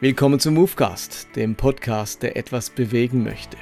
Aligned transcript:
Willkommen 0.00 0.38
zum 0.38 0.54
Movecast, 0.54 1.30
dem 1.34 1.56
Podcast, 1.56 2.22
der 2.22 2.36
etwas 2.36 2.70
bewegen 2.70 3.24
möchte. 3.24 3.56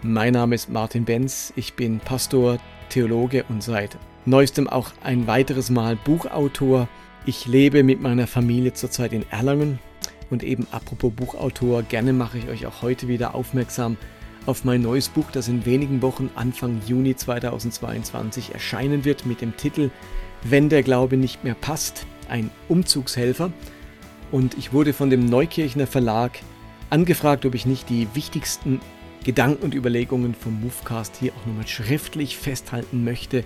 Mein 0.00 0.34
Name 0.34 0.54
ist 0.54 0.70
Martin 0.70 1.04
Benz, 1.04 1.52
ich 1.56 1.74
bin 1.74 1.98
Pastor, 1.98 2.58
Theologe 2.88 3.44
und 3.48 3.60
seit 3.60 3.98
neuestem 4.26 4.68
auch 4.68 4.92
ein 5.02 5.26
weiteres 5.26 5.68
Mal 5.68 5.96
Buchautor. 5.96 6.88
Ich 7.26 7.46
lebe 7.46 7.82
mit 7.82 8.00
meiner 8.00 8.28
Familie 8.28 8.74
zurzeit 8.74 9.12
in 9.12 9.28
Erlangen 9.28 9.80
und 10.30 10.44
eben 10.44 10.68
apropos 10.70 11.12
Buchautor, 11.12 11.82
gerne 11.82 12.12
mache 12.12 12.38
ich 12.38 12.48
euch 12.48 12.66
auch 12.66 12.82
heute 12.82 13.08
wieder 13.08 13.34
aufmerksam 13.34 13.96
auf 14.46 14.64
mein 14.64 14.82
neues 14.82 15.08
Buch, 15.08 15.32
das 15.32 15.48
in 15.48 15.66
wenigen 15.66 16.00
Wochen 16.00 16.30
Anfang 16.36 16.80
Juni 16.86 17.16
2022 17.16 18.54
erscheinen 18.54 19.04
wird 19.04 19.26
mit 19.26 19.40
dem 19.40 19.56
Titel 19.56 19.90
Wenn 20.44 20.68
der 20.68 20.84
Glaube 20.84 21.16
nicht 21.16 21.42
mehr 21.42 21.56
passt, 21.56 22.06
ein 22.28 22.52
Umzugshelfer. 22.68 23.50
Und 24.30 24.56
ich 24.58 24.72
wurde 24.72 24.92
von 24.92 25.10
dem 25.10 25.26
Neukirchner 25.26 25.86
Verlag 25.86 26.38
angefragt, 26.88 27.44
ob 27.46 27.54
ich 27.54 27.66
nicht 27.66 27.88
die 27.88 28.08
wichtigsten 28.14 28.80
Gedanken 29.24 29.64
und 29.64 29.74
Überlegungen 29.74 30.34
vom 30.34 30.60
Movecast 30.60 31.16
hier 31.16 31.32
auch 31.32 31.46
nochmal 31.46 31.66
schriftlich 31.66 32.36
festhalten 32.36 33.04
möchte. 33.04 33.44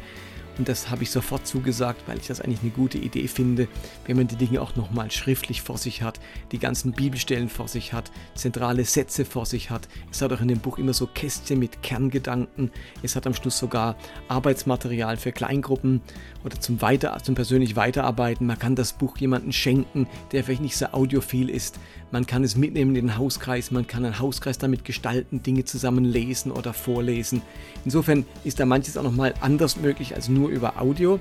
Und 0.59 0.69
das 0.69 0.91
habe 0.91 1.03
ich 1.03 1.11
sofort 1.11 1.47
zugesagt, 1.47 2.03
weil 2.07 2.19
ich 2.19 2.29
das 2.29 2.41
eigentlich 2.41 2.63
eine 2.63 2.71
gute 2.71 2.99
Idee 2.99 3.27
finde, 3.27 3.69
wenn 4.07 4.17
man 4.17 4.29
die 4.29 4.37
Dinge 4.37 4.61
auch 4.61 4.77
nochmal 4.77 5.11
schriftlich 5.11 5.63
vor 5.63 5.79
sich 5.79 6.03
hat, 6.03 6.21
die 6.53 6.59
ganzen 6.59 6.93
Bibelstellen 6.93 7.49
vor 7.49 7.69
sich 7.69 7.93
hat, 7.93 8.11
zentrale 8.35 8.85
Sätze 8.85 9.25
vor 9.25 9.47
sich 9.47 9.71
hat. 9.71 9.89
Es 10.11 10.23
hat 10.23 10.33
auch 10.33 10.41
in 10.41 10.49
dem 10.49 10.61
Buch 10.61 10.79
immer 10.79 10.95
so 10.95 11.07
Kästchen 11.07 11.59
mit 11.59 11.83
Kerngedanken. 11.83 12.71
Es 13.03 13.17
hat 13.17 13.27
am 13.27 13.35
Schluss 13.35 13.59
sogar 13.59 13.97
Arbeitsmaterial 14.29 15.17
für 15.17 15.33
Kleingruppen 15.33 16.01
oder 16.45 16.61
zum, 16.61 16.81
Weiter, 16.83 17.19
zum 17.23 17.35
persönlich 17.35 17.77
Weiterarbeiten. 17.77 18.47
Man 18.47 18.59
kann 18.59 18.77
das 18.77 18.93
Buch 18.93 19.17
jemandem 19.19 19.53
schenken, 19.53 20.07
der 20.33 20.45
vielleicht 20.45 20.63
nicht 20.63 20.77
so 20.77 20.87
audiophil 20.87 21.49
ist. 21.49 21.79
Man 22.11 22.27
kann 22.27 22.45
es 22.45 22.57
mitnehmen 22.57 22.95
in 22.95 23.07
den 23.07 23.19
Hauskreis, 23.19 23.73
man 23.73 23.89
kann 23.89 24.05
einen 24.05 24.21
Hauskreis 24.21 24.59
damit 24.59 24.85
gestalten, 24.85 25.43
Dinge 25.43 25.65
zusammen 25.65 26.05
lesen 26.05 26.53
oder 26.53 26.73
vorlesen. 26.73 27.43
Insofern 27.85 28.25
ist 28.45 28.61
da 28.61 28.67
manches 28.67 28.97
auch 28.97 29.03
nochmal 29.03 29.35
anders 29.41 29.77
möglich 29.77 30.15
als 30.15 30.29
nur 30.29 30.44
über 30.51 30.81
Audio. 30.81 31.19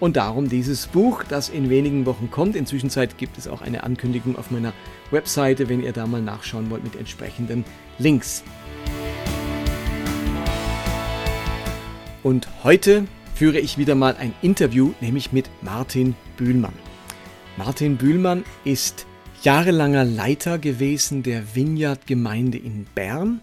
Und 0.00 0.16
darum 0.16 0.48
dieses 0.48 0.86
Buch, 0.86 1.22
das 1.22 1.48
in 1.48 1.70
wenigen 1.70 2.04
Wochen 2.04 2.30
kommt. 2.30 2.56
Inzwischen 2.56 2.90
gibt 3.16 3.38
es 3.38 3.48
auch 3.48 3.62
eine 3.62 3.84
Ankündigung 3.84 4.36
auf 4.36 4.50
meiner 4.50 4.72
Webseite, 5.10 5.68
wenn 5.68 5.82
ihr 5.82 5.92
da 5.92 6.06
mal 6.06 6.20
nachschauen 6.20 6.70
wollt 6.70 6.84
mit 6.84 6.96
entsprechenden 6.96 7.64
Links. 7.98 8.42
Und 12.22 12.48
heute 12.64 13.06
führe 13.34 13.58
ich 13.58 13.78
wieder 13.78 13.94
mal 13.94 14.16
ein 14.16 14.34
Interview, 14.42 14.92
nämlich 15.00 15.32
mit 15.32 15.50
Martin 15.62 16.14
Bühlmann. 16.36 16.72
Martin 17.56 17.96
Bühlmann 17.96 18.44
ist 18.64 19.06
jahrelanger 19.42 20.04
Leiter 20.04 20.58
gewesen 20.58 21.22
der 21.22 21.54
Vineyard-Gemeinde 21.54 22.58
in 22.58 22.86
Bern. 22.94 23.40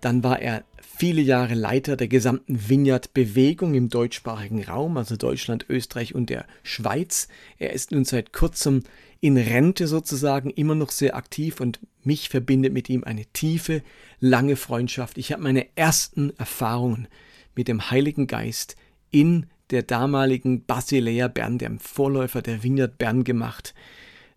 Dann 0.00 0.24
war 0.24 0.40
er 0.40 0.64
viele 0.96 1.22
Jahre 1.22 1.54
Leiter 1.54 1.96
der 1.96 2.08
gesamten 2.08 2.68
Vineyard-Bewegung 2.68 3.74
im 3.74 3.88
deutschsprachigen 3.88 4.62
Raum, 4.62 4.96
also 4.96 5.16
Deutschland, 5.16 5.66
Österreich 5.68 6.14
und 6.14 6.30
der 6.30 6.46
Schweiz. 6.62 7.28
Er 7.58 7.72
ist 7.72 7.92
nun 7.92 8.04
seit 8.04 8.32
kurzem 8.32 8.82
in 9.20 9.36
Rente 9.36 9.86
sozusagen 9.86 10.50
immer 10.50 10.74
noch 10.74 10.90
sehr 10.90 11.16
aktiv 11.16 11.60
und 11.60 11.80
mich 12.04 12.28
verbindet 12.28 12.72
mit 12.72 12.88
ihm 12.88 13.04
eine 13.04 13.24
tiefe, 13.26 13.82
lange 14.20 14.56
Freundschaft. 14.56 15.18
Ich 15.18 15.32
habe 15.32 15.42
meine 15.42 15.66
ersten 15.76 16.32
Erfahrungen 16.38 17.08
mit 17.54 17.68
dem 17.68 17.90
Heiligen 17.90 18.26
Geist 18.26 18.76
in 19.10 19.46
der 19.70 19.82
damaligen 19.82 20.64
Basilea 20.64 21.28
Bern, 21.28 21.58
dem 21.58 21.78
Vorläufer 21.78 22.42
der 22.42 22.62
Vineyard 22.62 22.98
Bern 22.98 23.24
gemacht 23.24 23.74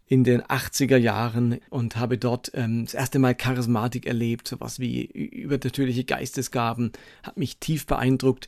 in 0.07 0.23
den 0.23 0.41
80er 0.43 0.97
Jahren 0.97 1.59
und 1.69 1.95
habe 1.95 2.17
dort 2.17 2.51
ähm, 2.53 2.85
das 2.85 2.93
erste 2.93 3.19
Mal 3.19 3.33
Charismatik 3.33 4.05
erlebt, 4.05 4.47
sowas 4.47 4.79
wie 4.79 5.05
übernatürliche 5.05 6.03
Geistesgaben, 6.03 6.91
hat 7.23 7.37
mich 7.37 7.57
tief 7.57 7.87
beeindruckt 7.87 8.47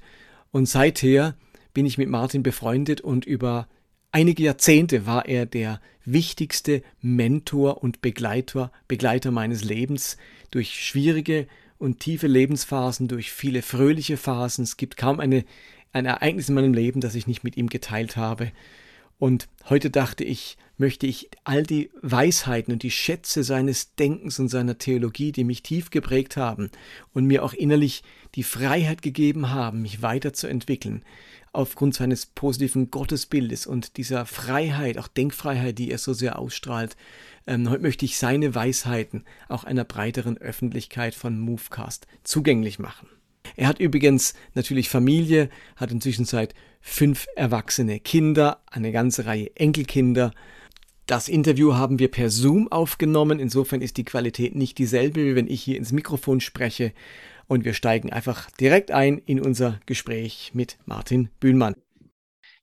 und 0.52 0.68
seither 0.68 1.36
bin 1.74 1.86
ich 1.86 1.98
mit 1.98 2.10
Martin 2.10 2.44
befreundet 2.44 3.02
und 3.02 3.26
über 3.26 3.68
einige 4.12 4.44
Jahrzehnte 4.44 5.06
war 5.06 5.26
er 5.28 5.46
der 5.46 5.82
wichtigste 6.06 6.84
Mentor 7.02 7.84
und 7.84 8.02
Begleiter, 8.02 8.72
Begleiter 8.88 9.32
meines 9.32 9.64
Lebens 9.64 10.18
durch 10.52 10.84
schwierige 10.84 11.48
und 11.78 12.00
tiefe 12.00 12.28
Lebensphasen, 12.28 13.08
durch 13.08 13.32
viele 13.32 13.62
fröhliche 13.62 14.18
Phasen. 14.18 14.64
Es 14.64 14.78
gibt 14.78 14.98
kaum 14.98 15.20
eine, 15.20 15.44
ein 15.92 16.06
Ereignis 16.06 16.50
in 16.50 16.56
meinem 16.56 16.74
Leben, 16.74 17.02
das 17.02 17.16
ich 17.16 17.28
nicht 17.28 17.44
mit 17.44 17.58
ihm 17.58 17.68
geteilt 17.68 18.16
habe. 18.16 18.52
Und 19.20 19.48
heute 19.68 19.90
dachte 19.90 20.24
ich, 20.24 20.58
möchte 20.78 21.08
ich 21.08 21.30
all 21.44 21.64
die 21.64 21.90
Weisheiten 22.02 22.72
und 22.72 22.84
die 22.84 22.92
Schätze 22.92 23.44
seines 23.44 23.96
Denkens 23.96 24.40
und 24.40 24.50
seiner 24.50 24.78
Theologie, 24.78 25.32
die 25.32 25.44
mich 25.44 25.64
tief 25.64 25.90
geprägt 25.90 26.38
haben 26.38 26.70
und 27.14 27.26
mir 27.26 27.44
auch 27.44 27.54
innerlich 27.54 28.04
die 28.36 28.44
Freiheit 28.44 29.02
gegeben 29.02 29.50
haben, 29.50 29.82
mich 29.82 30.04
weiterzuentwickeln, 30.04 31.04
aufgrund 31.52 31.96
seines 31.96 32.28
positiven 32.28 32.92
Gottesbildes 32.92 33.66
und 33.66 33.98
dieser 33.98 34.28
Freiheit, 34.28 35.00
auch 35.00 35.08
Denkfreiheit, 35.08 35.80
die 35.80 35.90
er 35.90 35.98
so 35.98 36.14
sehr 36.14 36.38
ausstrahlt. 36.38 36.96
Ähm, 37.48 37.70
heute 37.72 37.82
möchte 37.82 38.06
ich 38.06 38.20
seine 38.20 38.54
Weisheiten 38.54 39.24
auch 39.50 39.64
einer 39.64 39.84
breiteren 39.84 40.38
Öffentlichkeit 40.38 41.16
von 41.16 41.40
Movecast 41.40 42.06
zugänglich 42.24 42.78
machen. 42.78 43.10
Er 43.56 43.68
hat 43.68 43.80
übrigens 43.80 44.34
natürlich 44.54 44.90
Familie, 44.90 45.50
hat 45.76 45.92
inzwischen 45.92 46.26
seit 46.26 46.54
fünf 46.82 47.28
erwachsene 47.36 48.00
Kinder, 48.00 48.62
eine 48.68 48.92
ganze 48.92 49.26
Reihe 49.26 49.56
Enkelkinder. 49.56 50.32
Das 51.06 51.30
Interview 51.30 51.76
haben 51.76 52.00
wir 52.00 52.12
per 52.12 52.30
Zoom 52.30 52.72
aufgenommen, 52.72 53.40
insofern 53.40 53.82
ist 53.82 53.98
die 53.98 54.04
Qualität 54.04 54.56
nicht 54.56 54.78
dieselbe, 54.78 55.24
wie 55.26 55.36
wenn 55.36 55.48
ich 55.48 55.64
hier 55.64 55.78
ins 55.78 55.92
Mikrofon 55.92 56.42
spreche. 56.42 56.92
Und 57.48 57.64
wir 57.64 57.74
steigen 57.74 58.12
einfach 58.12 58.52
direkt 58.52 58.92
ein 58.92 59.20
in 59.20 59.40
unser 59.40 59.80
Gespräch 59.86 60.52
mit 60.54 60.78
Martin 60.86 61.30
Bühlmann. 61.40 61.76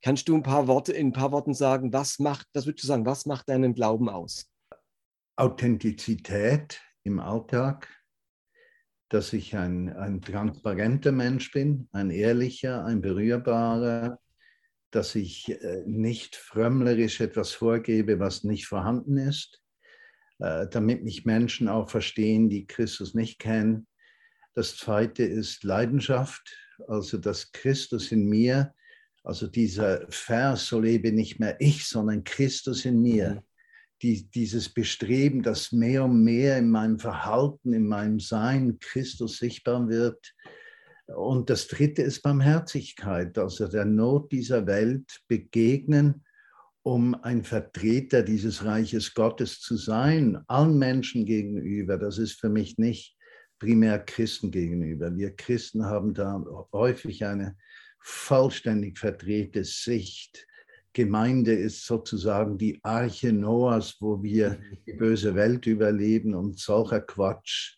Kannst 0.03 0.29
du 0.29 0.35
ein 0.37 0.43
paar 0.43 0.67
Worte 0.67 0.93
in 0.93 1.09
ein 1.09 1.13
paar 1.13 1.33
Worten 1.33 1.55
sagen, 1.55 1.95
was 1.95 2.19
macht, 2.19 2.47
das 2.53 2.67
würdest 2.67 2.85
du 2.85 2.89
sagen, 2.89 3.07
was 3.07 3.25
macht 3.25 3.49
deinen 3.49 3.73
Glauben 3.73 4.11
aus? 4.11 4.51
Authentizität 5.37 6.83
im 7.05 7.21
Alltag, 7.21 7.89
dass 9.15 9.33
ich 9.33 9.55
ein, 9.55 9.93
ein 9.93 10.21
transparenter 10.21 11.13
Mensch 11.13 11.53
bin, 11.53 11.89
ein 11.93 12.11
ehrlicher, 12.11 12.85
ein 12.85 13.01
berührbarer, 13.01 14.19
dass 14.91 15.15
ich 15.15 15.49
äh, 15.51 15.85
nicht 15.87 16.35
frömmlerisch 16.35 17.21
etwas 17.21 17.53
vorgebe, 17.53 18.19
was 18.19 18.43
nicht 18.43 18.67
vorhanden 18.67 19.17
ist, 19.17 19.63
äh, 20.41 20.67
damit 20.69 21.05
mich 21.05 21.25
Menschen 21.27 21.69
auch 21.69 21.91
verstehen, 21.91 22.49
die 22.49 22.67
Christus 22.67 23.15
nicht 23.15 23.39
kennen. 23.39 23.87
Das 24.55 24.77
zweite 24.77 25.23
ist 25.23 25.63
Leidenschaft, 25.63 26.53
also 26.89 27.17
dass 27.17 27.53
Christus 27.53 28.11
in 28.11 28.29
mir, 28.29 28.75
also 29.23 29.47
dieser 29.47 30.11
Vers, 30.11 30.67
so 30.67 30.81
lebe 30.81 31.13
nicht 31.13 31.39
mehr 31.39 31.55
ich, 31.61 31.87
sondern 31.87 32.25
Christus 32.25 32.85
in 32.85 33.01
mir. 33.01 33.45
Die, 34.05 34.29
dieses 34.31 34.69
Bestreben, 34.69 35.43
dass 35.43 35.73
mehr 35.73 36.05
und 36.05 36.23
mehr 36.23 36.59
in 36.59 36.69
meinem 36.69 36.99
Verhalten, 36.99 37.73
in 37.73 37.89
meinem 37.89 38.21
Sein 38.21 38.79
Christus 38.79 39.39
sichtbar 39.39 39.89
wird. 39.89 40.35
Und 41.07 41.49
das 41.49 41.69
dritte 41.69 42.03
ist 42.03 42.21
Barmherzigkeit, 42.21 43.39
also 43.39 43.67
der 43.67 43.87
Not 43.87 44.31
dieser 44.31 44.67
Welt 44.67 45.23
begegnen, 45.27 46.23
um 46.83 47.15
ein 47.15 47.45
Vertreter 47.45 48.23
dieses 48.23 48.63
Reiches 48.63 49.15
Gottes 49.15 49.61
zu 49.61 49.79
sein, 49.79 50.39
allen 50.49 50.79
Menschen 50.79 51.25
gegenüber. 51.25 51.97
Das 51.97 52.19
ist 52.19 52.39
für 52.39 52.51
mich 52.51 52.77
nicht 52.77 53.17
primär 53.59 54.01
Christen 54.01 54.51
gegenüber. 54.51 55.17
Wir 55.17 55.35
Christen 55.35 55.87
haben 55.87 56.13
da 56.13 56.45
häufig 56.75 57.25
eine 57.25 57.57
vollständig 58.01 58.99
verdrehte 58.99 59.65
Sicht 59.65 60.47
Gemeinde 60.95 61.53
ist 61.53 61.85
sozusagen 61.85 62.57
die 62.57 62.81
Arche 62.83 63.33
Noahs, 63.33 63.97
wo 64.01 64.23
wir 64.23 64.51
mhm. 64.51 64.79
die 64.87 64.95
böse 64.95 65.35
Welt 65.35 65.67
überleben 65.67 66.35
und 66.35 66.59
solcher 66.59 67.03
Quatsch. 67.03 67.77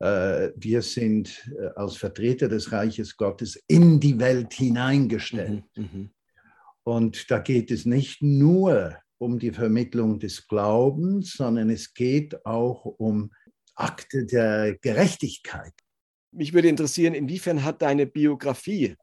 Äh, 0.00 0.50
wir 0.56 0.82
sind 0.82 1.50
äh, 1.58 1.68
als 1.76 1.96
Vertreter 1.96 2.48
des 2.48 2.70
Reiches 2.70 3.16
Gottes 3.16 3.56
in 3.66 3.98
die 3.98 4.18
Welt 4.18 4.52
hineingestellt. 4.52 5.64
Mhm, 5.76 5.82
mhm. 5.82 6.10
Und 6.84 7.30
da 7.30 7.38
geht 7.38 7.70
es 7.70 7.86
nicht 7.86 8.22
nur 8.22 8.96
um 9.18 9.38
die 9.38 9.52
Vermittlung 9.52 10.18
des 10.18 10.46
Glaubens, 10.46 11.32
sondern 11.32 11.70
es 11.70 11.94
geht 11.94 12.44
auch 12.44 12.84
um 12.84 13.32
Akte 13.74 14.26
der 14.26 14.76
Gerechtigkeit. 14.78 15.72
Mich 16.32 16.52
würde 16.52 16.68
interessieren, 16.68 17.14
inwiefern 17.14 17.64
hat 17.64 17.82
deine 17.82 18.06
Biografie 18.06 18.96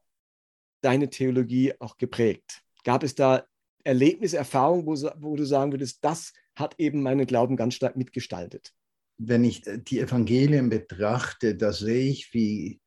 deine 0.80 1.10
Theologie 1.10 1.72
auch 1.80 1.96
geprägt? 1.96 2.62
Gab 2.86 3.02
es 3.02 3.16
da 3.16 3.44
Erlebnisse, 3.82 4.36
Erfahrungen, 4.36 4.86
wo, 4.86 4.94
wo 5.18 5.34
du 5.34 5.44
sagen 5.44 5.72
würdest, 5.72 6.04
das 6.04 6.32
hat 6.54 6.76
eben 6.78 7.02
meinen 7.02 7.26
Glauben 7.26 7.56
ganz 7.56 7.74
stark 7.74 7.96
mitgestaltet? 7.96 8.72
Wenn 9.18 9.42
ich 9.42 9.66
äh, 9.66 9.78
die 9.78 9.98
Evangelien 9.98 10.68
betrachte, 10.68 11.56
da 11.56 11.72
sehe 11.72 12.08
ich, 12.08 12.32
wie 12.32 12.80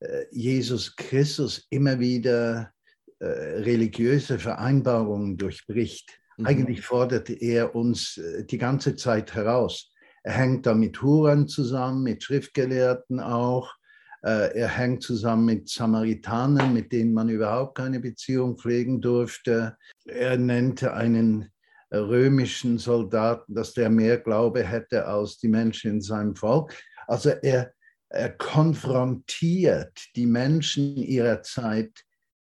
äh, 0.00 0.26
Jesus 0.30 0.96
Christus 0.96 1.66
immer 1.70 1.98
wieder 1.98 2.74
äh, 3.20 3.24
religiöse 3.24 4.38
Vereinbarungen 4.38 5.38
durchbricht. 5.38 6.20
Mhm. 6.36 6.44
Eigentlich 6.44 6.82
fordert 6.82 7.30
er 7.30 7.74
uns 7.74 8.20
die 8.50 8.58
ganze 8.58 8.96
Zeit 8.96 9.34
heraus. 9.34 9.90
Er 10.24 10.34
hängt 10.34 10.66
da 10.66 10.74
mit 10.74 11.00
Huren 11.00 11.48
zusammen, 11.48 12.02
mit 12.02 12.22
Schriftgelehrten 12.22 13.18
auch. 13.18 13.77
Äh, 14.22 14.58
er 14.58 14.68
hängt 14.68 15.02
zusammen 15.02 15.44
mit 15.44 15.68
Samaritanern, 15.68 16.74
mit 16.74 16.92
denen 16.92 17.14
man 17.14 17.28
überhaupt 17.28 17.76
keine 17.76 18.00
Beziehung 18.00 18.58
pflegen 18.58 19.00
durfte. 19.00 19.76
Er 20.04 20.36
nannte 20.36 20.94
einen 20.94 21.50
römischen 21.92 22.78
Soldaten, 22.78 23.54
dass 23.54 23.74
der 23.74 23.90
mehr 23.90 24.18
Glaube 24.18 24.64
hätte 24.64 25.06
als 25.06 25.38
die 25.38 25.48
Menschen 25.48 25.92
in 25.92 26.00
seinem 26.00 26.36
Volk. 26.36 26.74
Also 27.06 27.30
er, 27.30 27.72
er 28.08 28.30
konfrontiert 28.30 29.98
die 30.16 30.26
Menschen 30.26 30.96
ihrer 30.96 31.42
Zeit 31.42 32.04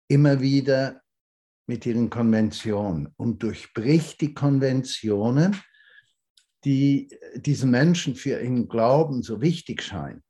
immer 0.07 0.39
wieder 0.39 1.01
mit 1.67 1.85
ihren 1.85 2.09
Konventionen 2.09 3.13
und 3.17 3.43
durchbricht 3.43 4.21
die 4.21 4.33
Konventionen, 4.33 5.61
die 6.63 7.09
diesen 7.35 7.69
Menschen 7.69 8.15
für 8.15 8.41
ihren 8.41 8.67
Glauben 8.67 9.21
so 9.21 9.41
wichtig 9.41 9.83
scheinen. 9.83 10.23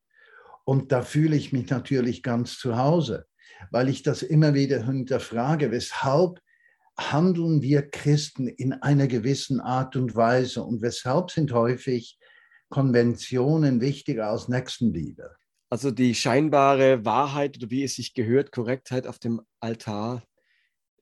Und 0.68 0.92
da 0.92 1.02
fühle 1.02 1.38
ich 1.38 1.54
mich 1.54 1.70
natürlich 1.70 2.22
ganz 2.24 2.58
zu 2.58 2.78
Hause, 2.78 3.26
weil 3.72 3.88
ich 3.88 4.04
das 4.04 4.22
immer 4.22 4.54
wieder 4.54 4.84
hinterfrage, 4.86 5.72
weshalb 5.72 6.42
handeln 7.00 7.62
wir 7.62 7.90
Christen 7.90 8.50
in 8.50 8.74
einer 8.74 9.08
gewissen 9.08 9.62
Art 9.62 9.96
und 9.96 10.14
Weise 10.18 10.62
und 10.64 10.82
weshalb 10.82 11.32
sind 11.32 11.54
häufig 11.54 12.20
Konventionen 12.68 13.80
wichtiger 13.80 14.30
als 14.30 14.50
Nächstenliebe. 14.50 15.38
Also 15.70 15.90
die 15.90 16.14
scheinbare 16.14 17.06
Wahrheit 17.06 17.56
oder 17.58 17.72
wie 17.72 17.86
es 17.86 17.96
sich 17.96 18.14
gehört, 18.14 18.52
Korrektheit 18.52 19.08
auf 19.08 19.20
dem 19.20 19.42
Altar, 19.62 20.22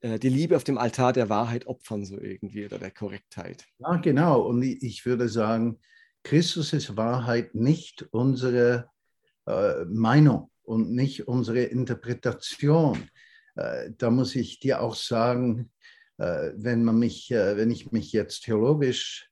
äh, 0.01 0.19
die 0.19 0.29
Liebe 0.29 0.57
auf 0.57 0.63
dem 0.63 0.77
Altar 0.77 1.11
der 1.11 1.29
Wahrheit 1.29 1.65
opfern 1.65 2.05
so 2.05 2.19
irgendwie 2.19 2.65
oder 2.65 2.77
der 2.77 2.91
Korrektheit. 2.91 3.65
Ja, 3.79 3.95
genau. 3.95 4.41
Und 4.41 4.61
ich 4.61 5.07
würde 5.07 5.27
sagen, 5.27 5.79
Christus 6.21 6.71
ist 6.71 6.97
Wahrheit 6.97 7.55
nicht 7.55 8.07
unsere 8.11 8.89
äh, 9.45 9.85
Meinung 9.85 10.49
und 10.63 10.91
nicht 10.91 11.27
unsere 11.27 11.63
Interpretation. 11.63 13.09
Äh, 13.55 13.91
da 13.97 14.09
muss 14.09 14.35
ich 14.35 14.59
dir 14.59 14.81
auch 14.81 14.95
sagen, 14.95 15.71
äh, 16.17 16.51
wenn, 16.55 16.83
man 16.83 16.97
mich, 16.97 17.29
wenn 17.29 17.71
ich 17.71 17.91
mich 17.91 18.11
jetzt 18.11 18.43
theologisch 18.43 19.29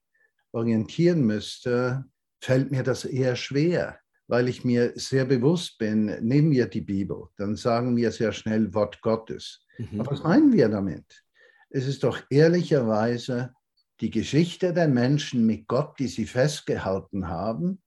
orientieren 0.52 1.22
müsste, 1.22 2.04
fällt 2.40 2.70
mir 2.70 2.82
das 2.82 3.04
eher 3.04 3.36
schwer, 3.36 3.98
weil 4.28 4.48
ich 4.48 4.64
mir 4.64 4.92
sehr 4.94 5.24
bewusst 5.24 5.78
bin, 5.78 6.06
nehmen 6.20 6.50
wir 6.50 6.66
die 6.66 6.80
Bibel, 6.80 7.28
dann 7.36 7.56
sagen 7.56 7.96
wir 7.96 8.12
sehr 8.12 8.32
schnell 8.32 8.72
Wort 8.72 9.00
Gottes. 9.00 9.64
Mhm. 9.78 10.00
Aber 10.00 10.12
was 10.12 10.22
meinen 10.22 10.52
wir 10.52 10.68
damit? 10.68 11.24
Es 11.70 11.86
ist 11.86 12.04
doch 12.04 12.22
ehrlicherweise 12.30 13.52
die 14.00 14.10
Geschichte 14.10 14.72
der 14.72 14.88
Menschen 14.88 15.46
mit 15.46 15.66
Gott, 15.66 15.98
die 15.98 16.08
sie 16.08 16.26
festgehalten 16.26 17.28
haben. 17.28 17.82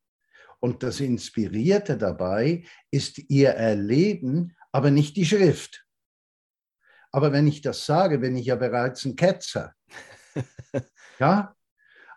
Und 0.60 0.84
das 0.84 1.00
Inspirierte 1.00 1.98
dabei 1.98 2.64
ist 2.92 3.20
ihr 3.30 3.50
Erleben, 3.50 4.56
aber 4.72 4.92
nicht 4.92 5.16
die 5.16 5.26
Schrift. 5.26 5.86
Aber 7.12 7.32
wenn 7.32 7.48
ich 7.48 7.62
das 7.62 7.86
sage, 7.86 8.20
bin 8.20 8.36
ich 8.36 8.48
ja 8.48 8.56
bereits 8.56 9.06
ein 9.06 9.16
Ketzer. 9.16 9.74
ja? 11.20 11.56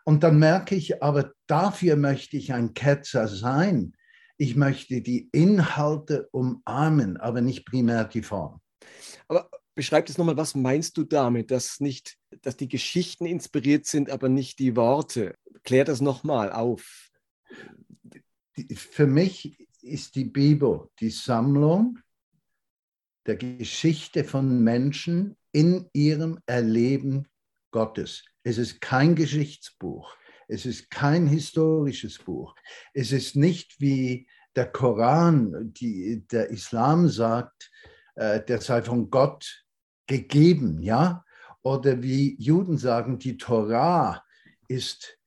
Und 0.04 0.22
dann 0.22 0.38
merke 0.38 0.74
ich, 0.74 1.02
aber 1.02 1.32
dafür 1.46 1.96
möchte 1.96 2.36
ich 2.36 2.52
ein 2.52 2.74
Ketzer 2.74 3.28
sein. 3.28 3.92
Ich 4.38 4.56
möchte 4.56 5.02
die 5.02 5.28
Inhalte 5.32 6.28
umarmen, 6.32 7.18
aber 7.18 7.40
nicht 7.42 7.66
primär 7.66 8.04
die 8.04 8.22
Form. 8.22 8.60
Aber 9.28 9.50
beschreib 9.74 10.06
das 10.06 10.18
nochmal, 10.18 10.36
was 10.36 10.54
meinst 10.54 10.96
du 10.96 11.04
damit, 11.04 11.50
dass 11.50 11.80
nicht, 11.80 12.16
dass 12.42 12.56
die 12.56 12.68
Geschichten 12.68 13.26
inspiriert 13.26 13.86
sind, 13.86 14.10
aber 14.10 14.28
nicht 14.28 14.58
die 14.58 14.76
Worte? 14.76 15.34
Klär 15.62 15.84
das 15.84 16.00
nochmal 16.00 16.52
auf. 16.52 17.10
Für 18.74 19.06
mich 19.06 19.66
ist 19.82 20.14
die 20.14 20.24
Bibel 20.24 20.88
die 21.00 21.10
Sammlung 21.10 21.98
der 23.26 23.36
Geschichte 23.36 24.24
von 24.24 24.62
Menschen 24.62 25.36
in 25.52 25.88
ihrem 25.92 26.38
Erleben 26.46 27.28
Gottes. 27.70 28.24
Es 28.42 28.58
ist 28.58 28.80
kein 28.80 29.14
Geschichtsbuch. 29.14 30.16
Es 30.48 30.66
ist 30.66 30.90
kein 30.90 31.26
historisches 31.26 32.18
Buch. 32.18 32.54
Es 32.92 33.12
ist 33.12 33.36
nicht 33.36 33.80
wie 33.80 34.26
der 34.56 34.66
Koran, 34.66 35.72
die, 35.74 36.26
der 36.26 36.50
Islam 36.50 37.08
sagt, 37.08 37.70
äh, 38.16 38.44
der 38.44 38.60
sei 38.60 38.82
von 38.82 39.10
Gott 39.10 39.64
gegeben, 40.06 40.82
ja? 40.82 41.24
Oder 41.62 42.02
wie 42.02 42.36
Juden 42.40 42.78
sagen, 42.78 43.18
die 43.18 43.36
Torah 43.36 44.24
ist 44.66 45.19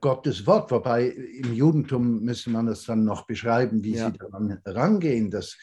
Gottes 0.00 0.46
Wort, 0.46 0.70
wobei 0.70 1.06
im 1.06 1.54
Judentum 1.54 2.20
müsste 2.20 2.50
man 2.50 2.66
das 2.66 2.84
dann 2.84 3.04
noch 3.04 3.26
beschreiben, 3.26 3.82
wie 3.82 3.94
ja. 3.94 4.10
sie 4.10 4.18
daran 4.18 4.60
rangehen. 4.64 5.30
Das 5.30 5.56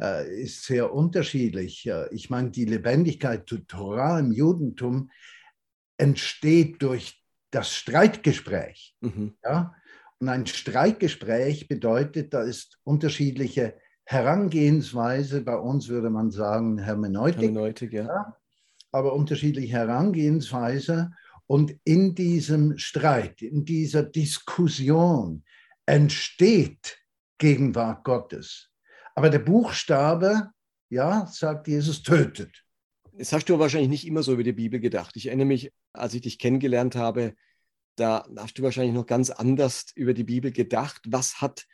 äh, 0.00 0.42
ist 0.42 0.64
sehr 0.64 0.92
unterschiedlich. 0.92 1.88
Ich 2.10 2.30
meine, 2.30 2.50
die 2.50 2.64
Lebendigkeit 2.64 3.50
der 3.50 3.66
Torah 3.66 4.18
im 4.18 4.32
Judentum 4.32 5.10
entsteht 5.96 6.82
durch 6.82 7.22
das 7.50 7.72
Streitgespräch. 7.72 8.96
Mhm. 9.00 9.34
Ja? 9.44 9.74
Und 10.18 10.28
ein 10.28 10.46
Streitgespräch 10.46 11.68
bedeutet, 11.68 12.34
da 12.34 12.42
ist 12.42 12.78
unterschiedliche 12.84 13.74
Herangehensweise. 14.04 15.42
Bei 15.42 15.56
uns 15.56 15.88
würde 15.88 16.10
man 16.10 16.30
sagen 16.30 16.78
Hermeneutik. 16.78 17.42
Hermeneutik 17.42 17.92
ja. 17.92 18.06
ja. 18.06 18.36
Aber 18.92 19.14
unterschiedliche 19.14 19.72
Herangehensweise. 19.72 21.12
Und 21.46 21.76
in 21.84 22.14
diesem 22.14 22.78
Streit, 22.78 23.42
in 23.42 23.64
dieser 23.64 24.02
Diskussion 24.02 25.44
entsteht 25.86 26.98
Gegenwart 27.38 28.04
Gottes. 28.04 28.70
Aber 29.14 29.30
der 29.30 29.40
Buchstabe, 29.40 30.50
ja, 30.88 31.26
sagt 31.26 31.68
Jesus, 31.68 32.02
tötet. 32.02 32.64
Das 33.12 33.32
hast 33.32 33.48
du 33.48 33.58
wahrscheinlich 33.58 33.90
nicht 33.90 34.06
immer 34.06 34.22
so 34.22 34.32
über 34.32 34.42
die 34.42 34.52
Bibel 34.52 34.80
gedacht. 34.80 35.16
Ich 35.16 35.26
erinnere 35.26 35.46
mich, 35.46 35.72
als 35.92 36.14
ich 36.14 36.22
dich 36.22 36.38
kennengelernt 36.38 36.96
habe, 36.96 37.34
da 37.96 38.26
hast 38.36 38.58
du 38.58 38.62
wahrscheinlich 38.62 38.94
noch 38.94 39.06
ganz 39.06 39.30
anders 39.30 39.86
über 39.94 40.14
die 40.14 40.24
Bibel 40.24 40.50
gedacht. 40.50 41.02
Was 41.06 41.40
hat, 41.40 41.66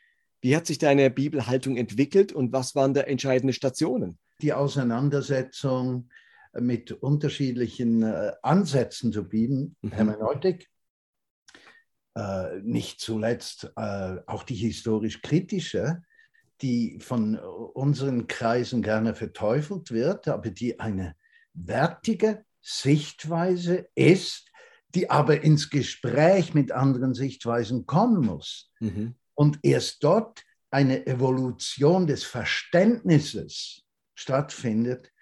wie 0.42 0.54
hat 0.54 0.66
sich 0.66 0.78
deine 0.78 1.10
Bibelhaltung 1.10 1.76
entwickelt 1.76 2.32
und 2.32 2.52
was 2.52 2.74
waren 2.74 2.92
da 2.92 3.02
entscheidende 3.02 3.54
Stationen? 3.54 4.18
Die 4.42 4.52
Auseinandersetzung 4.52 6.10
mit 6.52 6.92
unterschiedlichen 6.92 8.02
äh, 8.02 8.32
Ansätzen 8.42 9.12
zur 9.12 9.28
Bibel, 9.28 9.72
mhm. 9.82 9.92
Hermeneutik, 9.92 10.68
äh, 12.14 12.60
nicht 12.62 13.00
zuletzt 13.00 13.70
äh, 13.76 14.16
auch 14.26 14.42
die 14.42 14.54
historisch 14.54 15.22
kritische, 15.22 16.02
die 16.60 16.98
von 17.00 17.38
unseren 17.38 18.26
Kreisen 18.26 18.82
gerne 18.82 19.14
verteufelt 19.14 19.90
wird, 19.90 20.28
aber 20.28 20.50
die 20.50 20.78
eine 20.78 21.16
wertige 21.54 22.44
Sichtweise 22.60 23.88
ist, 23.94 24.50
die 24.94 25.08
aber 25.08 25.42
ins 25.42 25.70
Gespräch 25.70 26.52
mit 26.52 26.72
anderen 26.72 27.14
Sichtweisen 27.14 27.86
kommen 27.86 28.26
muss. 28.26 28.70
Mhm. 28.80 29.14
Und 29.34 29.60
erst 29.62 30.02
dort 30.04 30.44
eine 30.70 31.06
Evolution 31.06 32.06
des 32.06 32.24
Verständnisses 32.24 33.82
stattfindet, 34.14 35.12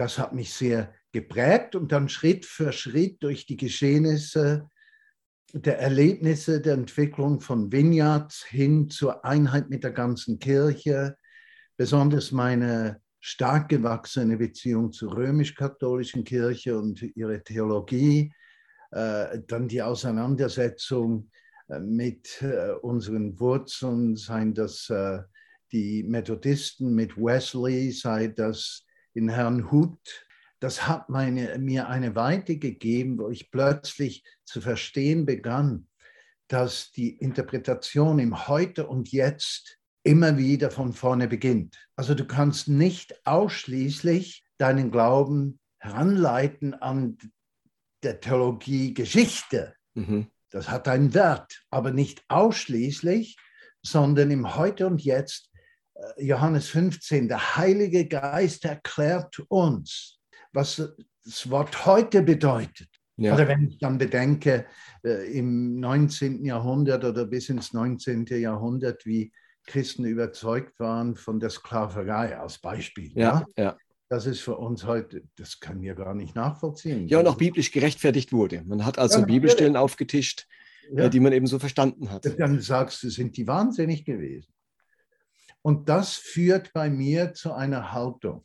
das 0.00 0.18
hat 0.18 0.32
mich 0.32 0.54
sehr 0.54 0.94
geprägt 1.12 1.74
und 1.76 1.92
dann 1.92 2.08
Schritt 2.08 2.46
für 2.46 2.72
Schritt 2.72 3.22
durch 3.22 3.44
die 3.44 3.58
Geschehnisse 3.58 4.66
der 5.52 5.78
Erlebnisse 5.78 6.62
der 6.62 6.74
Entwicklung 6.74 7.40
von 7.40 7.70
Vineyards 7.70 8.44
hin 8.44 8.88
zur 8.88 9.26
Einheit 9.26 9.68
mit 9.68 9.84
der 9.84 9.90
ganzen 9.90 10.38
Kirche, 10.38 11.18
besonders 11.76 12.32
meine 12.32 13.02
stark 13.18 13.68
gewachsene 13.68 14.38
Beziehung 14.38 14.90
zur 14.90 15.14
römisch-katholischen 15.14 16.24
Kirche 16.24 16.78
und 16.78 17.02
ihre 17.14 17.42
Theologie, 17.42 18.32
äh, 18.92 19.40
dann 19.48 19.68
die 19.68 19.82
Auseinandersetzung 19.82 21.30
äh, 21.68 21.78
mit 21.78 22.40
äh, 22.40 22.70
unseren 22.80 23.38
Wurzeln, 23.38 24.16
seien 24.16 24.54
das 24.54 24.90
die 25.72 26.02
Methodisten 26.04 26.94
mit 26.94 27.16
Wesley, 27.18 27.92
sei 27.92 28.28
das 28.28 28.86
in 29.20 29.28
Herrn 29.28 29.70
Huth 29.70 30.26
das 30.60 30.86
hat 30.86 31.08
meine, 31.08 31.58
mir 31.58 31.88
eine 31.88 32.14
Weite 32.14 32.58
gegeben, 32.58 33.18
wo 33.18 33.30
ich 33.30 33.50
plötzlich 33.50 34.24
zu 34.44 34.60
verstehen 34.60 35.24
begann, 35.24 35.88
dass 36.48 36.92
die 36.92 37.16
Interpretation 37.16 38.18
im 38.18 38.46
Heute 38.46 38.86
und 38.86 39.10
Jetzt 39.10 39.78
immer 40.02 40.36
wieder 40.36 40.70
von 40.70 40.92
vorne 40.92 41.28
beginnt. 41.28 41.88
Also 41.96 42.14
du 42.14 42.26
kannst 42.26 42.68
nicht 42.68 43.26
ausschließlich 43.26 44.44
deinen 44.58 44.90
Glauben 44.90 45.58
heranleiten 45.78 46.74
an 46.74 47.16
der 48.02 48.20
Theologie 48.20 48.92
Geschichte. 48.92 49.74
Mhm. 49.94 50.26
Das 50.50 50.68
hat 50.68 50.88
einen 50.88 51.14
Wert, 51.14 51.64
aber 51.70 51.90
nicht 51.90 52.22
ausschließlich, 52.28 53.36
sondern 53.82 54.30
im 54.30 54.56
Heute 54.56 54.86
und 54.86 55.02
Jetzt. 55.02 55.49
Äh, 56.16 56.24
Johannes 56.24 56.68
15, 56.68 57.28
der 57.28 57.56
Heilige 57.56 58.06
Geist 58.06 58.64
erklärt 58.64 59.38
uns, 59.48 60.18
was 60.52 60.94
das 61.24 61.50
Wort 61.50 61.86
heute 61.86 62.22
bedeutet. 62.22 62.88
Ja. 63.16 63.34
Oder 63.34 63.48
wenn 63.48 63.68
ich 63.68 63.78
dann 63.78 63.98
bedenke, 63.98 64.66
äh, 65.04 65.30
im 65.38 65.78
19. 65.78 66.44
Jahrhundert 66.44 67.04
oder 67.04 67.26
bis 67.26 67.50
ins 67.50 67.74
19. 67.74 68.26
Jahrhundert, 68.26 69.04
wie 69.04 69.30
Christen 69.66 70.06
überzeugt 70.06 70.80
waren 70.80 71.16
von 71.16 71.38
der 71.38 71.50
Sklaverei 71.50 72.38
als 72.38 72.58
Beispiel. 72.58 73.12
Ja, 73.14 73.44
ja. 73.56 73.64
ja. 73.64 73.76
Das 74.08 74.26
ist 74.26 74.40
für 74.40 74.56
uns 74.56 74.84
heute, 74.86 75.22
das 75.36 75.60
können 75.60 75.82
wir 75.82 75.94
gar 75.94 76.14
nicht 76.14 76.34
nachvollziehen. 76.34 77.06
Ja, 77.06 77.20
und 77.20 77.28
auch 77.28 77.36
biblisch 77.36 77.70
gerechtfertigt 77.70 78.32
wurde. 78.32 78.64
Man 78.64 78.84
hat 78.84 78.98
also 78.98 79.20
ja, 79.20 79.26
Bibelstellen 79.26 79.76
aufgetischt, 79.76 80.48
ja. 80.90 81.08
die 81.08 81.20
man 81.20 81.32
eben 81.32 81.46
so 81.46 81.60
verstanden 81.60 82.10
hat. 82.10 82.26
Dann 82.38 82.60
sagst 82.60 83.02
du, 83.04 83.10
sind 83.10 83.36
die 83.36 83.46
wahnsinnig 83.46 84.04
gewesen. 84.04 84.52
Und 85.62 85.88
das 85.88 86.14
führt 86.14 86.72
bei 86.72 86.88
mir 86.88 87.34
zu 87.34 87.52
einer 87.52 87.92
Haltung, 87.92 88.44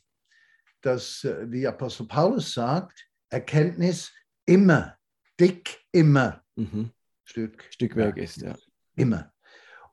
dass, 0.82 1.24
äh, 1.24 1.50
wie 1.50 1.66
Apostel 1.66 2.06
Paulus 2.06 2.52
sagt, 2.52 3.08
Erkenntnis 3.30 4.12
immer, 4.44 4.96
dick 5.40 5.78
immer 5.92 6.42
mhm. 6.54 6.92
Stück, 7.24 7.64
Stückwerk 7.70 8.18
ist, 8.18 8.42
ja. 8.42 8.54
Immer. 8.94 9.32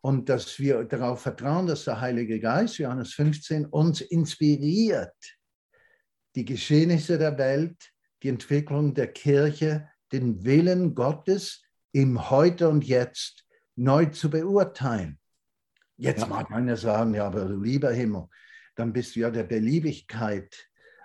Und 0.02 0.30
dass 0.30 0.60
wir 0.60 0.84
darauf 0.84 1.22
vertrauen, 1.22 1.66
dass 1.66 1.86
der 1.86 2.00
Heilige 2.00 2.40
Geist, 2.40 2.78
Johannes 2.78 3.14
15, 3.14 3.66
uns 3.66 4.02
inspiriert, 4.02 5.16
die 6.36 6.46
Geschehnisse 6.46 7.18
der 7.18 7.38
Welt, 7.38 7.92
die 8.22 8.30
Entwicklung 8.30 8.94
der 8.94 9.12
Kirche, 9.12 9.90
den 10.12 10.44
Willen 10.44 10.94
Gottes 10.94 11.64
im 11.92 12.30
Heute 12.30 12.70
und 12.70 12.84
Jetzt 12.86 13.46
neu 13.76 14.08
zu 14.08 14.30
beurteilen. 14.30 15.20
Jetzt 15.98 16.22
ja. 16.22 16.28
mag 16.28 16.50
ja 16.50 16.76
sagen, 16.76 17.14
ja, 17.14 17.28
aber 17.28 17.46
du 17.46 17.62
lieber 17.62 17.92
Himmel, 17.92 18.28
dann 18.76 18.94
bist 18.94 19.16
du 19.16 19.22
ja 19.22 19.32
der 19.32 19.44
Beliebigkeit 19.44 20.56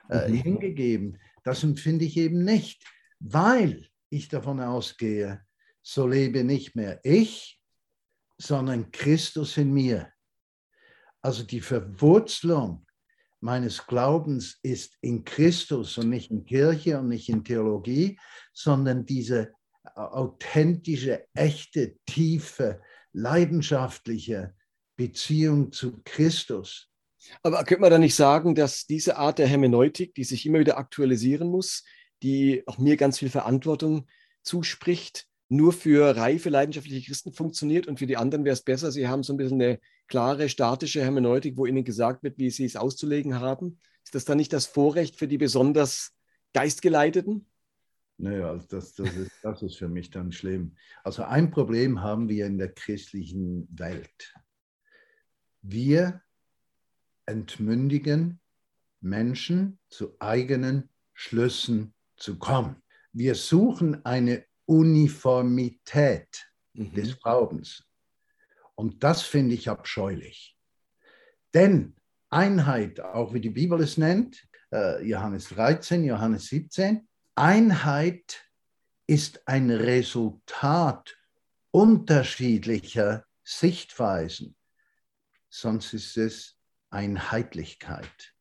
äh, 0.09 0.29
mhm. 0.29 0.35
hingegeben. 0.35 1.19
Das 1.45 1.63
empfinde 1.63 2.05
ich 2.05 2.17
eben 2.17 2.45
nicht, 2.45 2.85
weil 3.21 3.87
ich 4.11 4.29
davon 4.29 4.61
ausgehe, 4.61 5.43
so 5.83 6.07
lebe 6.07 6.45
nicht 6.45 6.75
mehr 6.75 7.01
ich, 7.03 7.61
sondern 8.39 8.91
Christus 8.91 9.57
in 9.57 9.73
mir. 9.73 10.13
Also 11.21 11.43
die 11.43 11.61
Verwurzelung 11.61 12.87
meines 13.41 13.87
Glaubens 13.87 14.59
ist 14.63 14.97
in 15.01 15.25
Christus 15.25 15.99
und 15.99 16.11
nicht 16.11 16.31
in 16.31 16.45
Kirche 16.45 16.99
und 16.99 17.09
nicht 17.09 17.29
in 17.29 17.45
Theologie, 17.45 18.19
sondern 18.53 19.07
diese 19.07 19.53
authentische, 19.95 21.27
echte, 21.35 21.97
tiefe, 22.07 22.81
leidenschaftliche 23.13 24.55
Beziehung 24.99 25.71
zu 25.73 26.01
Christus. 26.05 26.91
Aber 27.43 27.65
könnte 27.65 27.83
man 27.83 27.91
da 27.91 27.99
nicht 27.99 28.17
sagen, 28.17 28.55
dass 28.55 28.85
diese 28.85 29.17
Art 29.17 29.39
der 29.39 29.47
Hermeneutik, 29.47 30.15
die 30.15 30.25
sich 30.25 30.45
immer 30.45 30.59
wieder 30.59 30.77
aktualisieren 30.77 31.49
muss, 31.49 31.85
die 32.23 32.65
auch 32.67 32.79
mir 32.79 32.97
ganz 32.97 33.19
viel 33.19 33.31
Verantwortung 33.31 34.09
zuspricht, 34.43 35.27
nur 35.49 35.73
für 35.73 36.17
reife, 36.17 36.51
leidenschaftliche 36.51 37.07
Christen 37.07 37.33
funktioniert 37.33 37.87
und 37.87 37.99
für 37.99 38.07
die 38.07 38.17
anderen 38.17 38.45
wäre 38.45 38.53
es 38.53 38.63
besser, 38.63 38.91
sie 38.91 39.09
haben 39.09 39.23
so 39.23 39.33
ein 39.33 39.37
bisschen 39.37 39.63
eine 39.63 39.79
klare, 40.09 40.49
statische 40.49 41.01
Hermeneutik, 41.01 41.57
wo 41.57 41.65
ihnen 41.65 41.85
gesagt 41.85 42.23
wird, 42.23 42.37
wie 42.39 42.51
sie 42.51 42.65
es 42.65 42.77
auszulegen 42.77 43.41
haben. 43.41 43.79
Ist 44.05 44.15
das 44.15 44.25
dann 44.25 44.39
nicht 44.39 44.53
das 44.53 44.67
Vorrecht 44.67 45.17
für 45.17 45.29
die 45.29 45.39
besonders 45.39 46.13
Geistgeleiteten? 46.55 47.47
Naja, 48.17 48.51
also 48.51 48.67
das, 48.69 48.95
das, 48.95 49.15
ist, 49.15 49.31
das 49.43 49.63
ist 49.63 49.77
für 49.77 49.89
mich 49.89 50.11
dann 50.11 50.33
schlimm. 50.33 50.75
Also 51.05 51.23
ein 51.23 51.53
Problem 51.53 52.03
haben 52.03 52.29
wir 52.29 52.47
in 52.47 52.59
der 52.59 52.73
christlichen 52.73 53.69
Welt. 53.71 54.35
Wir 55.63 56.23
entmündigen 57.27 58.41
Menschen 59.01 59.79
zu 59.89 60.17
eigenen 60.19 60.89
Schlüssen 61.13 61.95
zu 62.17 62.39
kommen. 62.39 62.83
Wir 63.13 63.35
suchen 63.35 64.05
eine 64.05 64.45
Uniformität 64.67 66.51
mhm. 66.73 66.93
des 66.95 67.21
Glaubens. 67.21 67.85
Und 68.75 69.03
das 69.03 69.23
finde 69.23 69.55
ich 69.55 69.69
abscheulich. 69.69 70.57
Denn 71.55 71.97
Einheit, 72.31 73.01
auch 73.01 73.33
wie 73.35 73.41
die 73.41 73.51
Bibel 73.51 73.81
es 73.81 73.97
nennt, 73.97 74.47
äh, 74.73 75.03
Johannes 75.05 75.49
13, 75.49 76.05
Johannes 76.05 76.47
17, 76.47 77.09
Einheit 77.35 78.45
ist 79.07 79.47
ein 79.49 79.71
Resultat 79.71 81.17
unterschiedlicher 81.71 83.25
Sichtweisen. 83.43 84.58
Sonst 85.61 85.93
ist 85.93 86.17
es 86.17 86.57
Einheitlichkeit. 86.91 88.33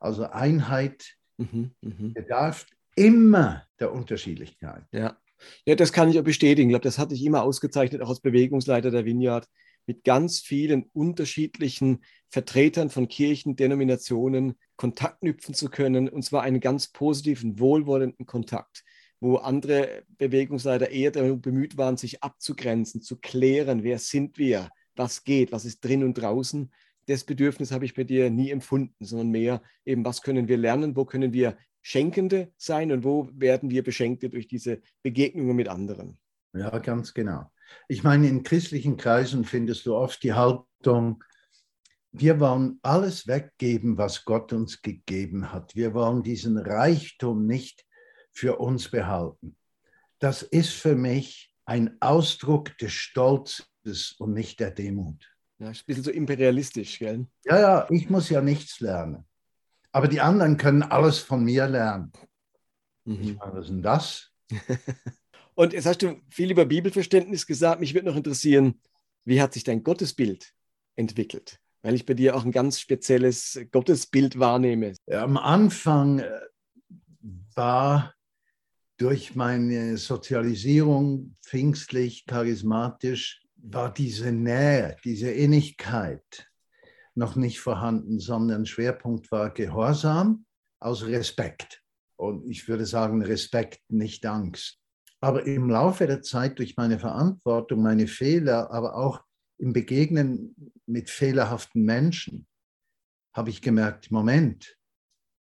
Also 0.00 0.28
Einheit 0.28 1.14
mhm, 1.38 1.70
mh. 1.80 2.12
bedarf 2.12 2.66
immer 2.94 3.66
der 3.80 3.90
Unterschiedlichkeit. 3.90 4.84
Ja. 4.92 5.16
ja, 5.64 5.74
das 5.76 5.94
kann 5.94 6.10
ich 6.10 6.18
auch 6.18 6.24
bestätigen. 6.24 6.68
Ich 6.68 6.72
glaube, 6.72 6.84
das 6.84 6.98
hatte 6.98 7.14
ich 7.14 7.24
immer 7.24 7.42
ausgezeichnet, 7.42 8.02
auch 8.02 8.10
als 8.10 8.20
Bewegungsleiter 8.20 8.90
der 8.90 9.06
Vineyard, 9.06 9.48
mit 9.86 10.04
ganz 10.04 10.40
vielen 10.40 10.82
unterschiedlichen 10.92 12.04
Vertretern 12.28 12.90
von 12.90 13.08
Kirchen, 13.08 13.56
Denominationen 13.56 14.58
Kontakt 14.76 15.20
knüpfen 15.20 15.54
zu 15.54 15.70
können, 15.70 16.10
und 16.10 16.22
zwar 16.22 16.42
einen 16.42 16.60
ganz 16.60 16.88
positiven, 16.88 17.58
wohlwollenden 17.58 18.26
Kontakt, 18.26 18.84
wo 19.20 19.36
andere 19.36 20.02
Bewegungsleiter 20.18 20.90
eher 20.90 21.12
bemüht 21.12 21.78
waren, 21.78 21.96
sich 21.96 22.22
abzugrenzen, 22.22 23.00
zu 23.00 23.16
klären, 23.16 23.84
wer 23.84 23.98
sind 23.98 24.36
wir, 24.36 24.68
was 24.98 25.24
geht, 25.24 25.52
was 25.52 25.64
ist 25.64 25.84
drin 25.84 26.04
und 26.04 26.14
draußen. 26.14 26.70
Das 27.06 27.24
Bedürfnis 27.24 27.72
habe 27.72 27.84
ich 27.84 27.94
bei 27.94 28.04
dir 28.04 28.30
nie 28.30 28.50
empfunden, 28.50 29.04
sondern 29.04 29.30
mehr 29.30 29.62
eben, 29.84 30.04
was 30.04 30.22
können 30.22 30.48
wir 30.48 30.58
lernen, 30.58 30.96
wo 30.96 31.04
können 31.04 31.32
wir 31.32 31.56
Schenkende 31.80 32.52
sein 32.56 32.92
und 32.92 33.04
wo 33.04 33.30
werden 33.32 33.70
wir 33.70 33.82
Beschenkte 33.82 34.28
durch 34.28 34.48
diese 34.48 34.82
Begegnungen 35.02 35.56
mit 35.56 35.68
anderen. 35.68 36.18
Ja, 36.52 36.78
ganz 36.78 37.14
genau. 37.14 37.50
Ich 37.86 38.02
meine, 38.02 38.28
in 38.28 38.42
christlichen 38.42 38.96
Kreisen 38.96 39.44
findest 39.44 39.86
du 39.86 39.94
oft 39.94 40.22
die 40.22 40.32
Haltung, 40.32 41.22
wir 42.12 42.40
wollen 42.40 42.78
alles 42.82 43.26
weggeben, 43.26 43.98
was 43.98 44.24
Gott 44.24 44.52
uns 44.52 44.82
gegeben 44.82 45.52
hat. 45.52 45.76
Wir 45.76 45.94
wollen 45.94 46.22
diesen 46.22 46.56
Reichtum 46.58 47.46
nicht 47.46 47.84
für 48.32 48.56
uns 48.56 48.90
behalten. 48.90 49.56
Das 50.18 50.42
ist 50.42 50.72
für 50.72 50.96
mich 50.96 51.54
ein 51.64 51.96
Ausdruck 52.00 52.76
des 52.78 52.92
Stolzes 52.92 53.67
und 54.18 54.32
nicht 54.32 54.60
der 54.60 54.70
Demut. 54.70 55.30
Ja, 55.58 55.70
ist 55.70 55.82
ein 55.82 55.86
bisschen 55.86 56.04
so 56.04 56.10
imperialistisch, 56.10 56.98
gell? 56.98 57.26
Ja, 57.44 57.60
ja, 57.60 57.86
ich 57.90 58.08
muss 58.10 58.28
ja 58.28 58.40
nichts 58.40 58.80
lernen. 58.80 59.24
Aber 59.90 60.06
die 60.06 60.20
anderen 60.20 60.56
können 60.56 60.82
alles 60.82 61.18
von 61.18 61.42
mir 61.42 61.66
lernen. 61.66 62.12
Mhm. 63.04 63.22
Ich 63.22 63.36
meine, 63.36 63.54
was 63.54 63.64
ist 63.64 63.70
denn 63.70 63.82
das? 63.82 64.30
Und 65.54 65.72
jetzt 65.72 65.86
hast 65.86 66.02
du 66.02 66.20
viel 66.28 66.52
über 66.52 66.64
Bibelverständnis 66.64 67.46
gesagt. 67.46 67.80
Mich 67.80 67.94
würde 67.94 68.06
noch 68.06 68.16
interessieren, 68.16 68.80
wie 69.24 69.42
hat 69.42 69.54
sich 69.54 69.64
dein 69.64 69.82
Gottesbild 69.82 70.54
entwickelt? 70.94 71.58
Weil 71.82 71.94
ich 71.94 72.06
bei 72.06 72.14
dir 72.14 72.36
auch 72.36 72.44
ein 72.44 72.52
ganz 72.52 72.78
spezielles 72.78 73.58
Gottesbild 73.72 74.38
wahrnehme. 74.38 74.94
Ja, 75.06 75.24
am 75.24 75.36
Anfang 75.36 76.20
äh, 76.20 76.40
war 77.54 78.14
durch 78.98 79.34
meine 79.34 79.96
Sozialisierung 79.96 81.34
pfingstlich, 81.42 82.26
charismatisch, 82.26 83.42
war 83.62 83.92
diese 83.92 84.32
Nähe, 84.32 84.96
diese 85.04 85.30
Innigkeit 85.30 86.48
noch 87.14 87.36
nicht 87.36 87.60
vorhanden, 87.60 88.20
sondern 88.20 88.66
Schwerpunkt 88.66 89.30
war 89.32 89.50
Gehorsam 89.50 90.46
aus 90.80 91.04
Respekt. 91.04 91.82
Und 92.16 92.48
ich 92.48 92.68
würde 92.68 92.86
sagen, 92.86 93.22
Respekt, 93.22 93.80
nicht 93.88 94.24
Angst. 94.26 94.78
Aber 95.20 95.44
im 95.46 95.68
Laufe 95.68 96.06
der 96.06 96.22
Zeit 96.22 96.58
durch 96.58 96.76
meine 96.76 96.98
Verantwortung, 96.98 97.82
meine 97.82 98.06
Fehler, 98.06 98.70
aber 98.70 98.96
auch 98.96 99.22
im 99.58 99.72
Begegnen 99.72 100.54
mit 100.86 101.10
fehlerhaften 101.10 101.82
Menschen, 101.82 102.46
habe 103.34 103.50
ich 103.50 103.62
gemerkt, 103.62 104.10
Moment, 104.10 104.76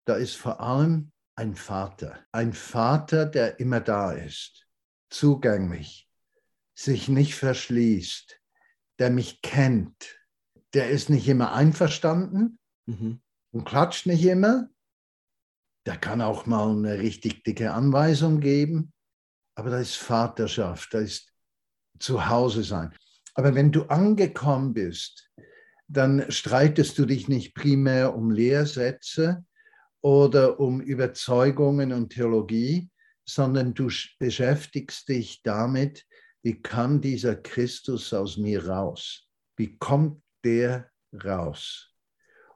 da 0.06 0.16
ist 0.16 0.34
vor 0.36 0.60
allem 0.60 1.12
ein 1.34 1.54
Vater. 1.54 2.24
Ein 2.32 2.54
Vater, 2.54 3.26
der 3.26 3.60
immer 3.60 3.80
da 3.80 4.12
ist, 4.12 4.66
zugänglich, 5.10 6.05
sich 6.76 7.08
nicht 7.08 7.34
verschließt, 7.34 8.38
der 8.98 9.10
mich 9.10 9.40
kennt. 9.42 10.20
Der 10.74 10.90
ist 10.90 11.08
nicht 11.08 11.26
immer 11.26 11.52
einverstanden 11.52 12.58
mhm. 12.84 13.20
und 13.52 13.64
klatscht 13.64 14.06
nicht 14.06 14.24
immer. 14.24 14.68
Der 15.86 15.96
kann 15.96 16.20
auch 16.20 16.46
mal 16.46 16.70
eine 16.70 16.98
richtig 16.98 17.42
dicke 17.44 17.72
Anweisung 17.72 18.40
geben. 18.40 18.92
Aber 19.54 19.70
da 19.70 19.78
ist 19.78 19.96
Vaterschaft, 19.96 20.92
da 20.92 20.98
ist 20.98 21.32
Zuhause 21.98 22.62
sein. 22.62 22.94
Aber 23.34 23.54
wenn 23.54 23.72
du 23.72 23.84
angekommen 23.84 24.74
bist, 24.74 25.30
dann 25.88 26.30
streitest 26.30 26.98
du 26.98 27.06
dich 27.06 27.28
nicht 27.28 27.54
primär 27.54 28.14
um 28.14 28.30
Lehrsätze 28.30 29.44
oder 30.02 30.60
um 30.60 30.80
Überzeugungen 30.80 31.92
und 31.92 32.10
Theologie, 32.10 32.90
sondern 33.24 33.72
du 33.72 33.90
beschäftigst 34.18 35.08
dich 35.08 35.42
damit, 35.42 36.05
wie 36.46 36.62
kann 36.62 37.00
dieser 37.00 37.34
Christus 37.34 38.14
aus 38.14 38.36
mir 38.36 38.68
raus? 38.68 39.28
Wie 39.56 39.76
kommt 39.78 40.22
der 40.44 40.92
raus? 41.24 41.92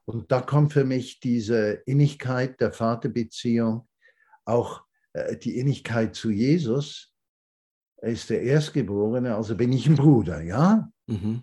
Und 0.05 0.31
da 0.31 0.43
kommt 0.43 0.73
für 0.73 0.85
mich 0.85 1.19
diese 1.19 1.83
Innigkeit 1.87 2.61
der 2.61 2.71
Vaterbeziehung 2.71 3.89
auch 4.45 4.85
äh, 5.13 5.37
die 5.37 5.59
Innigkeit 5.59 6.15
zu 6.15 6.31
Jesus. 6.31 7.13
Er 7.97 8.13
ist 8.13 8.31
der 8.31 8.43
Erstgeborene, 8.43 9.35
also 9.35 9.57
bin 9.57 9.73
ich 9.73 9.89
ein 9.89 9.97
Bruder, 9.97 10.41
ja? 10.41 10.89
Mhm. 11.09 11.43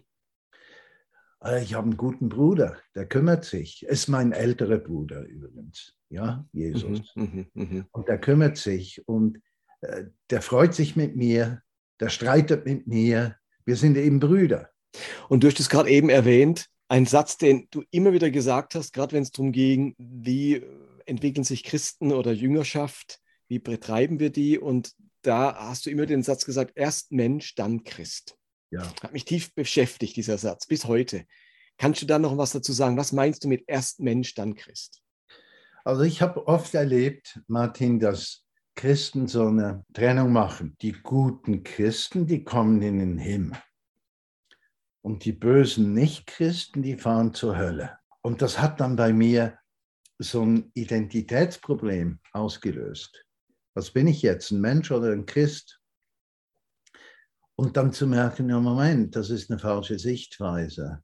Äh, 1.43 1.63
ich 1.63 1.73
habe 1.73 1.87
einen 1.87 1.97
guten 1.97 2.29
Bruder, 2.29 2.77
der 2.95 3.07
kümmert 3.07 3.43
sich. 3.43 3.83
Ist 3.83 4.07
mein 4.07 4.31
älterer 4.31 4.77
Bruder 4.77 5.23
übrigens, 5.23 5.97
ja, 6.07 6.47
Jesus. 6.53 7.13
Mhm, 7.15 7.47
mh, 7.53 7.65
mh. 7.65 7.85
Und 7.91 8.07
der 8.07 8.21
kümmert 8.21 8.55
sich 8.55 9.05
und 9.05 9.41
äh, 9.81 10.05
der 10.29 10.41
freut 10.41 10.73
sich 10.73 10.95
mit 10.95 11.17
mir, 11.17 11.61
der 11.99 12.09
streitet 12.09 12.65
mit 12.65 12.87
mir. 12.87 13.37
Wir 13.65 13.75
sind 13.75 13.97
eben 13.97 14.19
Brüder. 14.19 14.69
Und 15.29 15.43
du 15.43 15.47
hast 15.47 15.59
es 15.59 15.69
gerade 15.69 15.89
eben 15.89 16.09
erwähnt, 16.09 16.67
ein 16.87 17.05
Satz, 17.05 17.37
den 17.37 17.67
du 17.69 17.83
immer 17.91 18.13
wieder 18.13 18.31
gesagt 18.31 18.75
hast, 18.75 18.93
gerade 18.93 19.13
wenn 19.13 19.23
es 19.23 19.31
darum 19.31 19.51
ging, 19.51 19.95
wie 19.97 20.63
entwickeln 21.05 21.43
sich 21.43 21.63
Christen 21.63 22.13
oder 22.13 22.31
Jüngerschaft, 22.31 23.19
wie 23.47 23.59
betreiben 23.59 24.19
wir 24.19 24.29
die? 24.29 24.57
Und 24.57 24.93
da 25.21 25.55
hast 25.55 25.85
du 25.85 25.89
immer 25.89 26.05
den 26.05 26.23
Satz 26.23 26.45
gesagt, 26.45 26.73
erst 26.75 27.11
Mensch, 27.11 27.55
dann 27.55 27.83
Christ. 27.83 28.37
Ja. 28.71 28.83
Hat 29.01 29.13
mich 29.13 29.25
tief 29.25 29.53
beschäftigt, 29.53 30.15
dieser 30.15 30.37
Satz, 30.37 30.67
bis 30.67 30.85
heute. 30.85 31.25
Kannst 31.77 32.01
du 32.01 32.05
da 32.05 32.19
noch 32.19 32.37
was 32.37 32.51
dazu 32.51 32.73
sagen? 32.73 32.97
Was 32.97 33.11
meinst 33.11 33.43
du 33.43 33.47
mit 33.47 33.63
erst 33.67 33.99
Mensch, 33.99 34.33
dann 34.33 34.55
Christ? 34.55 35.01
Also 35.83 36.03
ich 36.03 36.21
habe 36.21 36.47
oft 36.47 36.73
erlebt, 36.73 37.39
Martin, 37.47 37.99
dass 37.99 38.43
Christen 38.77 39.27
so 39.27 39.47
eine 39.47 39.83
Trennung 39.93 40.31
machen. 40.31 40.77
Die 40.81 40.93
guten 40.93 41.63
Christen, 41.63 42.27
die 42.27 42.43
kommen 42.43 42.81
in 42.83 42.99
den 42.99 43.17
Himmel. 43.17 43.57
Und 45.01 45.25
die 45.25 45.31
bösen 45.33 45.93
Nichtchristen, 45.93 46.83
die 46.83 46.95
fahren 46.95 47.33
zur 47.33 47.57
Hölle. 47.57 47.97
Und 48.21 48.41
das 48.41 48.59
hat 48.59 48.79
dann 48.79 48.95
bei 48.95 49.11
mir 49.13 49.57
so 50.19 50.45
ein 50.45 50.71
Identitätsproblem 50.75 52.19
ausgelöst. 52.33 53.25
Was 53.73 53.91
bin 53.91 54.05
ich 54.07 54.21
jetzt, 54.21 54.51
ein 54.51 54.61
Mensch 54.61 54.91
oder 54.91 55.11
ein 55.11 55.25
Christ? 55.25 55.81
Und 57.55 57.77
dann 57.77 57.93
zu 57.93 58.05
merken, 58.05 58.49
ja 58.49 58.59
Moment, 58.59 59.15
das 59.15 59.31
ist 59.31 59.49
eine 59.49 59.59
falsche 59.59 59.97
Sichtweise. 59.97 61.03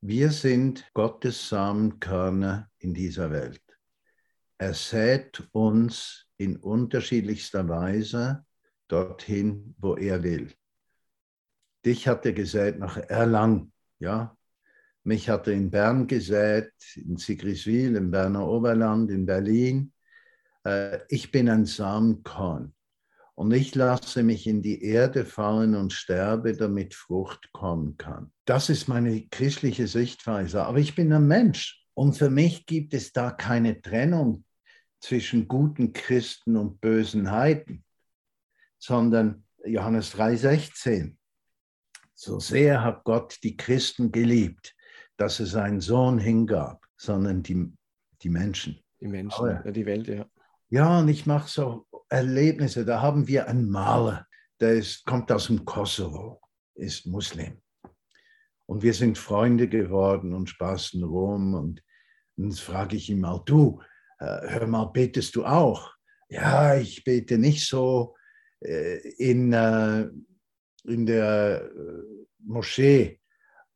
Wir 0.00 0.30
sind 0.30 0.90
Gottes 0.94 1.50
Samenkörner 1.50 2.70
in 2.78 2.94
dieser 2.94 3.30
Welt. 3.30 3.62
Er 4.56 4.74
sät 4.74 5.42
uns 5.52 6.28
in 6.42 6.56
unterschiedlichster 6.56 7.68
Weise 7.68 8.44
dorthin, 8.88 9.74
wo 9.78 9.96
er 9.96 10.22
will. 10.22 10.52
Dich 11.84 12.06
hat 12.08 12.26
er 12.26 12.32
gesät 12.32 12.78
nach 12.78 12.96
Erlangen, 12.96 13.72
ja. 13.98 14.36
Mich 15.04 15.28
hat 15.28 15.48
er 15.48 15.54
in 15.54 15.70
Bern 15.70 16.06
gesät, 16.06 16.72
in 16.94 17.16
Sigriswil, 17.16 17.96
im 17.96 18.10
Berner 18.10 18.46
Oberland, 18.46 19.10
in 19.10 19.26
Berlin. 19.26 19.92
Äh, 20.64 21.00
ich 21.08 21.32
bin 21.32 21.48
ein 21.48 21.66
Samenkorn 21.66 22.72
und 23.34 23.50
ich 23.52 23.74
lasse 23.74 24.22
mich 24.22 24.46
in 24.46 24.62
die 24.62 24.84
Erde 24.84 25.24
fallen 25.24 25.74
und 25.74 25.92
sterbe, 25.92 26.54
damit 26.54 26.94
Frucht 26.94 27.50
kommen 27.52 27.96
kann. 27.96 28.30
Das 28.44 28.68
ist 28.70 28.86
meine 28.86 29.26
christliche 29.28 29.88
Sichtweise. 29.88 30.64
Aber 30.64 30.78
ich 30.78 30.94
bin 30.94 31.12
ein 31.12 31.26
Mensch 31.26 31.84
und 31.94 32.16
für 32.16 32.30
mich 32.30 32.66
gibt 32.66 32.94
es 32.94 33.12
da 33.12 33.32
keine 33.32 33.82
Trennung 33.82 34.44
zwischen 35.02 35.48
guten 35.48 35.92
Christen 35.92 36.56
und 36.56 36.80
bösen 36.80 37.30
Heiden, 37.30 37.84
sondern 38.78 39.44
Johannes 39.64 40.12
3:16. 40.12 41.16
So 42.14 42.38
sehr 42.38 42.82
hat 42.82 43.04
Gott 43.04 43.38
die 43.42 43.56
Christen 43.56 44.12
geliebt, 44.12 44.74
dass 45.16 45.40
er 45.40 45.46
seinen 45.46 45.80
Sohn 45.80 46.18
hingab, 46.18 46.86
sondern 46.96 47.42
die, 47.42 47.72
die 48.22 48.30
Menschen. 48.30 48.80
Die 49.00 49.08
Menschen, 49.08 49.48
Aber, 49.48 49.72
die 49.72 49.86
Welt, 49.86 50.06
ja. 50.06 50.24
Ja, 50.70 51.00
und 51.00 51.08
ich 51.08 51.26
mache 51.26 51.48
so 51.48 51.86
Erlebnisse. 52.08 52.84
Da 52.84 53.02
haben 53.02 53.26
wir 53.26 53.48
einen 53.48 53.68
Maler, 53.68 54.26
der 54.60 54.74
ist, 54.74 55.04
kommt 55.04 55.32
aus 55.32 55.48
dem 55.48 55.64
Kosovo, 55.64 56.40
ist 56.74 57.06
Muslim. 57.06 57.60
Und 58.66 58.82
wir 58.82 58.94
sind 58.94 59.18
Freunde 59.18 59.68
geworden 59.68 60.32
und 60.32 60.48
spaßen 60.48 61.02
rum. 61.02 61.54
Und 61.54 61.82
dann 62.36 62.52
frage 62.52 62.96
ich 62.96 63.10
ihn 63.10 63.20
mal, 63.20 63.42
du, 63.44 63.82
hör 64.22 64.66
mal, 64.66 64.86
betest 64.86 65.34
du 65.36 65.44
auch? 65.44 65.92
Ja, 66.28 66.76
ich 66.76 67.04
bete 67.04 67.38
nicht 67.38 67.66
so 67.66 68.14
äh, 68.60 68.98
in, 69.18 69.52
äh, 69.52 70.08
in 70.84 71.06
der 71.06 71.64
äh, 71.64 72.26
Moschee, 72.38 73.20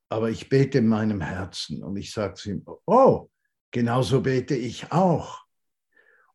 aber 0.09 0.31
ich 0.31 0.49
bete 0.49 0.79
in 0.79 0.89
meinem 0.89 1.21
Herzen 1.21 1.83
und 1.83 1.97
ich 1.97 2.13
sage 2.13 2.35
zu 2.35 2.51
ihm, 2.51 2.63
oh, 2.87 3.29
genauso 3.71 4.21
bete 4.21 4.55
ich 4.55 4.93
auch. 4.93 5.45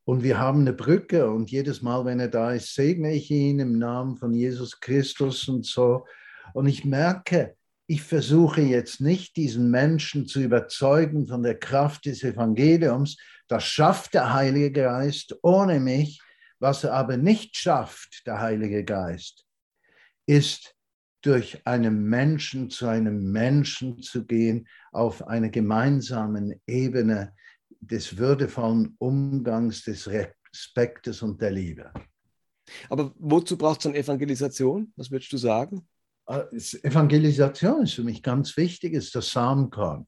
Und 0.03 0.23
wir 0.23 0.39
haben 0.39 0.61
eine 0.61 0.73
Brücke 0.73 1.29
und 1.29 1.51
jedes 1.51 1.81
Mal, 1.81 2.03
wenn 2.05 2.19
er 2.19 2.27
da 2.27 2.51
ist, 2.51 2.73
segne 2.73 3.13
ich 3.13 3.31
ihn 3.31 3.59
im 3.59 3.77
Namen 3.77 4.17
von 4.17 4.33
Jesus 4.33 4.79
Christus 4.79 5.47
und 5.47 5.65
so. 5.65 6.05
Und 6.53 6.67
ich 6.67 6.83
merke, 6.83 7.55
ich 7.91 8.03
versuche 8.03 8.61
jetzt 8.61 9.01
nicht, 9.01 9.35
diesen 9.35 9.69
Menschen 9.69 10.25
zu 10.25 10.39
überzeugen 10.39 11.27
von 11.27 11.43
der 11.43 11.59
Kraft 11.59 12.05
des 12.05 12.23
Evangeliums. 12.23 13.17
Das 13.49 13.65
schafft 13.65 14.13
der 14.13 14.33
Heilige 14.33 14.71
Geist 14.71 15.35
ohne 15.41 15.81
mich. 15.81 16.21
Was 16.59 16.85
er 16.85 16.93
aber 16.93 17.17
nicht 17.17 17.57
schafft, 17.57 18.25
der 18.25 18.39
Heilige 18.39 18.85
Geist, 18.85 19.45
ist 20.25 20.73
durch 21.21 21.67
einen 21.67 22.05
Menschen 22.05 22.69
zu 22.69 22.87
einem 22.87 23.29
Menschen 23.29 24.01
zu 24.01 24.25
gehen, 24.25 24.69
auf 24.93 25.27
einer 25.27 25.49
gemeinsamen 25.49 26.61
Ebene 26.65 27.35
des 27.81 28.17
würdevollen 28.17 28.95
Umgangs, 28.99 29.83
des 29.83 30.07
Respektes 30.07 31.21
und 31.21 31.41
der 31.41 31.51
Liebe. 31.51 31.91
Aber 32.89 33.13
wozu 33.17 33.57
braucht 33.57 33.79
es 33.79 33.83
dann 33.83 33.95
Evangelisation? 33.95 34.93
Was 34.95 35.11
würdest 35.11 35.33
du 35.33 35.37
sagen? 35.37 35.85
Ah, 36.25 36.45
Evangelisation 36.51 37.83
ist 37.83 37.95
für 37.95 38.03
mich 38.03 38.21
ganz 38.21 38.55
wichtig, 38.55 38.93
ist 38.93 39.15
das 39.15 39.31
Samenkorn. 39.31 40.07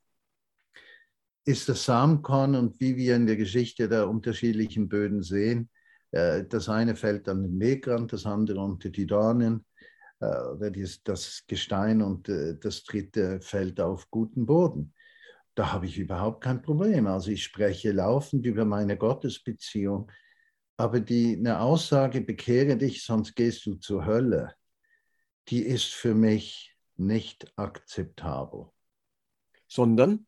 Ist 1.46 1.68
das 1.68 1.86
Samenkorn 1.86 2.56
und 2.56 2.80
wie 2.80 2.96
wir 2.96 3.16
in 3.16 3.26
der 3.26 3.36
Geschichte 3.36 3.90
der 3.90 4.08
unterschiedlichen 4.08 4.88
Böden 4.88 5.24
sehen, 5.24 5.70
äh, 6.12 6.46
das 6.48 6.70
eine 6.70 6.96
fällt 6.96 7.28
an 7.28 7.44
den 7.44 7.60
Wegrand, 7.60 8.14
das 8.14 8.26
andere 8.26 8.62
unter 8.62 8.90
die 8.90 9.06
Dornen, 9.06 9.66
äh, 10.20 10.72
das 11.04 11.44
Gestein 11.48 12.02
und 12.02 12.30
äh, 12.30 12.58
das 12.60 12.84
dritte 12.84 13.42
fällt 13.42 13.82
auf 13.82 14.10
guten 14.10 14.46
Boden. 14.46 14.94
Da 15.56 15.74
habe 15.74 15.86
ich 15.88 15.98
überhaupt 15.98 16.44
kein 16.44 16.62
Problem. 16.62 17.08
Also 17.08 17.32
ich 17.32 17.44
spreche 17.44 17.92
laufend 17.92 18.46
über 18.46 18.66
meine 18.66 18.98
Gottesbeziehung, 18.98 20.12
aber 20.78 21.00
die, 21.00 21.36
eine 21.38 21.60
Aussage, 21.60 22.22
bekehre 22.22 22.78
dich, 22.78 23.04
sonst 23.04 23.36
gehst 23.36 23.66
du 23.66 23.76
zur 23.76 24.06
Hölle, 24.06 24.54
die 25.50 25.64
ist 25.64 25.94
für 25.94 26.14
mich 26.14 26.76
nicht 26.96 27.52
akzeptabel. 27.58 28.68
Sondern, 29.68 30.28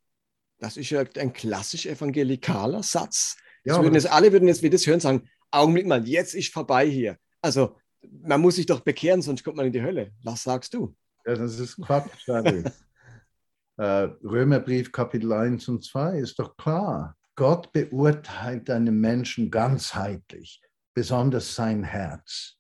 das 0.60 0.78
ist 0.78 0.90
ja 0.90 1.04
ein 1.18 1.34
klassisch 1.34 1.86
evangelikaler 1.86 2.84
Satz. 2.84 3.38
Ja, 3.64 3.82
würden 3.82 3.94
jetzt, 3.96 4.12
alle 4.12 4.32
würden 4.32 4.48
jetzt, 4.48 4.64
wie 4.64 4.70
das 4.70 4.86
hören, 4.86 5.00
sagen, 5.00 5.30
Augenblick 5.52 5.88
mal, 5.88 6.08
jetzt 6.08 6.36
ist 6.36 6.54
vorbei 6.54 6.88
hier. 6.88 7.18
Also 7.42 7.78
man 8.22 8.42
muss 8.42 8.56
sich 8.56 8.66
doch 8.66 8.82
bekehren, 8.82 9.22
sonst 9.22 9.44
kommt 9.44 9.58
man 9.58 9.68
in 9.68 9.74
die 9.74 9.82
Hölle. 9.82 10.12
Was 10.24 10.44
sagst 10.44 10.74
du? 10.74 10.96
Ja, 11.26 11.36
das 11.36 11.60
ist 11.60 11.82
Quatsch, 11.82 12.28
äh, 13.78 13.84
Römerbrief 13.84 14.92
Kapitel 14.92 15.32
1 15.34 15.68
und 15.70 15.84
2 15.84 16.20
ist 16.20 16.40
doch 16.40 16.56
klar. 16.58 17.18
Gott 17.36 17.74
beurteilt 17.74 18.70
einen 18.70 19.00
Menschen 19.00 19.52
ganzheitlich, 19.52 20.62
besonders 20.94 21.56
sein 21.56 21.84
Herz. 21.84 22.55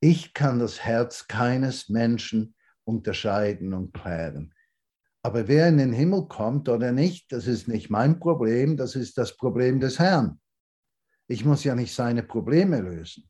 Ich 0.00 0.32
kann 0.32 0.58
das 0.58 0.80
Herz 0.80 1.28
keines 1.28 1.90
Menschen 1.90 2.54
unterscheiden 2.84 3.74
und 3.74 3.92
klären. 3.92 4.54
Aber 5.22 5.46
wer 5.46 5.68
in 5.68 5.76
den 5.76 5.92
Himmel 5.92 6.26
kommt 6.26 6.68
oder 6.70 6.92
nicht, 6.92 7.30
das 7.32 7.46
ist 7.46 7.68
nicht 7.68 7.90
mein 7.90 8.18
Problem, 8.18 8.78
das 8.78 8.96
ist 8.96 9.18
das 9.18 9.36
Problem 9.36 9.78
des 9.78 9.98
Herrn. 9.98 10.40
Ich 11.28 11.44
muss 11.44 11.64
ja 11.64 11.74
nicht 11.74 11.94
seine 11.94 12.22
Probleme 12.22 12.80
lösen. 12.80 13.28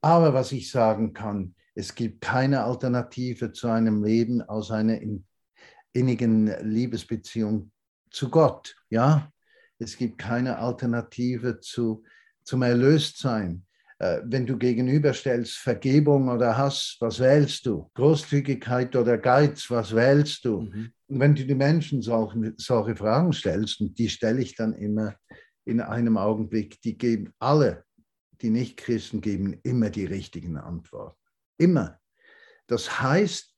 Aber 0.00 0.34
was 0.34 0.50
ich 0.50 0.70
sagen 0.70 1.12
kann, 1.12 1.54
es 1.74 1.94
gibt 1.94 2.20
keine 2.20 2.64
Alternative 2.64 3.52
zu 3.52 3.68
einem 3.68 4.02
Leben 4.02 4.42
aus 4.42 4.72
einer 4.72 4.98
innigen 5.92 6.48
Liebesbeziehung 6.68 7.70
zu 8.10 8.28
Gott. 8.28 8.74
Ja, 8.90 9.32
es 9.78 9.96
gibt 9.96 10.18
keine 10.18 10.58
Alternative 10.58 11.60
zu, 11.60 12.02
zum 12.42 12.62
Erlöstsein. 12.62 13.64
Äh, 14.02 14.20
wenn 14.24 14.46
du 14.46 14.58
gegenüberstellst 14.58 15.58
Vergebung 15.58 16.28
oder 16.28 16.58
Hass, 16.58 16.96
was 16.98 17.20
wählst 17.20 17.66
du? 17.66 17.88
Großzügigkeit 17.94 18.96
oder 18.96 19.16
Geiz, 19.16 19.70
was 19.70 19.94
wählst 19.94 20.44
du? 20.44 20.62
Mhm. 20.62 20.92
Und 21.06 21.20
wenn 21.20 21.36
du 21.36 21.44
die 21.44 21.54
Menschen 21.54 22.02
solche, 22.02 22.52
solche 22.56 22.96
Fragen 22.96 23.32
stellst, 23.32 23.80
und 23.80 23.96
die 23.96 24.08
stelle 24.08 24.42
ich 24.42 24.56
dann 24.56 24.72
immer 24.72 25.14
in 25.64 25.80
einem 25.80 26.16
Augenblick, 26.16 26.80
die 26.80 26.98
geben 26.98 27.32
alle 27.38 27.84
die 28.40 28.50
Nichtchristen 28.50 29.20
geben 29.20 29.60
immer 29.62 29.88
die 29.88 30.04
richtigen 30.04 30.56
Antworten. 30.56 31.16
Immer. 31.58 32.00
Das 32.66 33.00
heißt, 33.00 33.54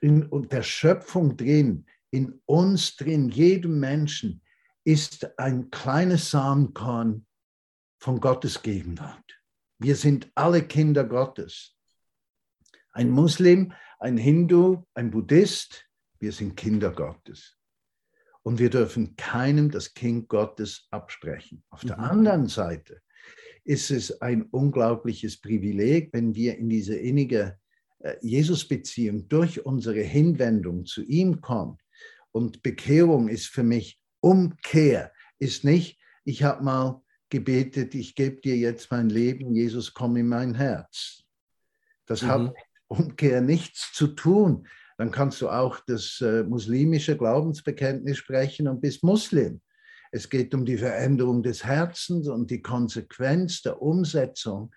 in 0.00 0.30
der 0.50 0.62
Schöpfung 0.62 1.36
drin, 1.36 1.84
in 2.10 2.40
uns 2.46 2.96
drin, 2.96 3.28
jedem 3.28 3.80
Menschen, 3.80 4.40
ist 4.84 5.38
ein 5.38 5.70
kleines 5.70 6.30
Samenkorn 6.30 7.26
von 7.98 8.18
Gottes 8.20 8.62
Gegenwart. 8.62 9.23
Wir 9.84 9.96
sind 9.96 10.32
alle 10.34 10.62
Kinder 10.62 11.04
Gottes. 11.04 11.76
Ein 12.92 13.10
Muslim, 13.10 13.74
ein 13.98 14.16
Hindu, 14.16 14.82
ein 14.94 15.10
Buddhist, 15.10 15.84
wir 16.20 16.32
sind 16.32 16.56
Kinder 16.56 16.90
Gottes. 16.90 17.58
Und 18.42 18.58
wir 18.58 18.70
dürfen 18.70 19.14
keinem 19.16 19.70
das 19.70 19.92
Kind 19.92 20.28
Gottes 20.28 20.86
absprechen. 20.90 21.62
Auf 21.68 21.82
der 21.82 21.98
mhm. 21.98 22.04
anderen 22.04 22.46
Seite 22.46 23.02
ist 23.62 23.90
es 23.90 24.22
ein 24.22 24.44
unglaubliches 24.44 25.42
Privileg, 25.42 26.14
wenn 26.14 26.34
wir 26.34 26.56
in 26.56 26.70
diese 26.70 26.96
innige 26.96 27.58
äh, 27.98 28.14
Jesus-Beziehung 28.22 29.28
durch 29.28 29.66
unsere 29.66 30.00
Hinwendung 30.00 30.86
zu 30.86 31.02
ihm 31.02 31.42
kommen. 31.42 31.76
Und 32.32 32.62
Bekehrung 32.62 33.28
ist 33.28 33.48
für 33.48 33.64
mich 33.64 34.00
Umkehr, 34.20 35.12
ist 35.38 35.62
nicht, 35.62 36.00
ich 36.24 36.42
habe 36.42 36.64
mal 36.64 37.03
gebetet, 37.34 37.96
ich 37.96 38.14
gebe 38.14 38.40
dir 38.40 38.56
jetzt 38.56 38.92
mein 38.92 39.08
Leben, 39.08 39.56
Jesus, 39.56 39.92
komm 39.92 40.16
in 40.16 40.28
mein 40.28 40.54
Herz. 40.54 41.24
Das 42.06 42.22
mhm. 42.22 42.28
hat 42.28 42.42
mit 42.42 42.54
Umkehr 42.86 43.40
nichts 43.40 43.92
zu 43.92 44.06
tun. 44.06 44.68
Dann 44.98 45.10
kannst 45.10 45.40
du 45.40 45.48
auch 45.48 45.80
das 45.84 46.20
äh, 46.20 46.44
muslimische 46.44 47.16
Glaubensbekenntnis 47.16 48.18
sprechen 48.18 48.68
und 48.68 48.80
bist 48.80 49.02
Muslim. 49.02 49.60
Es 50.12 50.30
geht 50.30 50.54
um 50.54 50.64
die 50.64 50.78
Veränderung 50.78 51.42
des 51.42 51.64
Herzens 51.64 52.28
und 52.28 52.52
die 52.52 52.62
Konsequenz 52.62 53.62
der 53.62 53.82
Umsetzung 53.82 54.72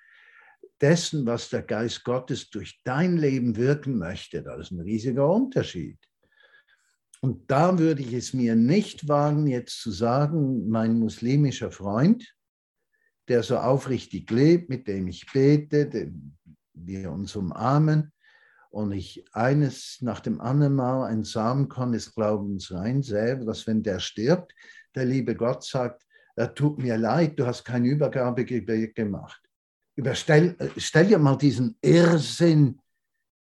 dessen, 0.82 1.28
was 1.28 1.50
der 1.50 1.62
Geist 1.62 2.04
Gottes 2.04 2.50
durch 2.50 2.82
dein 2.84 3.18
Leben 3.18 3.56
wirken 3.56 4.00
möchte. 4.00 4.42
Das 4.42 4.62
ist 4.62 4.72
ein 4.72 4.80
riesiger 4.80 5.30
Unterschied. 5.30 6.00
Und 7.22 7.52
da 7.52 7.78
würde 7.78 8.02
ich 8.02 8.14
es 8.14 8.34
mir 8.34 8.56
nicht 8.56 9.08
wagen, 9.08 9.46
jetzt 9.46 9.80
zu 9.80 9.92
sagen, 9.92 10.68
mein 10.70 10.98
muslimischer 10.98 11.70
Freund, 11.70 12.37
der 13.28 13.44
so 13.44 13.58
aufrichtig 13.58 14.30
lebt, 14.32 14.70
mit 14.70 14.88
dem 14.88 15.08
ich 15.08 15.26
bete, 15.32 15.88
den 15.88 16.38
wir 16.74 17.12
uns 17.12 17.36
umarmen 17.36 18.12
und 18.70 18.92
ich 18.92 19.26
eines 19.34 19.98
nach 20.02 20.20
dem 20.20 20.40
anderen 20.40 20.76
Mal 20.76 21.06
ein 21.08 21.24
Samenkorn 21.24 21.92
des 21.92 22.14
Glaubens 22.14 22.72
reinsähe, 22.72 23.44
dass 23.44 23.68
wenn 23.68 23.84
der 23.84 24.00
stirbt, 24.00 24.54
der 24.96 25.06
liebe 25.06 25.36
Gott 25.36 25.64
sagt, 25.64 26.06
er 26.36 26.54
tut 26.54 26.78
mir 26.78 26.98
leid, 26.98 27.40
du 27.40 27.46
hast 27.46 27.64
kein 27.64 27.86
Übergabegebet 27.86 28.94
gemacht. 28.96 29.42
Überstell, 29.96 30.56
stell 30.78 31.08
dir 31.08 31.18
mal 31.18 31.38
diesen 31.38 31.78
Irrsinn 31.82 32.80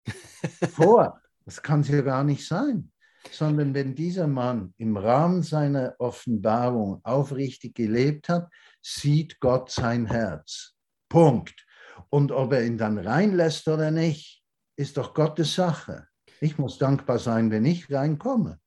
vor. 0.72 1.20
Das 1.44 1.62
kann 1.62 1.80
es 1.80 1.88
ja 1.88 2.02
gar 2.02 2.24
nicht 2.24 2.46
sein. 2.46 2.90
Sondern 3.30 3.74
wenn 3.74 3.94
dieser 3.94 4.26
Mann 4.26 4.74
im 4.78 4.96
Rahmen 4.96 5.42
seiner 5.42 5.94
Offenbarung 5.98 7.00
aufrichtig 7.04 7.74
gelebt 7.74 8.28
hat, 8.28 8.48
sieht 8.82 9.40
Gott 9.40 9.70
sein 9.70 10.06
Herz. 10.06 10.74
Punkt. 11.08 11.66
Und 12.08 12.32
ob 12.32 12.52
er 12.52 12.64
ihn 12.64 12.78
dann 12.78 12.98
reinlässt 12.98 13.68
oder 13.68 13.90
nicht, 13.90 14.42
ist 14.76 14.96
doch 14.96 15.12
Gottes 15.12 15.54
Sache. 15.54 16.06
Ich 16.40 16.56
muss 16.56 16.78
dankbar 16.78 17.18
sein, 17.18 17.50
wenn 17.50 17.66
ich 17.66 17.92
reinkomme. 17.92 18.58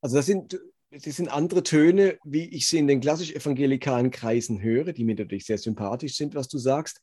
Also 0.00 0.16
das 0.16 0.26
sind 0.26 0.58
das 0.90 1.16
sind 1.16 1.28
andere 1.28 1.62
Töne, 1.62 2.18
wie 2.24 2.48
ich 2.48 2.66
sie 2.66 2.78
in 2.78 2.86
den 2.86 3.00
klassisch 3.00 3.32
evangelikalen 3.32 4.10
Kreisen 4.10 4.62
höre, 4.62 4.92
die 4.94 5.04
mir 5.04 5.16
natürlich 5.16 5.44
sehr 5.44 5.58
sympathisch 5.58 6.16
sind, 6.16 6.34
was 6.34 6.48
du 6.48 6.56
sagst. 6.56 7.00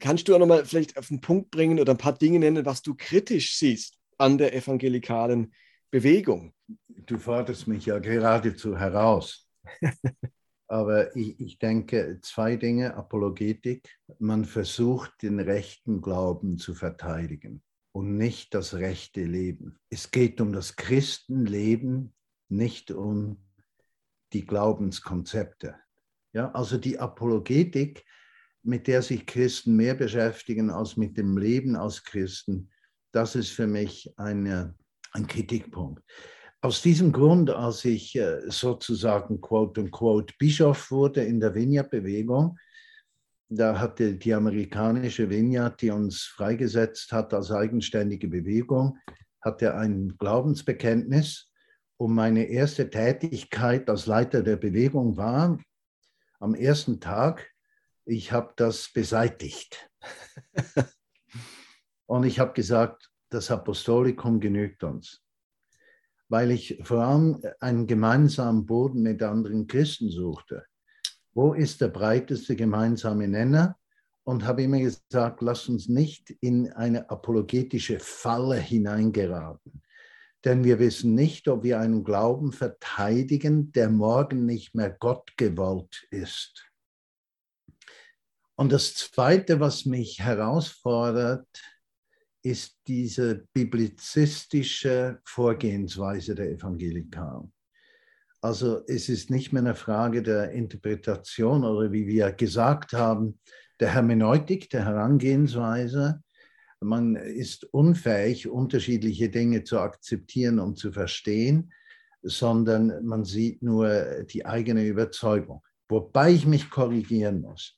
Kannst 0.00 0.26
du 0.26 0.34
auch 0.34 0.40
nochmal 0.40 0.64
vielleicht 0.64 0.98
auf 0.98 1.08
den 1.08 1.20
Punkt 1.20 1.50
bringen 1.50 1.78
oder 1.78 1.94
ein 1.94 1.98
paar 1.98 2.18
Dinge 2.18 2.40
nennen, 2.40 2.66
was 2.66 2.82
du 2.82 2.94
kritisch 2.96 3.56
siehst 3.56 3.96
an 4.18 4.38
der 4.38 4.54
evangelikalen 4.54 5.52
Bewegung? 5.90 6.52
Du 7.06 7.18
forderst 7.18 7.66
mich 7.66 7.86
ja 7.86 7.98
geradezu 7.98 8.76
heraus. 8.76 9.48
Aber 10.68 11.16
ich, 11.16 11.40
ich 11.40 11.58
denke, 11.58 12.18
zwei 12.22 12.56
Dinge, 12.56 12.94
Apologetik. 12.94 13.88
Man 14.18 14.44
versucht, 14.44 15.22
den 15.22 15.40
rechten 15.40 16.02
Glauben 16.02 16.58
zu 16.58 16.74
verteidigen 16.74 17.62
und 17.92 18.16
nicht 18.16 18.54
das 18.54 18.74
rechte 18.74 19.24
Leben. 19.24 19.78
Es 19.88 20.10
geht 20.10 20.40
um 20.40 20.52
das 20.52 20.76
Christenleben 20.76 22.12
nicht 22.48 22.90
um 22.90 23.42
die 24.32 24.46
Glaubenskonzepte. 24.46 25.76
Ja, 26.32 26.50
also 26.52 26.76
die 26.76 26.98
Apologetik, 26.98 28.04
mit 28.62 28.86
der 28.86 29.02
sich 29.02 29.26
Christen 29.26 29.76
mehr 29.76 29.94
beschäftigen 29.94 30.70
als 30.70 30.96
mit 30.96 31.16
dem 31.16 31.38
Leben 31.38 31.76
als 31.76 32.04
Christen, 32.04 32.70
das 33.12 33.34
ist 33.34 33.50
für 33.50 33.66
mich 33.66 34.12
eine, 34.18 34.74
ein 35.12 35.26
Kritikpunkt. 35.26 36.02
Aus 36.60 36.82
diesem 36.82 37.12
Grund, 37.12 37.50
als 37.50 37.84
ich 37.84 38.16
äh, 38.16 38.40
sozusagen 38.50 39.40
quote 39.40 39.80
unquote 39.82 40.34
Bischof 40.38 40.90
wurde 40.90 41.22
in 41.22 41.38
der 41.38 41.54
Vineyard-Bewegung, 41.54 42.58
da 43.48 43.78
hatte 43.78 44.14
die 44.14 44.34
amerikanische 44.34 45.30
Vineyard, 45.30 45.80
die 45.80 45.90
uns 45.90 46.22
freigesetzt 46.22 47.12
hat 47.12 47.32
als 47.32 47.50
eigenständige 47.50 48.28
Bewegung, 48.28 48.98
hatte 49.40 49.74
ein 49.74 50.16
Glaubensbekenntnis 50.18 51.48
und 51.96 52.14
meine 52.14 52.44
erste 52.44 52.90
Tätigkeit 52.90 53.88
als 53.88 54.06
Leiter 54.06 54.42
der 54.42 54.56
Bewegung 54.56 55.16
war, 55.16 55.58
am 56.40 56.54
ersten 56.54 57.00
Tag, 57.00 57.50
ich 58.04 58.32
habe 58.32 58.52
das 58.56 58.90
beseitigt. 58.92 59.90
und 62.06 62.24
ich 62.24 62.38
habe 62.38 62.52
gesagt, 62.52 63.10
das 63.30 63.50
Apostolikum 63.50 64.40
genügt 64.40 64.84
uns, 64.84 65.22
weil 66.28 66.50
ich 66.50 66.80
vor 66.82 67.02
allem 67.02 67.42
einen 67.60 67.86
gemeinsamen 67.86 68.66
Boden 68.66 69.02
mit 69.02 69.22
anderen 69.22 69.66
Christen 69.66 70.10
suchte. 70.10 70.64
Wo 71.34 71.52
ist 71.52 71.80
der 71.80 71.88
breiteste 71.88 72.56
gemeinsame 72.56 73.28
Nenner? 73.28 73.76
Und 74.24 74.44
habe 74.44 74.62
immer 74.62 74.78
gesagt, 74.78 75.40
lass 75.40 75.68
uns 75.70 75.88
nicht 75.88 76.30
in 76.40 76.70
eine 76.72 77.08
apologetische 77.08 77.98
Falle 77.98 78.56
hineingeraten 78.56 79.82
denn 80.44 80.64
wir 80.64 80.78
wissen 80.78 81.14
nicht, 81.14 81.48
ob 81.48 81.64
wir 81.64 81.80
einen 81.80 82.04
Glauben 82.04 82.52
verteidigen, 82.52 83.72
der 83.72 83.90
morgen 83.90 84.46
nicht 84.46 84.74
mehr 84.74 84.90
Gott 84.90 85.36
gewollt 85.36 86.06
ist. 86.10 86.64
Und 88.54 88.72
das 88.72 88.94
Zweite, 88.94 89.60
was 89.60 89.84
mich 89.84 90.20
herausfordert, 90.20 91.46
ist 92.48 92.78
diese 92.86 93.46
biblizistische 93.52 95.20
Vorgehensweise 95.24 96.34
der 96.34 96.50
Evangelikalen. 96.50 97.52
Also 98.40 98.82
es 98.86 99.08
ist 99.08 99.30
nicht 99.30 99.52
mehr 99.52 99.62
eine 99.62 99.74
Frage 99.74 100.22
der 100.22 100.52
Interpretation 100.52 101.64
oder 101.64 101.92
wie 101.92 102.06
wir 102.06 102.32
gesagt 102.32 102.92
haben, 102.92 103.40
der 103.80 103.94
Hermeneutik, 103.94 104.70
der 104.70 104.84
Herangehensweise, 104.84 106.22
man 106.80 107.16
ist 107.16 107.64
unfähig, 107.64 108.48
unterschiedliche 108.48 109.28
Dinge 109.28 109.64
zu 109.64 109.80
akzeptieren 109.80 110.60
und 110.60 110.78
zu 110.78 110.92
verstehen, 110.92 111.72
sondern 112.22 113.04
man 113.04 113.24
sieht 113.24 113.62
nur 113.62 114.24
die 114.24 114.46
eigene 114.46 114.86
Überzeugung. 114.86 115.62
Wobei 115.88 116.32
ich 116.32 116.46
mich 116.46 116.70
korrigieren 116.70 117.40
muss. 117.40 117.77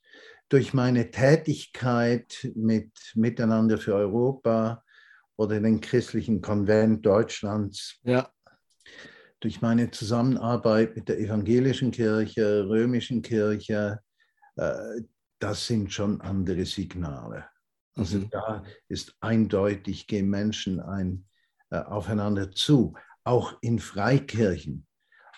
Durch 0.51 0.75
meine 0.75 1.11
Tätigkeit 1.11 2.51
mit 2.55 2.93
Miteinander 3.15 3.79
für 3.79 3.95
Europa 3.95 4.85
oder 5.37 5.59
den 5.61 5.81
christlichen 5.81 6.43
Konvent 6.43 7.07
Deutschlands, 7.07 7.99
ja. 8.03 8.29
durch 9.39 9.63
meine 9.63 9.91
Zusammenarbeit 9.91 10.97
mit 10.97 11.09
der 11.09 11.19
evangelischen 11.19 11.93
Kirche, 11.93 12.69
römischen 12.69 13.23
Kirche, 13.23 14.01
äh, 14.57 15.01
das 15.39 15.67
sind 15.67 15.93
schon 15.93 16.21
andere 16.21 16.67
Signale. 16.67 17.47
Also 17.95 18.19
mhm. 18.19 18.31
da 18.31 18.65
ist 18.89 19.17
eindeutig, 19.21 20.07
gehen 20.07 20.29
Menschen 20.29 20.81
ein, 20.81 21.27
äh, 21.71 21.79
aufeinander 21.79 22.51
zu, 22.51 22.95
auch 23.25 23.57
in 23.61 23.79
Freikirchen. 23.79 24.87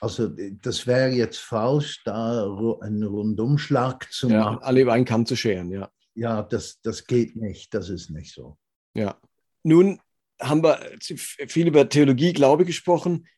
Also 0.02 0.36
äh, 0.36 0.56
das 0.60 0.86
wäre 0.86 1.10
jetzt 1.10 1.38
falsch, 1.38 2.02
da 2.04 2.44
einen 2.80 3.04
Rundumschlag 3.04 4.12
zu 4.12 4.28
ja, 4.28 4.40
machen. 4.40 4.58
Alle 4.62 4.80
über 4.82 4.92
einen 4.92 5.04
Kamm 5.04 5.24
zu 5.24 5.36
scheren, 5.36 5.70
ja. 5.70 5.90
Ja, 6.14 6.42
das, 6.42 6.80
das 6.82 7.06
geht 7.06 7.36
nicht, 7.36 7.72
das 7.72 7.88
ist 7.88 8.10
nicht 8.10 8.34
so. 8.34 8.58
Ja. 8.94 9.18
Nun 9.62 10.00
haben 10.40 10.62
wir 10.62 10.80
viel 11.00 11.68
über 11.68 11.88
Theologie, 11.88 12.32
Glaube 12.32 12.64
gesprochen. 12.64 13.28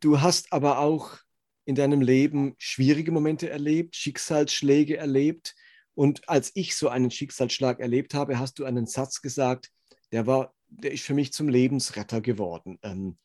Du 0.00 0.20
hast 0.20 0.52
aber 0.52 0.80
auch 0.80 1.16
in 1.64 1.76
deinem 1.76 2.00
Leben 2.00 2.54
schwierige 2.58 3.12
Momente 3.12 3.48
erlebt, 3.48 3.94
Schicksalsschläge 3.94 4.96
erlebt. 4.96 5.54
Und 5.94 6.28
als 6.28 6.50
ich 6.54 6.74
so 6.76 6.88
einen 6.88 7.12
Schicksalsschlag 7.12 7.78
erlebt 7.78 8.12
habe, 8.12 8.40
hast 8.40 8.58
du 8.58 8.64
einen 8.64 8.86
Satz 8.86 9.22
gesagt, 9.22 9.70
der 10.10 10.26
war, 10.26 10.52
der 10.68 10.90
ist 10.90 11.04
für 11.04 11.14
mich 11.14 11.32
zum 11.32 11.48
Lebensretter 11.48 12.20
geworden 12.20 12.78
ähm, 12.82 13.16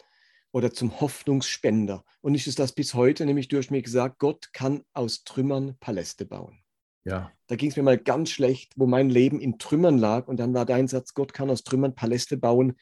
oder 0.57 0.73
zum 0.73 0.99
Hoffnungsspender. 0.99 2.03
Und 2.21 2.33
ich 2.33 2.47
ist 2.47 2.57
das 2.57 2.71
bis 2.71 2.95
heute, 2.95 3.27
nämlich 3.27 3.47
du 3.47 3.57
hast 3.57 3.69
mir 3.69 3.83
gesagt, 3.83 4.17
Gott 4.17 4.51
kann 4.53 4.81
aus 4.93 5.23
Trümmern 5.23 5.77
Paläste 5.79 6.25
bauen. 6.25 6.63
Ja. 7.05 7.31
Da 7.45 7.55
ging 7.55 7.69
es 7.69 7.77
mir 7.77 7.83
mal 7.83 7.99
ganz 7.99 8.31
schlecht, 8.31 8.73
wo 8.75 8.87
mein 8.87 9.11
Leben 9.11 9.39
in 9.39 9.59
Trümmern 9.59 9.99
lag. 9.99 10.27
Und 10.27 10.37
dann 10.37 10.55
war 10.55 10.65
dein 10.65 10.87
Satz, 10.87 11.13
Gott 11.13 11.31
kann 11.31 11.51
aus 11.51 11.63
Trümmern 11.63 11.93
Paläste 11.93 12.37
bauen. 12.37 12.75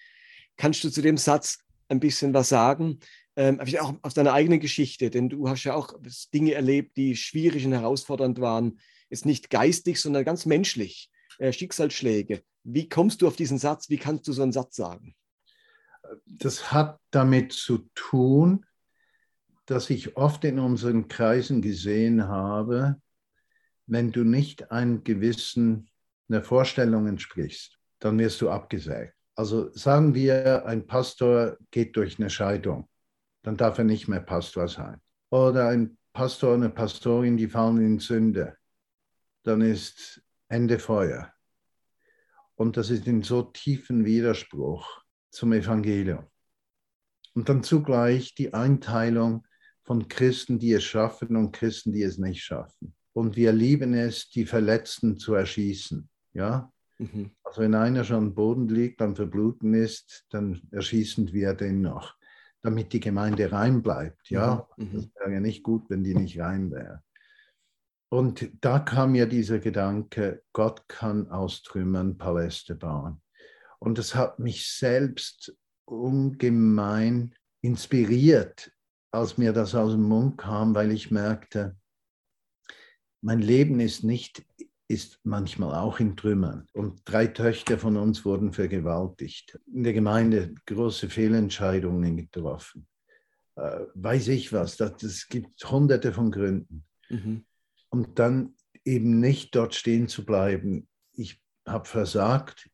Kannst 0.55 0.85
du 0.85 0.89
zu 0.89 1.01
dem 1.01 1.17
Satz 1.17 1.59
ein 1.89 1.99
bisschen 1.99 2.33
was 2.33 2.47
sagen? 2.47 3.01
Ähm, 3.35 3.59
auch 3.81 3.93
aus 4.01 4.13
deiner 4.13 4.31
eigenen 4.31 4.61
Geschichte, 4.61 5.09
denn 5.09 5.27
du 5.27 5.49
hast 5.49 5.65
ja 5.65 5.75
auch 5.75 5.93
Dinge 6.33 6.53
erlebt, 6.53 6.95
die 6.95 7.17
schwierig 7.17 7.65
und 7.65 7.73
herausfordernd 7.73 8.39
waren 8.39 8.79
ist 9.09 9.25
nicht 9.25 9.49
geistig, 9.49 9.99
sondern 9.99 10.23
ganz 10.23 10.45
menschlich. 10.45 11.11
äh, 11.37 11.51
Schicksalsschläge. 11.51 12.41
Wie 12.63 12.87
kommst 12.87 13.21
du 13.21 13.27
auf 13.27 13.35
diesen 13.35 13.57
Satz? 13.57 13.89
Wie 13.89 13.97
kannst 13.97 14.27
du 14.27 14.33
so 14.33 14.41
einen 14.41 14.53
Satz 14.53 14.77
sagen? 14.77 15.13
Das 16.25 16.71
hat 16.71 16.99
damit 17.11 17.53
zu 17.53 17.89
tun, 17.95 18.65
dass 19.65 19.89
ich 19.89 20.15
oft 20.17 20.43
in 20.43 20.59
unseren 20.59 21.07
Kreisen 21.07 21.61
gesehen 21.61 22.27
habe, 22.27 23.01
wenn 23.87 24.11
du 24.11 24.23
nicht 24.23 24.71
einem 24.71 25.03
gewissen 25.03 25.89
einer 26.27 26.43
Vorstellung 26.43 27.07
entsprichst, 27.07 27.77
dann 27.99 28.17
wirst 28.17 28.41
du 28.41 28.49
abgesägt. 28.49 29.13
Also 29.35 29.71
sagen 29.73 30.15
wir, 30.15 30.65
ein 30.65 30.87
Pastor 30.87 31.57
geht 31.71 31.95
durch 31.95 32.19
eine 32.19 32.29
Scheidung, 32.29 32.89
dann 33.43 33.57
darf 33.57 33.77
er 33.77 33.83
nicht 33.83 34.07
mehr 34.07 34.21
Pastor 34.21 34.67
sein. 34.67 34.99
Oder 35.29 35.67
ein 35.67 35.97
Pastor, 36.13 36.55
eine 36.55 36.69
Pastorin, 36.69 37.37
die 37.37 37.47
fallen 37.47 37.77
in 37.77 37.99
Sünde, 37.99 38.57
dann 39.43 39.61
ist 39.61 40.21
Ende 40.47 40.79
Feuer. 40.79 41.31
Und 42.55 42.77
das 42.77 42.89
ist 42.89 43.05
in 43.05 43.21
so 43.21 43.43
tiefen 43.43 44.05
Widerspruch 44.05 45.04
zum 45.35 45.53
Evangelium. 45.53 46.25
Und 47.33 47.49
dann 47.49 47.63
zugleich 47.63 48.33
die 48.35 48.53
Einteilung 48.53 49.45
von 49.83 50.07
Christen, 50.07 50.57
die 50.57 50.73
es 50.73 50.83
schaffen 50.83 51.35
und 51.35 51.51
Christen, 51.51 51.91
die 51.91 52.03
es 52.03 52.17
nicht 52.17 52.43
schaffen. 52.43 52.95
Und 53.13 53.35
wir 53.35 53.51
lieben 53.51 53.93
es, 53.93 54.29
die 54.29 54.45
Verletzten 54.45 55.17
zu 55.17 55.35
erschießen. 55.35 56.09
Ja? 56.33 56.71
Mhm. 56.97 57.31
Also 57.43 57.61
wenn 57.61 57.75
einer 57.75 58.03
schon 58.03 58.17
am 58.17 58.35
Boden 58.35 58.67
liegt, 58.67 59.01
am 59.01 59.15
Verbluten 59.15 59.73
ist, 59.73 60.25
dann 60.29 60.61
erschießen 60.71 61.31
wir 61.33 61.53
den 61.53 61.81
noch 61.81 62.15
damit 62.65 62.93
die 62.93 62.99
Gemeinde 62.99 63.51
rein 63.51 63.83
bleibt. 63.83 64.29
Ja, 64.29 64.67
mhm. 64.77 64.93
das 64.93 65.09
wäre 65.15 65.33
ja 65.33 65.39
nicht 65.39 65.61
gut, 65.61 65.87
wenn 65.89 66.03
die 66.03 66.15
nicht 66.15 66.39
rein 66.39 66.71
wäre. 66.71 67.03
Und 68.09 68.49
da 68.61 68.79
kam 68.79 69.11
mir 69.11 69.27
dieser 69.27 69.59
Gedanke, 69.59 70.41
Gott 70.51 70.87
kann 70.87 71.29
aus 71.29 71.61
Trümmern 71.61 72.17
Paläste 72.17 72.75
bauen. 72.75 73.21
Und 73.85 73.99
das 73.99 74.15
hat 74.15 74.39
mich 74.39 74.67
selbst 74.67 75.55
ungemein 75.85 77.35
inspiriert, 77.61 78.71
als 79.11 79.37
mir 79.37 79.53
das 79.53 79.75
aus 79.75 79.91
dem 79.91 80.03
Mund 80.03 80.39
kam, 80.39 80.73
weil 80.73 80.91
ich 80.91 81.11
merkte, 81.11 81.77
mein 83.21 83.39
Leben 83.39 83.79
ist 83.79 84.03
nicht 84.03 84.43
ist 84.87 85.19
manchmal 85.23 85.73
auch 85.75 85.99
in 85.99 86.15
Trümmern. 86.15 86.67
Und 86.73 87.01
drei 87.05 87.27
Töchter 87.27 87.79
von 87.79 87.97
uns 87.97 88.23
wurden 88.23 88.53
vergewaltigt. 88.53 89.59
In 89.71 89.83
der 89.83 89.93
Gemeinde 89.93 90.53
große 90.65 91.09
Fehlentscheidungen 91.09 92.17
getroffen. 92.17 92.87
Äh, 93.55 93.81
weiß 93.95 94.27
ich 94.27 94.53
was, 94.53 94.79
es 94.79 95.27
gibt 95.27 95.63
hunderte 95.71 96.13
von 96.13 96.29
Gründen. 96.29 96.85
Mhm. 97.09 97.45
Und 97.89 98.19
dann 98.19 98.55
eben 98.83 99.19
nicht 99.19 99.55
dort 99.55 99.73
stehen 99.73 100.07
zu 100.07 100.23
bleiben. 100.23 100.87
Ich 101.13 101.41
habe 101.67 101.85
versagt, 101.85 102.69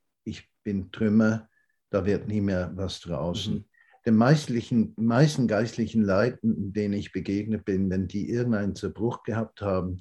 bin 0.64 0.92
Trümmer, 0.92 1.50
da 1.90 2.06
wird 2.06 2.28
nie 2.28 2.42
mehr 2.42 2.72
was 2.76 3.00
draußen. 3.02 3.56
Mhm. 3.56 3.66
Den 4.06 4.16
meisten, 4.16 4.94
meisten 4.98 5.48
geistlichen 5.48 6.04
Leuten, 6.04 6.74
denen 6.74 6.94
ich 6.96 7.12
begegnet 7.12 7.66
bin, 7.66 7.90
wenn 7.90 8.08
die 8.08 8.30
irgendeinen 8.30 8.76
Zerbruch 8.76 9.24
gehabt 9.24 9.62
haben, 9.62 10.00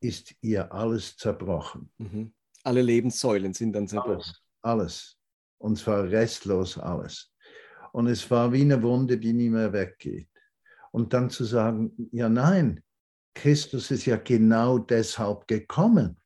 ist 0.00 0.34
ihr 0.42 0.72
alles 0.72 1.16
zerbrochen. 1.16 1.90
Mhm. 1.98 2.32
Alle 2.64 2.82
Lebenssäulen 2.82 3.54
sind 3.54 3.72
dann 3.72 3.88
zerbrochen. 3.88 4.18
Alles, 4.18 4.42
alles. 4.60 5.16
Und 5.58 5.76
zwar 5.76 6.04
restlos 6.04 6.78
alles. 6.78 7.32
Und 7.92 8.06
es 8.06 8.30
war 8.30 8.52
wie 8.52 8.62
eine 8.62 8.82
Wunde, 8.82 9.18
die 9.18 9.32
nie 9.32 9.50
mehr 9.50 9.72
weggeht. 9.72 10.28
Und 10.90 11.12
dann 11.12 11.30
zu 11.30 11.44
sagen, 11.44 11.92
ja 12.12 12.28
nein, 12.28 12.82
Christus 13.34 13.90
ist 13.90 14.06
ja 14.06 14.16
genau 14.16 14.78
deshalb 14.78 15.46
gekommen, 15.46 16.20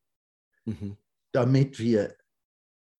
mhm. 0.64 0.96
damit 1.32 1.78
wir, 1.78 2.16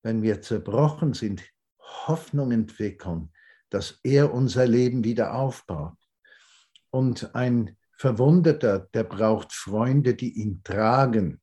wenn 0.04 0.22
wir 0.22 0.42
zerbrochen 0.42 1.14
sind, 1.14 1.42
Hoffnung 1.80 2.52
entwickeln, 2.52 3.32
dass 3.70 3.98
er 4.04 4.32
unser 4.32 4.66
Leben 4.66 5.02
wieder 5.02 5.34
aufbaut. 5.34 5.96
Und 6.90 7.34
ein 7.34 7.76
Verwundeter, 7.96 8.80
der 8.92 9.04
braucht 9.04 9.52
Freunde, 9.52 10.14
die 10.14 10.32
ihn 10.34 10.62
tragen, 10.62 11.40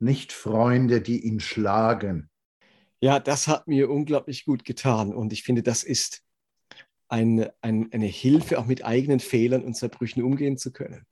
nicht 0.00 0.32
Freunde, 0.32 1.00
die 1.00 1.24
ihn 1.24 1.40
schlagen. 1.40 2.28
Ja, 3.00 3.20
das 3.20 3.46
hat 3.46 3.68
mir 3.68 3.88
unglaublich 3.88 4.44
gut 4.44 4.64
getan 4.64 5.14
und 5.14 5.32
ich 5.32 5.44
finde, 5.44 5.62
das 5.62 5.84
ist 5.84 6.22
ein, 7.08 7.48
ein, 7.60 7.92
eine 7.92 8.06
Hilfe, 8.06 8.58
auch 8.58 8.66
mit 8.66 8.84
eigenen 8.84 9.20
Fehlern 9.20 9.62
und 9.62 9.74
Zerbrüchen 9.74 10.22
umgehen 10.22 10.58
zu 10.58 10.72
können. 10.72 11.06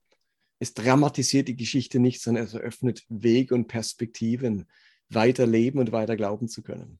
Es 0.58 0.74
dramatisiert 0.74 1.48
die 1.48 1.56
Geschichte 1.56 2.00
nicht, 2.00 2.20
sondern 2.20 2.44
es 2.44 2.54
eröffnet 2.54 3.04
Wege 3.08 3.54
und 3.54 3.68
Perspektiven, 3.68 4.66
weiter 5.14 5.46
leben 5.46 5.78
und 5.78 5.92
weiter 5.92 6.16
glauben 6.16 6.48
zu 6.48 6.62
können 6.62 6.98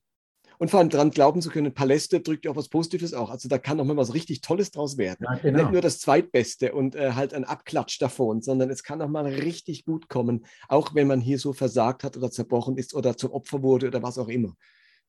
und 0.63 0.69
vor 0.69 0.79
allem 0.79 0.89
daran 0.89 1.11
glauben 1.11 1.41
zu 1.41 1.49
können, 1.49 1.73
Paläste 1.73 2.21
drückt 2.21 2.45
ja 2.45 2.51
auch 2.51 2.55
was 2.55 2.69
Positives 2.69 3.13
auch. 3.13 3.29
Also 3.29 3.49
da 3.49 3.57
kann 3.57 3.79
auch 3.81 3.85
mal 3.85 3.97
was 3.97 4.13
richtig 4.13 4.39
Tolles 4.39 4.71
draus 4.71 4.97
werden. 4.97 5.25
Ja, 5.29 5.35
genau. 5.35 5.59
Nicht 5.59 5.71
nur 5.73 5.81
das 5.81 5.99
Zweitbeste 5.99 6.73
und 6.73 6.95
äh, 6.95 7.11
halt 7.11 7.33
ein 7.33 7.43
Abklatsch 7.43 7.99
davon, 7.99 8.41
sondern 8.41 8.69
es 8.69 8.81
kann 8.83 9.01
auch 9.01 9.09
mal 9.09 9.25
richtig 9.25 9.83
gut 9.83 10.07
kommen, 10.07 10.45
auch 10.69 10.95
wenn 10.95 11.07
man 11.07 11.19
hier 11.19 11.37
so 11.37 11.51
versagt 11.51 12.05
hat 12.05 12.15
oder 12.15 12.31
zerbrochen 12.31 12.77
ist 12.77 12.93
oder 12.93 13.17
zum 13.17 13.31
Opfer 13.31 13.61
wurde 13.61 13.87
oder 13.87 14.03
was 14.03 14.17
auch 14.17 14.29
immer. 14.29 14.55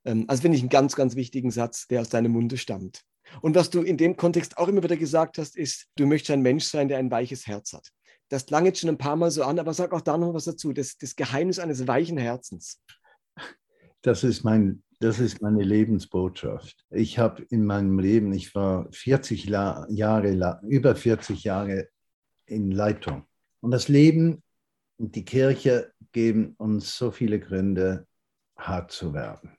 Ähm, 0.04 0.24
also 0.26 0.42
finde 0.42 0.56
ich 0.56 0.62
einen 0.62 0.70
ganz, 0.70 0.96
ganz 0.96 1.14
wichtigen 1.14 1.52
Satz, 1.52 1.86
der 1.86 2.00
aus 2.00 2.08
deinem 2.08 2.32
Munde 2.32 2.56
stammt. 2.56 3.02
Und 3.40 3.54
was 3.54 3.70
du 3.70 3.82
in 3.82 3.96
dem 3.96 4.16
Kontext 4.16 4.58
auch 4.58 4.66
immer 4.66 4.82
wieder 4.82 4.96
gesagt 4.96 5.38
hast, 5.38 5.56
ist, 5.56 5.86
du 5.96 6.06
möchtest 6.06 6.32
ein 6.32 6.42
Mensch 6.42 6.64
sein, 6.64 6.88
der 6.88 6.98
ein 6.98 7.10
weiches 7.10 7.46
Herz 7.46 7.72
hat. 7.72 7.88
Das 8.28 8.46
klang 8.46 8.64
jetzt 8.64 8.80
schon 8.80 8.90
ein 8.90 8.98
paar 8.98 9.16
Mal 9.16 9.30
so 9.30 9.44
an, 9.44 9.58
aber 9.58 9.74
sag 9.74 9.92
auch 9.92 10.00
da 10.00 10.16
noch 10.16 10.34
was 10.34 10.44
dazu. 10.44 10.72
Das, 10.72 10.96
das 10.96 11.14
Geheimnis 11.14 11.58
eines 11.58 11.86
weichen 11.86 12.18
Herzens. 12.18 12.82
Das 14.02 14.24
ist 14.24 14.44
mein 14.44 14.84
das 15.04 15.18
ist 15.18 15.42
meine 15.42 15.62
Lebensbotschaft. 15.62 16.82
Ich 16.88 17.18
habe 17.18 17.42
in 17.50 17.66
meinem 17.66 17.98
Leben, 17.98 18.32
ich 18.32 18.54
war 18.54 18.90
40 18.90 19.44
Jahre, 19.44 20.60
über 20.62 20.96
40 20.96 21.44
Jahre 21.44 21.88
in 22.46 22.70
Leitung. 22.70 23.26
Und 23.60 23.72
das 23.72 23.88
Leben 23.88 24.42
und 24.96 25.14
die 25.14 25.24
Kirche 25.24 25.92
geben 26.12 26.54
uns 26.56 26.96
so 26.96 27.10
viele 27.10 27.40
Gründe, 27.40 28.06
hart 28.56 28.92
zu 28.92 29.12
werden. 29.12 29.58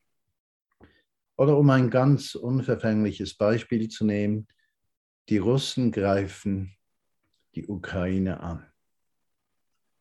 Oder 1.37 1.57
um 1.57 1.69
ein 1.69 1.89
ganz 1.89 2.33
unverfängliches 2.33 3.35
Beispiel 3.35 3.89
zu 3.89 4.05
nehmen, 4.05 4.47
die 5.27 5.37
Russen 5.37 5.91
greifen 5.91 6.75
die 7.55 7.67
Ukraine 7.67 8.39
an. 8.41 8.65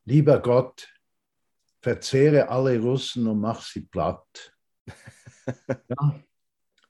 Lieber 0.04 0.40
Gott, 0.40 0.92
verzehre 1.80 2.48
alle 2.48 2.78
Russen 2.80 3.26
und 3.26 3.40
mach 3.40 3.62
sie 3.62 3.82
platt. 3.82 4.52
Ja? 5.90 6.24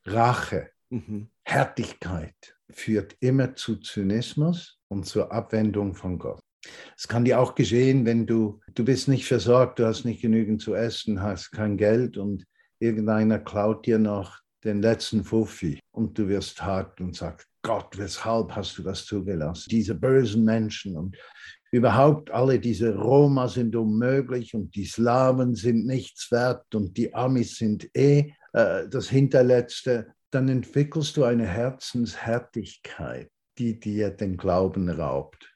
Rache, 0.04 0.70
mhm. 0.90 1.28
Härtigkeit 1.42 2.56
führt 2.70 3.16
immer 3.18 3.56
zu 3.56 3.76
Zynismus 3.80 4.78
und 4.86 5.06
zur 5.06 5.32
Abwendung 5.32 5.96
von 5.96 6.20
Gott. 6.20 6.40
Es 6.96 7.08
kann 7.08 7.24
dir 7.24 7.40
auch 7.40 7.56
geschehen, 7.56 8.06
wenn 8.06 8.26
du, 8.26 8.60
du 8.74 8.84
bist 8.84 9.08
nicht 9.08 9.26
versorgt, 9.26 9.80
du 9.80 9.86
hast 9.86 10.04
nicht 10.04 10.22
genügend 10.22 10.62
zu 10.62 10.74
essen, 10.74 11.20
hast 11.20 11.50
kein 11.50 11.76
Geld 11.76 12.16
und 12.16 12.44
irgendeiner 12.78 13.40
klaut 13.40 13.86
dir 13.86 13.98
noch 13.98 14.38
den 14.62 14.80
letzten 14.80 15.24
Fuffi 15.24 15.80
und 15.90 16.16
du 16.18 16.28
wirst 16.28 16.62
hart 16.62 17.00
und 17.00 17.16
sagst, 17.16 17.48
Gott, 17.64 17.96
weshalb 17.96 18.54
hast 18.54 18.76
du 18.76 18.82
das 18.82 19.06
zugelassen? 19.06 19.70
Diese 19.70 19.94
bösen 19.94 20.44
Menschen 20.44 20.98
und 20.98 21.16
überhaupt 21.72 22.30
alle 22.30 22.60
diese 22.60 22.94
Roma 22.94 23.48
sind 23.48 23.74
unmöglich 23.74 24.54
und 24.54 24.76
die 24.76 24.84
Slawen 24.84 25.54
sind 25.54 25.86
nichts 25.86 26.30
wert 26.30 26.74
und 26.74 26.98
die 26.98 27.14
Amis 27.14 27.56
sind 27.56 27.88
eh 27.96 28.34
äh, 28.52 28.86
das 28.88 29.08
Hinterletzte, 29.08 30.12
dann 30.30 30.50
entwickelst 30.50 31.16
du 31.16 31.24
eine 31.24 31.46
Herzenshärtigkeit, 31.46 33.30
die 33.56 33.80
dir 33.80 34.10
den 34.10 34.36
Glauben 34.36 34.90
raubt. 34.90 35.50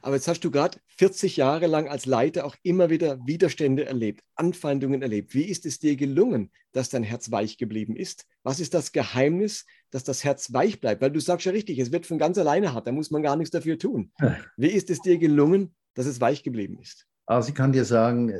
Aber 0.00 0.14
jetzt 0.16 0.26
hast 0.26 0.40
du 0.40 0.50
gerade 0.50 0.78
40 0.96 1.36
Jahre 1.36 1.66
lang 1.66 1.88
als 1.88 2.06
Leiter 2.06 2.44
auch 2.46 2.56
immer 2.62 2.88
wieder 2.88 3.18
Widerstände 3.26 3.84
erlebt, 3.84 4.22
Anfeindungen 4.34 5.02
erlebt. 5.02 5.34
Wie 5.34 5.44
ist 5.44 5.66
es 5.66 5.78
dir 5.78 5.96
gelungen, 5.96 6.50
dass 6.72 6.88
dein 6.88 7.02
Herz 7.02 7.30
weich 7.30 7.58
geblieben 7.58 7.94
ist? 7.94 8.26
Was 8.42 8.58
ist 8.58 8.74
das 8.74 8.92
Geheimnis, 8.92 9.66
dass 9.90 10.04
das 10.04 10.24
Herz 10.24 10.52
weich 10.52 10.80
bleibt? 10.80 11.02
Weil 11.02 11.10
du 11.10 11.20
sagst 11.20 11.46
ja 11.46 11.52
richtig, 11.52 11.78
es 11.78 11.92
wird 11.92 12.06
von 12.06 12.18
ganz 12.18 12.38
alleine 12.38 12.72
hart, 12.72 12.86
da 12.86 12.92
muss 12.92 13.10
man 13.10 13.22
gar 13.22 13.36
nichts 13.36 13.50
dafür 13.50 13.78
tun. 13.78 14.12
Wie 14.56 14.68
ist 14.68 14.90
es 14.90 15.00
dir 15.00 15.18
gelungen, 15.18 15.74
dass 15.94 16.06
es 16.06 16.20
weich 16.20 16.42
geblieben 16.42 16.78
ist? 16.80 17.06
Also 17.26 17.50
ich 17.50 17.54
kann 17.54 17.72
dir 17.72 17.84
sagen, 17.84 18.32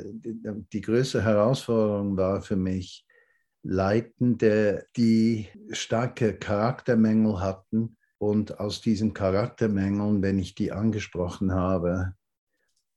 die 0.73 0.81
größte 0.81 1.23
Herausforderung 1.23 2.17
war 2.17 2.43
für 2.43 2.57
mich, 2.57 3.07
Leitende, 3.63 4.87
die 4.97 5.49
starke 5.71 6.35
Charaktermängel 6.35 7.41
hatten 7.41 7.99
und 8.19 8.59
aus 8.59 8.81
diesen 8.81 9.13
Charaktermängeln, 9.13 10.23
wenn 10.23 10.39
ich 10.39 10.55
die 10.55 10.73
angesprochen 10.73 11.53
habe, 11.53 12.15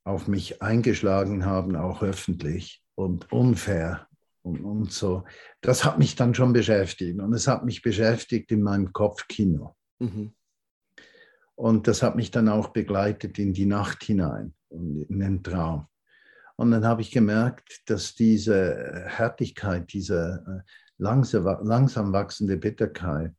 auf 0.06 0.28
mich 0.28 0.62
eingeschlagen 0.62 1.46
haben, 1.46 1.76
auch 1.76 2.02
öffentlich 2.02 2.82
und 2.96 3.32
unfair 3.32 4.08
und, 4.44 4.64
und 4.64 4.92
so. 4.92 5.24
Das 5.62 5.84
hat 5.84 5.98
mich 5.98 6.16
dann 6.16 6.36
schon 6.36 6.54
beschäftigt 6.54 7.20
und 7.20 7.34
es 7.34 7.48
hat 7.48 7.66
mich 7.66 7.82
beschäftigt 7.82 8.52
in 8.52 8.62
meinem 8.62 8.94
Kopfkino. 8.94 9.76
Mhm. 10.00 10.34
Und 11.56 11.88
das 11.88 12.04
hat 12.04 12.16
mich 12.16 12.32
dann 12.32 12.50
auch 12.50 12.70
begleitet 12.70 13.40
in 13.40 13.54
die 13.54 13.66
Nacht 13.66 14.04
hinein 14.04 14.54
und 14.70 15.04
in 15.10 15.20
den 15.20 15.44
Traum. 15.44 15.88
Und 16.56 16.72
dann 16.72 16.86
habe 16.86 17.02
ich 17.02 17.12
gemerkt, 17.12 17.82
dass 17.88 18.16
diese 18.16 19.06
Härtigkeit, 19.08 19.92
diese 19.92 20.44
äh, 20.48 20.72
langsam, 20.98 21.46
langsam 21.64 22.14
wachsende 22.14 22.58
Bitterkeit 22.58 23.36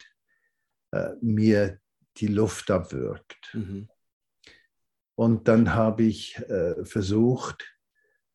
äh, 0.93 1.11
mir 1.21 1.79
die 2.17 2.29
Luft 2.29 2.71
abwirkt. 2.71 3.53
Mhm. 3.53 3.89
Und 5.17 5.47
dann 5.49 5.75
habe 5.75 6.05
ich 6.05 6.39
äh, 6.49 6.85
versucht, 6.85 7.74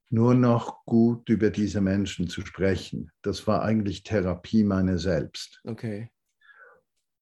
nur 0.10 0.34
noch 0.34 0.86
gut 0.86 1.30
über 1.30 1.50
diese 1.50 1.82
Menschen 1.82 2.28
zu 2.28 2.46
sprechen. 2.46 3.12
Das 3.22 3.46
war 3.48 3.62
eigentlich 3.62 4.04
Therapie 4.04 4.64
meiner 4.64 4.98
selbst. 4.98 5.62
Okay. 5.64 6.12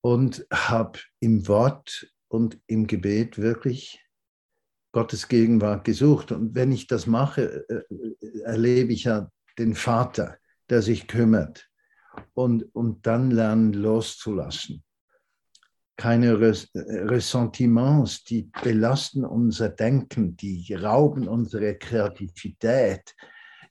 Und 0.01 0.45
habe 0.51 0.99
im 1.19 1.47
Wort 1.47 2.11
und 2.29 2.59
im 2.67 2.87
Gebet 2.87 3.37
wirklich 3.37 4.03
Gottes 4.93 5.27
Gegenwart 5.27 5.83
gesucht. 5.83 6.31
Und 6.31 6.55
wenn 6.55 6.71
ich 6.71 6.87
das 6.87 7.07
mache, 7.07 7.65
äh, 7.69 7.93
äh, 7.93 8.39
erlebe 8.43 8.93
ich 8.93 9.03
ja 9.03 9.29
den 9.57 9.75
Vater, 9.75 10.37
der 10.69 10.81
sich 10.81 11.07
kümmert. 11.07 11.69
Und, 12.33 12.63
und 12.73 13.05
dann 13.05 13.31
lernen 13.31 13.73
loszulassen 13.73 14.83
keine 15.97 16.39
Ressentiments, 16.39 18.23
die 18.23 18.49
belasten 18.63 19.25
unser 19.25 19.69
Denken, 19.69 20.37
die 20.37 20.73
rauben 20.73 21.27
unsere 21.27 21.75
Kreativität, 21.75 23.15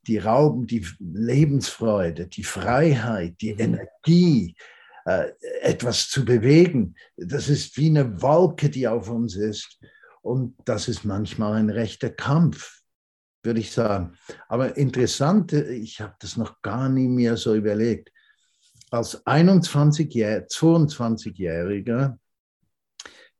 die 0.07 0.19
rauben 0.19 0.67
die 0.67 0.87
Lebensfreude, 0.99 2.27
die 2.27 2.45
Freiheit, 2.45 3.41
die 3.41 3.55
mhm. 3.55 3.61
Energie, 3.61 4.57
äh, 5.05 5.31
etwas 5.63 6.09
zu 6.09 6.25
bewegen. 6.25 6.97
Das 7.17 7.49
ist 7.49 7.77
wie 7.77 7.91
eine 7.91 8.21
Wolke, 8.21 8.71
die 8.71 8.89
auf 8.89 9.09
uns 9.09 9.37
ist. 9.37 9.79
Und 10.23 10.57
das 10.65 10.89
ist 10.89 11.05
manchmal 11.05 11.55
ein 11.55 11.71
rechter 11.71 12.11
Kampf, 12.11 12.83
würde 13.45 13.61
ich 13.61 13.71
sagen. 13.71 14.17
Aber 14.49 14.77
interessant, 14.77 15.53
ich 15.53 16.01
habe 16.01 16.17
das 16.19 16.37
noch 16.37 16.61
gar 16.63 16.89
nie 16.89 17.07
mehr 17.07 17.37
so 17.37 17.55
überlegt 17.55 18.11
als 18.97 19.25
21-Jähriger, 19.27 20.49
22-Jähriger 20.49 22.19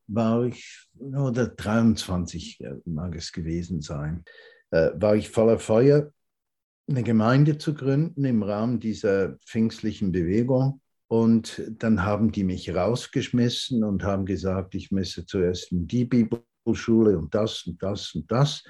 war 0.07 0.45
ich, 0.45 0.87
oder 0.99 1.47
23 1.47 2.63
mag 2.85 3.15
es 3.15 3.31
gewesen 3.31 3.81
sein, 3.81 4.23
äh, 4.71 4.91
war 4.95 5.15
ich 5.15 5.29
voller 5.29 5.59
Feuer, 5.59 6.11
eine 6.89 7.03
Gemeinde 7.03 7.57
zu 7.57 7.73
gründen 7.73 8.23
im 8.23 8.43
Rahmen 8.43 8.79
dieser 8.79 9.37
pfingstlichen 9.45 10.11
Bewegung. 10.11 10.81
Und 11.09 11.61
dann 11.69 12.03
haben 12.03 12.31
die 12.31 12.43
mich 12.43 12.73
rausgeschmissen 12.73 13.83
und 13.83 14.03
haben 14.03 14.25
gesagt, 14.25 14.75
ich 14.75 14.91
müsse 14.91 15.25
zuerst 15.25 15.71
in 15.71 15.87
die 15.87 16.05
Bibelschule 16.05 17.17
und 17.17 17.33
das 17.33 17.65
und 17.65 17.81
das 17.81 18.13
und 18.13 18.31
das. 18.31 18.63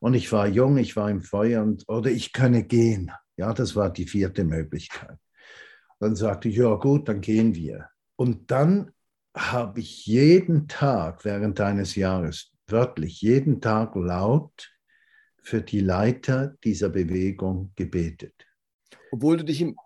Und 0.00 0.14
ich 0.14 0.32
war 0.32 0.46
jung, 0.46 0.78
ich 0.78 0.96
war 0.96 1.10
im 1.10 1.22
Feuer 1.22 1.62
und, 1.62 1.84
oder 1.88 2.10
ich 2.10 2.32
könne 2.32 2.64
gehen. 2.64 3.10
Ja, 3.36 3.52
das 3.52 3.76
war 3.76 3.90
die 3.90 4.06
vierte 4.06 4.44
Möglichkeit. 4.44 5.18
Dann 6.02 6.16
sagte 6.16 6.48
ich, 6.48 6.56
ja 6.56 6.74
gut, 6.74 7.08
dann 7.08 7.20
gehen 7.20 7.54
wir. 7.54 7.88
Und 8.16 8.50
dann 8.50 8.90
habe 9.36 9.78
ich 9.78 10.04
jeden 10.04 10.66
Tag 10.66 11.24
während 11.24 11.60
eines 11.60 11.94
Jahres, 11.94 12.50
wörtlich 12.66 13.22
jeden 13.22 13.60
Tag 13.60 13.94
laut 13.94 14.68
für 15.44 15.62
die 15.62 15.78
Leiter 15.78 16.56
dieser 16.64 16.88
Bewegung 16.88 17.70
gebetet. 17.76 18.34
Obwohl 19.12 19.36
du 19.36 19.44
dich 19.44 19.60
im, 19.60 19.76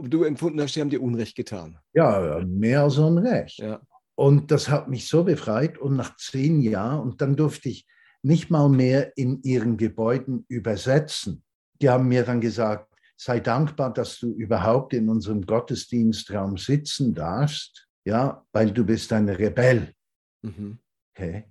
du 0.00 0.22
empfunden 0.22 0.60
hast, 0.60 0.74
sie 0.74 0.80
haben 0.80 0.90
dir 0.90 1.02
Unrecht 1.02 1.34
getan. 1.34 1.76
Ja, 1.92 2.40
mehr 2.46 2.84
als 2.84 2.96
Unrecht. 2.98 3.58
Ja. 3.58 3.80
Und 4.14 4.52
das 4.52 4.68
hat 4.68 4.88
mich 4.88 5.08
so 5.08 5.24
befreit. 5.24 5.76
Und 5.76 5.96
nach 5.96 6.16
zehn 6.18 6.60
Jahren, 6.60 7.00
und 7.00 7.20
dann 7.20 7.34
durfte 7.34 7.68
ich 7.68 7.84
nicht 8.22 8.48
mal 8.48 8.68
mehr 8.68 9.18
in 9.18 9.42
ihren 9.42 9.76
Gebäuden 9.76 10.44
übersetzen. 10.46 11.42
Die 11.82 11.88
haben 11.90 12.06
mir 12.06 12.22
dann 12.22 12.40
gesagt, 12.40 12.93
sei 13.16 13.40
dankbar, 13.40 13.92
dass 13.92 14.18
du 14.18 14.32
überhaupt 14.32 14.92
in 14.92 15.08
unserem 15.08 15.46
Gottesdienstraum 15.46 16.56
sitzen 16.56 17.14
darfst, 17.14 17.88
ja, 18.04 18.44
weil 18.52 18.70
du 18.70 18.84
bist 18.84 19.12
ein 19.12 19.28
Rebell. 19.28 19.94
Mhm. 20.42 20.78
Okay. 21.14 21.44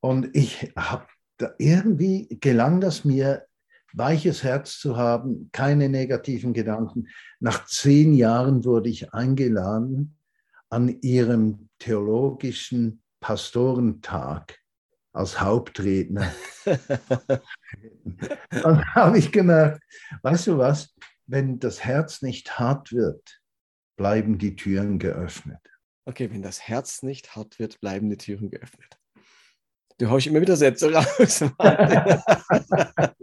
Und 0.00 0.34
ich 0.34 0.72
habe 0.76 1.06
irgendwie 1.58 2.28
gelang 2.40 2.80
das 2.80 3.04
mir, 3.04 3.46
weiches 3.92 4.44
Herz 4.44 4.78
zu 4.78 4.96
haben, 4.96 5.50
keine 5.52 5.88
negativen 5.88 6.52
Gedanken. 6.52 7.08
Nach 7.40 7.66
zehn 7.66 8.14
Jahren 8.14 8.64
wurde 8.64 8.88
ich 8.88 9.12
eingeladen 9.12 10.16
an 10.68 10.88
ihrem 11.00 11.68
theologischen 11.78 13.02
Pastorentag 13.18 14.59
als 15.12 15.40
Hauptredner. 15.40 16.32
Dann 18.50 18.94
habe 18.94 19.18
ich 19.18 19.32
gemerkt, 19.32 19.82
weißt 20.22 20.48
du 20.48 20.58
was, 20.58 20.94
wenn 21.26 21.58
das 21.58 21.84
Herz 21.84 22.22
nicht 22.22 22.58
hart 22.58 22.92
wird, 22.92 23.40
bleiben 23.96 24.38
die 24.38 24.56
Türen 24.56 24.98
geöffnet. 24.98 25.60
Okay, 26.06 26.30
wenn 26.30 26.42
das 26.42 26.60
Herz 26.60 27.02
nicht 27.02 27.36
hart 27.36 27.58
wird, 27.58 27.80
bleiben 27.80 28.10
die 28.10 28.16
Türen 28.16 28.50
geöffnet. 28.50 28.98
Du 29.98 30.08
haust 30.08 30.26
immer 30.26 30.40
wieder 30.40 30.56
Sätze 30.56 30.92
raus. 30.92 31.40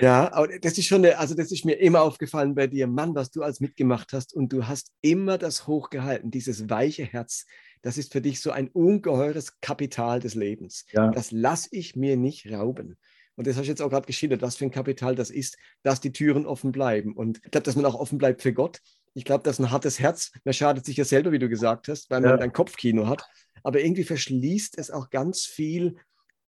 ja, 0.00 0.32
aber 0.32 0.58
das 0.58 0.76
ist 0.76 0.86
schon, 0.86 1.04
eine, 1.04 1.16
also 1.18 1.34
das 1.34 1.52
ist 1.52 1.64
mir 1.64 1.74
immer 1.74 2.02
aufgefallen 2.02 2.56
bei 2.56 2.66
dir, 2.66 2.88
Mann, 2.88 3.14
was 3.14 3.30
du 3.30 3.42
als 3.42 3.60
mitgemacht 3.60 4.12
hast 4.12 4.34
und 4.34 4.52
du 4.52 4.66
hast 4.66 4.90
immer 5.00 5.38
das 5.38 5.68
hochgehalten, 5.68 6.32
dieses 6.32 6.68
weiche 6.68 7.04
Herz, 7.04 7.46
das 7.82 7.98
ist 7.98 8.12
für 8.12 8.20
dich 8.20 8.40
so 8.40 8.50
ein 8.50 8.68
ungeheures 8.68 9.60
Kapital 9.60 10.20
des 10.20 10.34
Lebens. 10.34 10.86
Ja. 10.92 11.10
Das 11.10 11.30
lasse 11.30 11.68
ich 11.72 11.96
mir 11.96 12.16
nicht 12.16 12.50
rauben. 12.50 12.96
Und 13.34 13.46
das 13.46 13.56
hast 13.56 13.64
du 13.64 13.70
jetzt 13.70 13.82
auch 13.82 13.90
gerade 13.90 14.06
geschildert, 14.06 14.42
was 14.42 14.56
für 14.56 14.64
ein 14.64 14.70
Kapital 14.70 15.14
das 15.14 15.30
ist, 15.30 15.56
dass 15.82 16.00
die 16.00 16.12
Türen 16.12 16.46
offen 16.46 16.70
bleiben. 16.70 17.14
Und 17.14 17.38
ich 17.44 17.50
glaube, 17.50 17.64
dass 17.64 17.76
man 17.76 17.84
auch 17.86 17.94
offen 17.94 18.18
bleibt 18.18 18.42
für 18.42 18.52
Gott. 18.52 18.80
Ich 19.14 19.24
glaube, 19.24 19.42
dass 19.42 19.58
ein 19.58 19.70
hartes 19.70 19.98
Herz, 19.98 20.32
man 20.44 20.54
schadet 20.54 20.84
sich 20.84 20.96
ja 20.96 21.04
selber, 21.04 21.32
wie 21.32 21.38
du 21.38 21.48
gesagt 21.48 21.88
hast, 21.88 22.10
weil 22.10 22.20
man 22.20 22.40
ein 22.40 22.52
Kopfkino 22.52 23.08
hat. 23.08 23.26
Aber 23.62 23.80
irgendwie 23.80 24.04
verschließt 24.04 24.78
es 24.78 24.90
auch 24.90 25.10
ganz 25.10 25.44
viel 25.44 25.96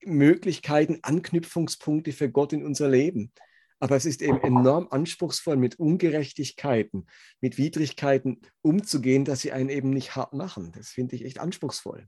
Möglichkeiten, 0.04 1.00
Anknüpfungspunkte 1.02 2.12
für 2.12 2.30
Gott 2.30 2.54
in 2.54 2.66
unser 2.66 2.90
Leben. 2.90 3.32
Aber 3.84 3.98
es 3.98 4.06
ist 4.06 4.22
eben 4.22 4.40
enorm 4.40 4.88
anspruchsvoll, 4.92 5.58
mit 5.58 5.78
Ungerechtigkeiten, 5.78 7.06
mit 7.42 7.58
Widrigkeiten 7.58 8.40
umzugehen, 8.62 9.26
dass 9.26 9.42
sie 9.42 9.52
einen 9.52 9.68
eben 9.68 9.90
nicht 9.90 10.16
hart 10.16 10.32
machen. 10.32 10.72
Das 10.74 10.92
finde 10.92 11.18
ich 11.18 11.26
echt 11.26 11.38
anspruchsvoll. 11.38 12.08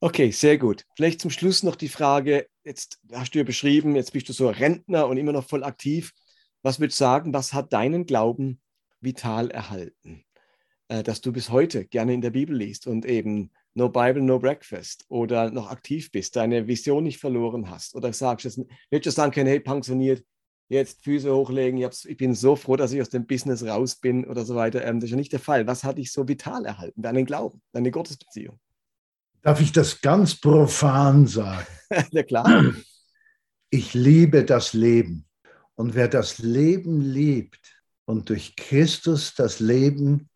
Okay, 0.00 0.30
sehr 0.30 0.56
gut. 0.56 0.86
Vielleicht 0.96 1.20
zum 1.20 1.30
Schluss 1.30 1.62
noch 1.62 1.76
die 1.76 1.90
Frage, 1.90 2.46
jetzt 2.64 3.00
hast 3.12 3.34
du 3.34 3.40
ja 3.40 3.44
beschrieben, 3.44 3.96
jetzt 3.96 4.14
bist 4.14 4.30
du 4.30 4.32
so 4.32 4.48
Rentner 4.48 5.08
und 5.08 5.18
immer 5.18 5.32
noch 5.32 5.46
voll 5.46 5.62
aktiv. 5.62 6.12
Was 6.62 6.80
würdest 6.80 6.98
du 6.98 7.04
sagen, 7.04 7.34
was 7.34 7.52
hat 7.52 7.74
deinen 7.74 8.06
Glauben 8.06 8.58
vital 9.02 9.50
erhalten? 9.50 10.24
Äh, 10.88 11.02
dass 11.02 11.20
du 11.20 11.32
bis 11.32 11.50
heute 11.50 11.84
gerne 11.84 12.14
in 12.14 12.22
der 12.22 12.30
Bibel 12.30 12.56
liest 12.56 12.86
und 12.86 13.04
eben 13.04 13.50
No 13.74 13.90
Bible, 13.90 14.22
No 14.22 14.38
Breakfast 14.38 15.04
oder 15.10 15.50
noch 15.50 15.70
aktiv 15.70 16.10
bist, 16.12 16.36
deine 16.36 16.66
Vision 16.66 17.04
nicht 17.04 17.18
verloren 17.18 17.68
hast 17.68 17.94
oder 17.94 18.10
sagst, 18.14 18.46
jetzt 18.46 18.58
nicht 18.90 19.04
sagen 19.04 19.32
können, 19.32 19.48
hey, 19.48 19.60
pensioniert, 19.60 20.24
jetzt 20.70 21.02
Füße 21.04 21.34
hochlegen, 21.34 21.78
ich, 21.78 22.08
ich, 22.08 22.16
bin 22.16 22.34
so 22.34 22.56
froh, 22.56 22.76
dass 22.76 22.92
ich 22.92 23.00
aus 23.00 23.10
dem 23.10 23.26
Business 23.26 23.64
raus 23.64 23.96
bin 23.96 24.24
oder 24.24 24.44
so 24.44 24.54
weiter. 24.54 24.84
Ähm, 24.84 25.00
das 25.00 25.08
ist 25.08 25.10
ja 25.10 25.16
nicht 25.16 25.32
der 25.32 25.40
Fall. 25.40 25.66
Was 25.66 25.84
hat 25.84 25.98
dich 25.98 26.12
so 26.12 26.26
vital 26.28 26.64
erhalten? 26.64 27.02
Deinen 27.02 27.26
Glauben, 27.26 27.60
deine 27.72 27.90
Gottesbeziehung. 27.90 28.58
Darf 29.42 29.60
ich 29.60 29.72
das 29.72 30.00
ganz 30.00 30.34
profan 30.34 31.26
sagen? 31.26 31.66
ja, 32.12 32.22
klar. 32.22 32.72
Ich 33.70 33.94
liebe 33.94 34.44
das 34.44 34.72
Leben. 34.72 35.26
Und 35.74 35.94
wer 35.94 36.08
das 36.08 36.38
Leben 36.38 37.00
liebt 37.00 37.82
und 38.04 38.28
durch 38.28 38.54
Christus 38.54 39.34
das 39.34 39.60
Leben 39.60 40.28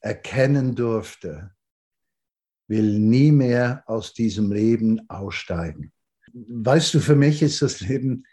erkennen 0.00 0.74
durfte, 0.74 1.50
will 2.68 2.98
nie 2.98 3.32
mehr 3.32 3.82
aus 3.86 4.12
diesem 4.14 4.52
Leben 4.52 5.08
aussteigen. 5.08 5.92
Weißt 6.32 6.94
du, 6.94 7.00
für 7.00 7.16
mich 7.16 7.42
ist 7.42 7.62
das 7.62 7.80
Leben 7.80 8.24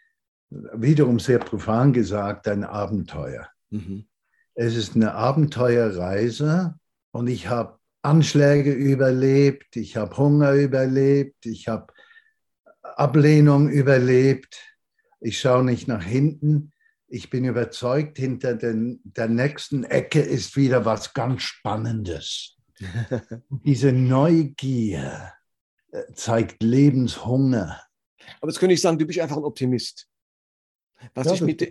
wiederum 0.49 1.19
sehr 1.19 1.39
profan 1.39 1.93
gesagt, 1.93 2.47
ein 2.47 2.63
Abenteuer. 2.63 3.47
Mhm. 3.69 4.07
Es 4.53 4.75
ist 4.75 4.95
eine 4.95 5.13
Abenteuerreise 5.13 6.75
und 7.11 7.27
ich 7.27 7.47
habe 7.47 7.77
Anschläge 8.01 8.71
überlebt, 8.71 9.75
ich 9.75 9.97
habe 9.97 10.15
Hunger 10.17 10.53
überlebt, 10.53 11.45
ich 11.45 11.67
habe 11.67 11.93
Ablehnung 12.95 13.69
überlebt. 13.69 14.59
Ich 15.19 15.39
schaue 15.39 15.63
nicht 15.63 15.87
nach 15.87 16.03
hinten. 16.03 16.71
Ich 17.07 17.29
bin 17.29 17.45
überzeugt, 17.45 18.17
hinter 18.17 18.55
den, 18.55 18.99
der 19.03 19.27
nächsten 19.27 19.83
Ecke 19.83 20.19
ist 20.19 20.55
wieder 20.55 20.85
was 20.85 21.13
ganz 21.13 21.43
Spannendes. 21.43 22.57
Diese 23.49 23.91
Neugier 23.91 25.33
äh, 25.91 26.03
zeigt 26.13 26.61
Lebenshunger. 26.61 27.81
Aber 28.41 28.51
jetzt 28.51 28.59
könnte 28.59 28.73
ich 28.73 28.81
sagen, 28.81 28.97
du 28.97 29.05
bist 29.05 29.19
einfach 29.19 29.37
ein 29.37 29.43
Optimist. 29.43 30.07
Was 31.13 31.27
ja, 31.27 31.33
ich 31.33 31.41
mit, 31.41 31.61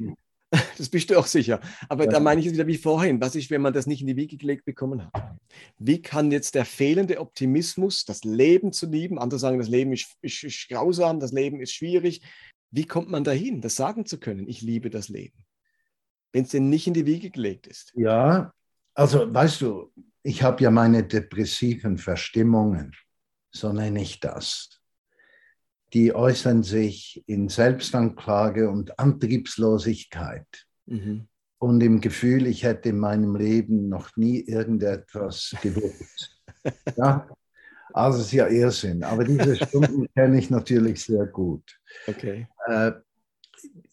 das 0.78 0.88
bist 0.88 1.10
du 1.10 1.18
auch 1.18 1.26
sicher. 1.26 1.60
Aber 1.88 2.04
ja. 2.04 2.10
da 2.10 2.20
meine 2.20 2.40
ich 2.40 2.46
es 2.46 2.52
wieder 2.52 2.66
wie 2.66 2.76
vorhin. 2.76 3.20
Was 3.20 3.34
ist, 3.34 3.50
wenn 3.50 3.62
man 3.62 3.72
das 3.72 3.86
nicht 3.86 4.00
in 4.00 4.06
die 4.06 4.16
Wiege 4.16 4.36
gelegt 4.36 4.64
bekommen 4.64 5.04
hat? 5.04 5.36
Wie 5.78 6.00
kann 6.00 6.30
jetzt 6.30 6.54
der 6.54 6.64
fehlende 6.64 7.20
Optimismus, 7.20 8.04
das 8.04 8.24
Leben 8.24 8.72
zu 8.72 8.86
lieben, 8.86 9.18
andere 9.18 9.40
sagen, 9.40 9.58
das 9.58 9.68
Leben 9.68 9.92
ist, 9.92 10.16
ist, 10.22 10.44
ist 10.44 10.68
grausam, 10.68 11.20
das 11.20 11.32
Leben 11.32 11.60
ist 11.60 11.72
schwierig. 11.72 12.22
Wie 12.70 12.84
kommt 12.84 13.10
man 13.10 13.24
dahin, 13.24 13.60
das 13.60 13.76
sagen 13.76 14.06
zu 14.06 14.18
können, 14.18 14.48
ich 14.48 14.60
liebe 14.60 14.90
das 14.90 15.08
Leben, 15.08 15.44
wenn 16.32 16.44
es 16.44 16.50
denn 16.50 16.68
nicht 16.68 16.86
in 16.86 16.94
die 16.94 17.06
Wiege 17.06 17.30
gelegt 17.30 17.66
ist? 17.66 17.92
Ja, 17.94 18.52
also 18.94 19.32
weißt 19.32 19.60
du, 19.60 19.92
ich 20.22 20.42
habe 20.42 20.62
ja 20.62 20.70
meine 20.70 21.04
depressiven 21.04 21.98
Verstimmungen, 21.98 22.92
so 23.50 23.72
nenne 23.72 24.02
ich 24.02 24.20
das. 24.20 24.80
Die 25.92 26.14
äußern 26.14 26.62
sich 26.62 27.22
in 27.26 27.48
Selbstanklage 27.48 28.70
und 28.70 28.98
Antriebslosigkeit 28.98 30.46
mhm. 30.86 31.28
und 31.58 31.82
im 31.82 32.00
Gefühl, 32.00 32.46
ich 32.46 32.64
hätte 32.64 32.88
in 32.90 32.98
meinem 32.98 33.36
Leben 33.36 33.88
noch 33.88 34.16
nie 34.16 34.40
irgendetwas 34.40 35.54
gewusst. 35.62 36.42
ja? 36.96 37.28
Also 37.92 38.18
es 38.18 38.26
ist 38.26 38.32
ja 38.32 38.48
Irrsinn, 38.48 39.04
aber 39.04 39.24
diese 39.24 39.56
Stunden 39.56 40.06
kenne 40.14 40.38
ich 40.38 40.50
natürlich 40.50 41.02
sehr 41.02 41.26
gut. 41.26 41.78
Okay. 42.06 42.46
Äh, 42.66 42.92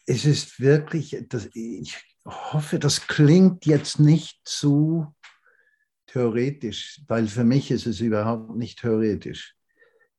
es 0.06 0.26
ist 0.26 0.60
wirklich, 0.60 1.18
das, 1.30 1.48
ich 1.54 1.98
hoffe, 2.26 2.80
das 2.80 3.08
klingt 3.08 3.66
jetzt 3.66 4.00
nicht 4.00 4.42
zu 4.44 5.14
theoretisch, 6.08 7.02
weil 7.08 7.28
für 7.28 7.44
mich 7.44 7.72
ist 7.72 7.88
es 7.88 8.02
überhaupt 8.02 8.56
nicht 8.56 8.80
theoretisch. 8.80 9.56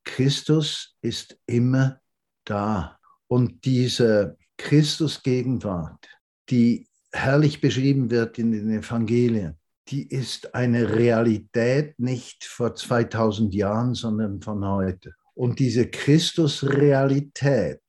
Christus 0.04 0.96
ist 1.00 1.36
immer 1.46 2.00
da. 2.44 2.98
Und 3.26 3.64
diese 3.64 4.36
Christusgegenwart, 4.58 6.08
die 6.50 6.86
herrlich 7.12 7.60
beschrieben 7.60 8.10
wird 8.10 8.38
in 8.38 8.52
den 8.52 8.70
Evangelien, 8.70 9.58
die 9.88 10.06
ist 10.08 10.54
eine 10.54 10.94
Realität 10.94 11.98
nicht 11.98 12.44
vor 12.44 12.74
2000 12.74 13.54
Jahren, 13.54 13.94
sondern 13.94 14.40
von 14.40 14.64
heute. 14.66 15.14
Und 15.34 15.58
diese 15.58 15.88
Christusrealität, 15.88 17.80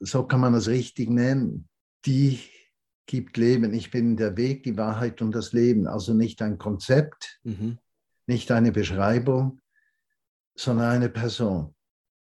so 0.00 0.24
kann 0.24 0.40
man 0.40 0.54
es 0.54 0.68
richtig 0.68 1.08
nennen, 1.10 1.68
die 2.04 2.40
gibt 3.06 3.36
Leben. 3.36 3.72
Ich 3.72 3.90
bin 3.90 4.16
der 4.16 4.36
Weg, 4.36 4.62
die 4.64 4.76
Wahrheit 4.76 5.22
und 5.22 5.32
das 5.32 5.52
Leben. 5.52 5.86
Also 5.86 6.12
nicht 6.12 6.42
ein 6.42 6.58
Konzept, 6.58 7.40
mhm. 7.42 7.78
nicht 8.26 8.50
eine 8.52 8.72
Beschreibung, 8.72 9.60
sondern 10.58 10.90
eine 10.90 11.08
Person. 11.08 11.74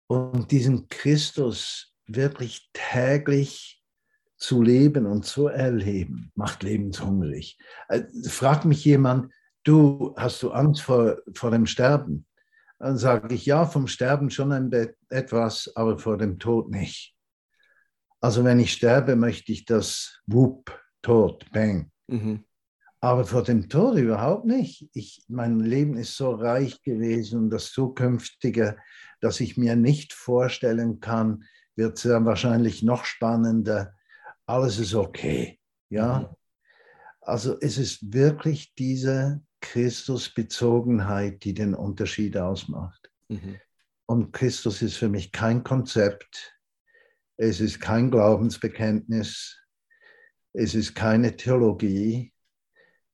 Und 0.07 0.51
diesen 0.51 0.89
Christus 0.89 1.95
wirklich 2.07 2.70
täglich 2.72 3.83
zu 4.37 4.62
leben 4.62 5.07
und 5.07 5.26
zu 5.26 5.49
erleben, 5.49 6.33
macht 6.35 6.62
lebenshungrig. 6.62 7.59
Äh, 7.89 8.05
fragt 8.26 8.64
mich 8.64 8.85
jemand, 8.85 9.33
du, 9.64 10.14
hast 10.16 10.43
du 10.43 10.51
Angst 10.51 10.83
vor, 10.83 11.18
vor 11.35 11.51
dem 11.51 11.66
Sterben? 11.66 12.26
Dann 12.78 12.97
sage 12.97 13.35
ich, 13.35 13.45
ja, 13.45 13.66
vom 13.66 13.87
Sterben 13.87 14.31
schon 14.31 14.53
ein 14.53 14.72
etwas, 15.11 15.70
aber 15.74 15.99
vor 15.99 16.16
dem 16.16 16.39
Tod 16.39 16.70
nicht. 16.70 17.14
Also 18.20 18.45
wenn 18.45 18.61
ich 18.61 18.72
sterbe, 18.72 19.16
möchte 19.16 19.53
ich 19.53 19.64
das 19.64 20.20
Whoop, 20.26 20.78
Tod, 21.03 21.47
Bang. 21.53 21.91
Mhm. 22.07 22.45
Aber 23.01 23.24
vor 23.24 23.42
dem 23.42 23.68
Tod 23.68 23.96
überhaupt 23.96 24.44
nicht. 24.44 24.88
Ich, 24.92 25.24
mein 25.28 25.61
Leben 25.61 25.96
ist 25.96 26.16
so 26.16 26.32
reich 26.32 26.82
gewesen 26.82 27.38
und 27.38 27.51
das 27.51 27.72
Zukünftige, 27.72 28.76
dass 29.20 29.40
ich 29.40 29.57
mir 29.57 29.74
nicht 29.76 30.12
vorstellen 30.12 31.01
kann, 31.01 31.44
wird 31.76 31.96
sehr 31.98 32.24
wahrscheinlich 32.24 32.82
noch 32.82 33.05
spannender. 33.05 33.94
Alles 34.44 34.78
ist 34.78 34.94
okay. 34.94 35.59
Ja. 35.88 36.20
Mhm. 36.20 36.36
Also 37.22 37.57
es 37.61 37.78
ist 37.78 38.12
wirklich 38.12 38.74
diese 38.74 39.42
Christusbezogenheit, 39.61 41.44
die 41.44 41.55
den 41.55 41.74
Unterschied 41.74 42.36
ausmacht. 42.36 43.11
Mhm. 43.28 43.61
Und 44.07 44.32
Christus 44.32 44.82
ist 44.82 44.96
für 44.96 45.09
mich 45.09 45.32
kein 45.32 45.62
Konzept, 45.62 46.61
es 47.42 47.59
ist 47.62 47.80
kein 47.80 48.11
Glaubensbekenntnis. 48.11 49.59
Es 50.53 50.74
ist 50.74 50.94
keine 50.94 51.34
Theologie. 51.34 52.34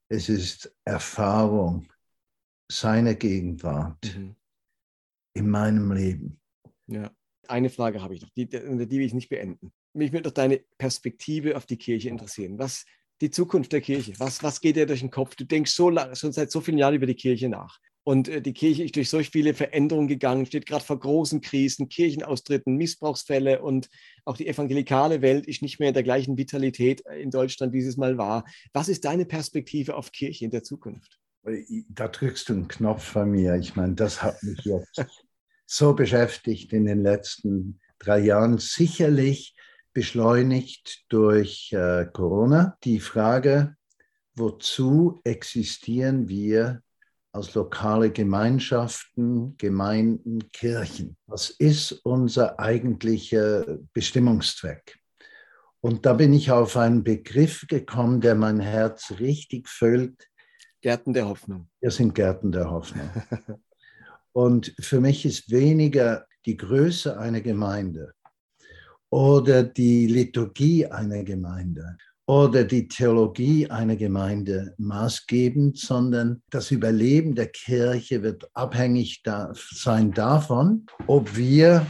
Es 0.09 0.29
ist 0.29 0.75
Erfahrung 0.85 1.89
seiner 2.71 3.15
Gegenwart 3.15 4.17
mhm. 4.17 4.37
in 5.35 5.51
meinem 5.51 5.93
Leben. 5.93 6.41
Ja, 6.87 7.11
eine 7.49 7.71
Frage 7.71 8.03
habe 8.03 8.15
ich 8.15 8.23
noch, 8.23 8.31
die, 8.31 8.47
die 8.47 8.61
will 8.63 9.01
ich 9.01 9.15
nicht 9.15 9.29
beenden. 9.29 9.73
Mich 9.93 10.13
würde 10.13 10.25
doch 10.25 10.33
deine 10.33 10.63
Perspektive 10.79 11.57
auf 11.57 11.67
die 11.67 11.79
Kirche 11.79 12.09
interessieren. 12.09 12.59
Was 12.59 12.85
die 13.21 13.31
Zukunft 13.31 13.73
der 13.73 13.81
Kirche? 13.81 14.13
Was, 14.19 14.43
was 14.43 14.61
geht 14.61 14.77
dir 14.77 14.87
durch 14.87 15.01
den 15.01 15.11
Kopf? 15.11 15.37
Du 15.37 15.45
denkst 15.45 15.73
so 15.73 15.91
lange, 15.91 16.15
schon 16.17 16.33
seit 16.33 16.51
so 16.51 16.61
vielen 16.61 16.79
Jahren 16.79 16.95
über 16.95 17.07
die 17.07 17.15
Kirche 17.15 17.49
nach. 17.49 17.81
Und 18.07 18.29
äh, 18.29 18.41
die 18.41 18.53
Kirche 18.53 18.85
ist 18.85 18.95
durch 18.95 19.11
solch 19.11 19.31
viele 19.31 19.53
Veränderungen 19.53 20.07
gegangen, 20.07 20.47
steht 20.47 20.67
gerade 20.67 20.85
vor 20.85 21.01
großen 21.01 21.41
Krisen, 21.41 21.89
Kirchenaustritten, 21.89 22.77
Missbrauchsfälle 22.77 23.61
und 23.61 23.89
auch 24.25 24.37
die 24.37 24.47
evangelikale 24.47 25.23
Welt 25.23 25.45
ist 25.47 25.61
nicht 25.61 25.81
mehr 25.81 25.89
in 25.89 25.95
der 25.95 26.05
gleichen 26.05 26.39
Vitalität 26.39 27.05
äh, 27.07 27.21
in 27.21 27.33
Deutschland, 27.33 27.73
wie 27.73 27.81
es 27.81 27.97
mal 27.97 28.17
war. 28.17 28.45
Was 28.73 28.89
ist 28.89 29.05
deine 29.05 29.27
Perspektive 29.27 29.97
auf 29.97 30.13
Kirche 30.13 30.45
in 30.45 30.53
der 30.53 30.63
Zukunft? 30.63 31.19
Da 31.89 32.07
drückst 32.07 32.49
du 32.49 32.53
einen 32.53 32.69
Knopf 32.69 33.13
bei 33.13 33.25
mir. 33.25 33.57
Ich 33.57 33.75
meine, 33.75 33.95
das 33.95 34.23
hat 34.23 34.41
mich 34.45 34.61
jetzt 34.65 35.05
so 35.67 35.93
beschäftigt 35.93 36.73
in 36.73 36.85
den 36.85 37.03
letzten 37.03 37.81
drei 37.99 38.21
Jahren. 38.21 38.59
Sicherlich 38.59 39.57
beschleunigt 39.93 41.07
durch 41.09 41.73
äh, 41.73 42.07
Corona. 42.13 42.79
Die 42.85 43.01
Frage, 43.01 43.75
wozu 44.37 45.21
existieren 45.25 46.29
wir 46.29 46.83
als 47.37 47.55
lokale 47.55 48.11
Gemeinschaften, 48.11 49.57
Gemeinden, 49.59 50.51
Kirchen. 50.53 51.17
Was 51.27 51.51
ist 51.51 51.93
unser 52.05 52.59
eigentlicher 52.59 53.79
Bestimmungszweck? 53.93 54.99
Und 55.81 56.07
da 56.07 56.15
bin 56.15 56.33
ich 56.33 56.51
auf 56.51 56.77
einen 56.77 57.05
Begriff 57.05 57.67
gekommen, 57.69 58.23
der 58.23 58.35
mein 58.35 58.59
Herz 58.59 59.13
richtig 59.21 59.69
füllt. 59.69 60.29
Gärten 60.81 61.13
der 61.13 61.29
Hoffnung. 61.29 61.69
Wir 61.81 61.91
sind 61.91 62.15
Gärten 62.15 62.53
der 62.53 62.71
Hoffnung. 62.71 63.11
Und 64.33 64.75
für 64.81 65.01
mich 65.01 65.27
ist 65.27 65.51
weniger 65.51 66.27
die 66.47 66.57
Größe 66.57 67.19
einer 67.19 67.43
Gemeinde 67.43 68.15
oder 69.11 69.63
die 69.63 70.07
Liturgie 70.07 70.87
einer 70.87 71.23
Gemeinde 71.23 71.99
oder 72.27 72.65
die 72.65 72.89
Theologie 72.89 73.71
einer 73.71 73.97
Gemeinde 73.97 74.75
maßgebend, 74.79 75.79
sondern 75.79 76.43
das 76.51 76.71
Überleben 76.73 77.35
der 77.35 77.47
Kirche 77.47 78.23
wird 78.23 78.51
abhängig 78.53 79.23
da 79.23 79.53
sein 79.55 80.11
davon, 80.13 80.87
ob 81.07 81.37
wir, 81.37 81.87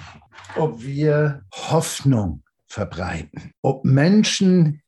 ob 0.57 0.83
wir 0.83 1.43
Hoffnung 1.53 2.43
verbreiten, 2.67 3.53
ob 3.63 3.85
Menschen, 3.85 4.83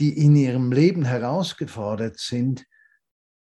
die 0.00 0.18
in 0.18 0.34
ihrem 0.34 0.72
Leben 0.72 1.04
herausgefordert 1.04 2.18
sind, 2.18 2.66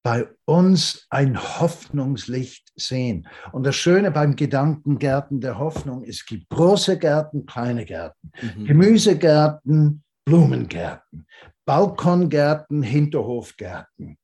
bei 0.03 0.29
uns 0.45 1.07
ein 1.09 1.43
Hoffnungslicht 1.43 2.71
sehen. 2.77 3.27
Und 3.53 3.65
das 3.65 3.75
Schöne 3.75 4.11
beim 4.11 4.37
Gedankengärten 4.37 5.41
der 5.41 5.59
Hoffnung, 5.59 6.05
es 6.05 6.27
gibt 6.27 6.51
große 6.51 6.99
Gärten, 6.99 7.47
kleine 7.47 7.87
Gärten, 7.87 8.31
mhm. 8.57 8.67
Gemüsegärten, 8.67 10.04
Blumengärten, 10.25 11.27
Balkongärten, 11.65 12.83
Hinterhofgärten. 12.83 14.19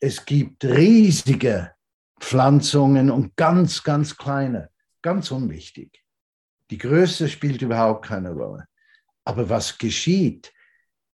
Es 0.00 0.24
gibt 0.24 0.64
riesige 0.64 1.72
Pflanzungen 2.20 3.10
und 3.10 3.34
ganz, 3.36 3.82
ganz 3.82 4.16
kleine, 4.16 4.70
ganz 5.02 5.30
unwichtig. 5.30 6.04
Die 6.70 6.78
Größe 6.78 7.28
spielt 7.28 7.62
überhaupt 7.62 8.06
keine 8.06 8.30
Rolle. 8.30 8.66
Aber 9.24 9.48
was 9.48 9.78
geschieht, 9.78 10.52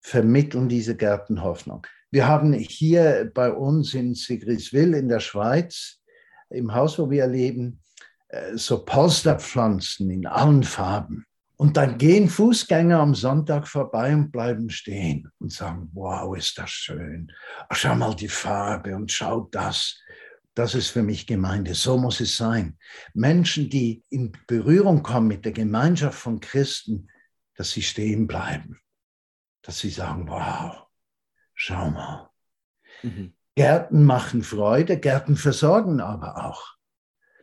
vermitteln 0.02 0.68
diese 0.68 0.96
Gärten 0.96 1.42
Hoffnung. 1.42 1.86
Wir 2.12 2.28
haben 2.28 2.54
hier 2.54 3.32
bei 3.34 3.52
uns 3.52 3.94
in 3.94 4.14
Sigriswil 4.14 4.94
in 4.94 5.10
der 5.10 5.20
Schweiz, 5.20 6.02
im 6.50 6.74
Haus, 6.74 7.00
wo 7.00 7.10
wir 7.10 7.28
leben, 7.28 7.82
äh, 8.28 8.56
so 8.56 8.84
Polsterpflanzen 8.84 10.10
in 10.12 10.28
allen 10.28 10.64
Farben. 10.64 11.26
Und 11.64 11.78
dann 11.78 11.98
gehen 11.98 12.28
Fußgänger 12.28 13.00
am 13.00 13.16
Sonntag 13.16 13.70
vorbei 13.70 14.14
und 14.14 14.34
bleiben 14.34 14.70
stehen 14.70 15.32
und 15.40 15.50
sagen, 15.50 15.90
wow, 15.94 16.36
ist 16.36 16.58
das 16.58 16.70
schön. 16.70 17.32
Schau 17.72 17.96
mal 17.96 18.14
die 18.14 18.28
Farbe 18.28 18.94
und 18.94 19.10
schau 19.10 19.48
das. 19.50 19.98
Das 20.56 20.76
ist 20.76 20.90
für 20.90 21.04
mich 21.04 21.26
Gemeinde. 21.26 21.74
So 21.74 21.98
muss 21.98 22.20
es 22.20 22.36
sein. 22.36 22.78
Menschen, 23.14 23.70
die 23.70 24.04
in 24.10 24.34
Berührung 24.46 25.04
kommen 25.04 25.30
mit 25.30 25.46
der 25.46 25.54
Gemeinschaft 25.54 26.20
von 26.20 26.42
Christen, 26.42 27.08
dass 27.56 27.72
sie 27.72 27.82
stehen 27.82 28.28
bleiben. 28.28 28.82
Dass 29.62 29.80
sie 29.80 29.90
sagen, 29.90 30.28
wow, 30.28 30.88
schau 31.54 31.92
mal. 31.92 32.30
Mhm. 33.04 33.36
Gärten 33.56 34.04
machen 34.04 34.44
Freude, 34.44 35.00
Gärten 35.00 35.38
versorgen 35.38 36.02
aber 36.02 36.46
auch. 36.46 36.74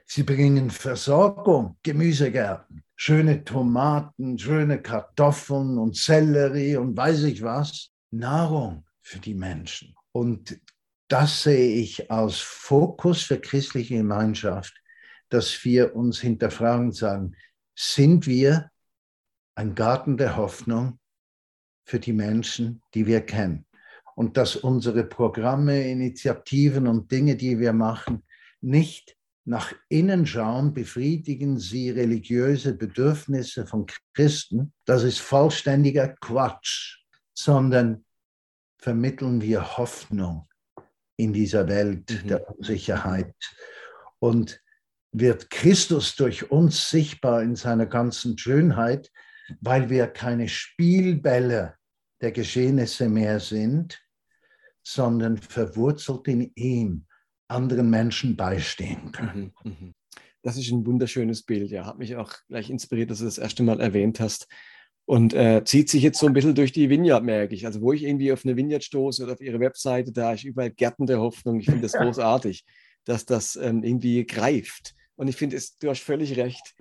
Sie 0.05 0.25
bringen 0.25 0.69
Versorgung, 0.69 1.79
Gemüsegärten, 1.83 2.85
schöne 3.01 3.45
Tomaten, 3.45 4.39
schöne 4.39 4.83
Kartoffeln 4.83 5.79
und 5.79 5.97
Sellerie 5.97 6.77
und 6.77 6.95
weiß 6.95 7.23
ich 7.23 7.43
was. 7.43 7.91
Nahrung 8.11 8.85
für 9.01 9.19
die 9.19 9.33
Menschen. 9.33 9.95
Und 10.13 10.61
das 11.09 11.45
sehe 11.45 11.77
ich 11.77 12.11
als 12.11 12.41
Fokus 12.41 13.23
für 13.23 13.41
christliche 13.41 13.97
Gemeinschaft, 13.97 14.75
dass 15.31 15.65
wir 15.65 15.97
uns 15.97 16.21
hinterfragen 16.21 16.89
und 16.89 16.95
sagen, 16.95 17.37
sind 17.75 18.27
wir 18.27 18.71
ein 19.55 19.75
Garten 19.75 20.19
der 20.19 20.37
Hoffnung 20.37 20.99
für 21.87 22.01
die 22.01 22.13
Menschen, 22.13 22.83
die 22.93 23.07
wir 23.07 23.23
kennen. 23.23 23.65
Und 24.15 24.37
dass 24.37 24.57
unsere 24.57 25.05
Programme, 25.05 25.89
Initiativen 25.89 26.87
und 26.87 27.11
Dinge, 27.11 27.37
die 27.37 27.59
wir 27.59 27.73
machen, 27.73 28.27
nicht 28.61 29.17
nach 29.51 29.75
innen 29.89 30.29
schauen, 30.29 30.73
befriedigen 30.75 31.59
sie 31.59 31.91
religiöse 31.91 32.73
Bedürfnisse 32.73 33.67
von 33.67 33.85
Christen. 34.15 34.73
Das 34.85 35.03
ist 35.03 35.19
vollständiger 35.19 36.15
Quatsch, 36.21 37.01
sondern 37.35 38.05
vermitteln 38.79 39.43
wir 39.43 39.77
Hoffnung 39.77 40.49
in 41.17 41.33
dieser 41.33 41.67
Welt 41.67 42.09
mhm. 42.11 42.29
der 42.29 42.49
Unsicherheit. 42.49 43.35
Und 44.21 44.63
wird 45.11 45.51
Christus 45.51 46.15
durch 46.15 46.53
uns 46.53 46.89
sichtbar 46.89 47.43
in 47.43 47.57
seiner 47.57 47.87
ganzen 47.87 48.39
Schönheit, 48.39 49.11
weil 49.61 49.91
wir 49.91 50.07
keine 50.07 50.47
Spielbälle 50.47 51.75
der 52.21 52.31
Geschehnisse 52.31 53.09
mehr 53.09 53.41
sind, 53.41 54.01
sondern 54.85 55.39
verwurzelt 55.39 56.29
in 56.29 56.53
ihm 56.55 57.07
anderen 57.51 57.91
Menschen 57.91 58.37
beistehen 58.37 59.13
können. 59.13 59.53
Mhm, 59.65 59.71
mhm. 59.71 59.95
Das 60.43 60.57
ist 60.57 60.71
ein 60.71 60.87
wunderschönes 60.87 61.43
Bild. 61.43 61.71
Ja, 61.71 61.87
hat 61.87 61.99
mich 61.99 62.17
auch 62.17 62.33
gleich 62.49 62.71
inspiriert, 62.71 63.11
dass 63.11 63.19
du 63.19 63.27
das 63.27 63.39
erste 63.39 63.63
Mal 63.63 63.81
erwähnt 63.81 64.21
hast. 64.21 64.49
Und 65.05 65.35
äh, 65.35 65.63
zieht 65.65 65.91
sich 65.91 66.03
jetzt 66.03 66.21
so 66.21 66.27
ein 66.27 66.33
bisschen 66.33 66.55
durch 66.55 66.73
die 66.73 66.89
Vineyard, 66.89 67.25
merke 67.25 67.55
ich. 67.55 67.67
Also, 67.67 67.81
wo 67.81 67.93
ich 67.93 68.05
irgendwie 68.05 68.33
auf 68.33 68.45
eine 68.45 68.57
Vineyard 68.57 68.85
stoße 68.85 69.25
oder 69.25 69.33
auf 69.33 69.41
ihre 69.41 69.59
Webseite, 69.59 70.13
da 70.13 70.33
ist 70.33 70.45
überall 70.45 70.71
Gärten 70.71 71.07
der 71.07 71.21
Hoffnung. 71.21 71.59
Ich 71.59 71.67
finde 71.67 71.83
das 71.83 71.93
ja. 71.95 72.05
großartig, 72.05 72.65
dass 73.05 73.27
das 73.27 73.57
ähm, 73.57 73.83
irgendwie 73.83 74.25
greift. 74.25 74.95
Und 75.17 75.29
ich 75.29 75.37
finde, 75.37 75.61
du 75.81 75.91
hast 75.91 76.01
völlig 76.01 76.37
recht. 76.39 76.75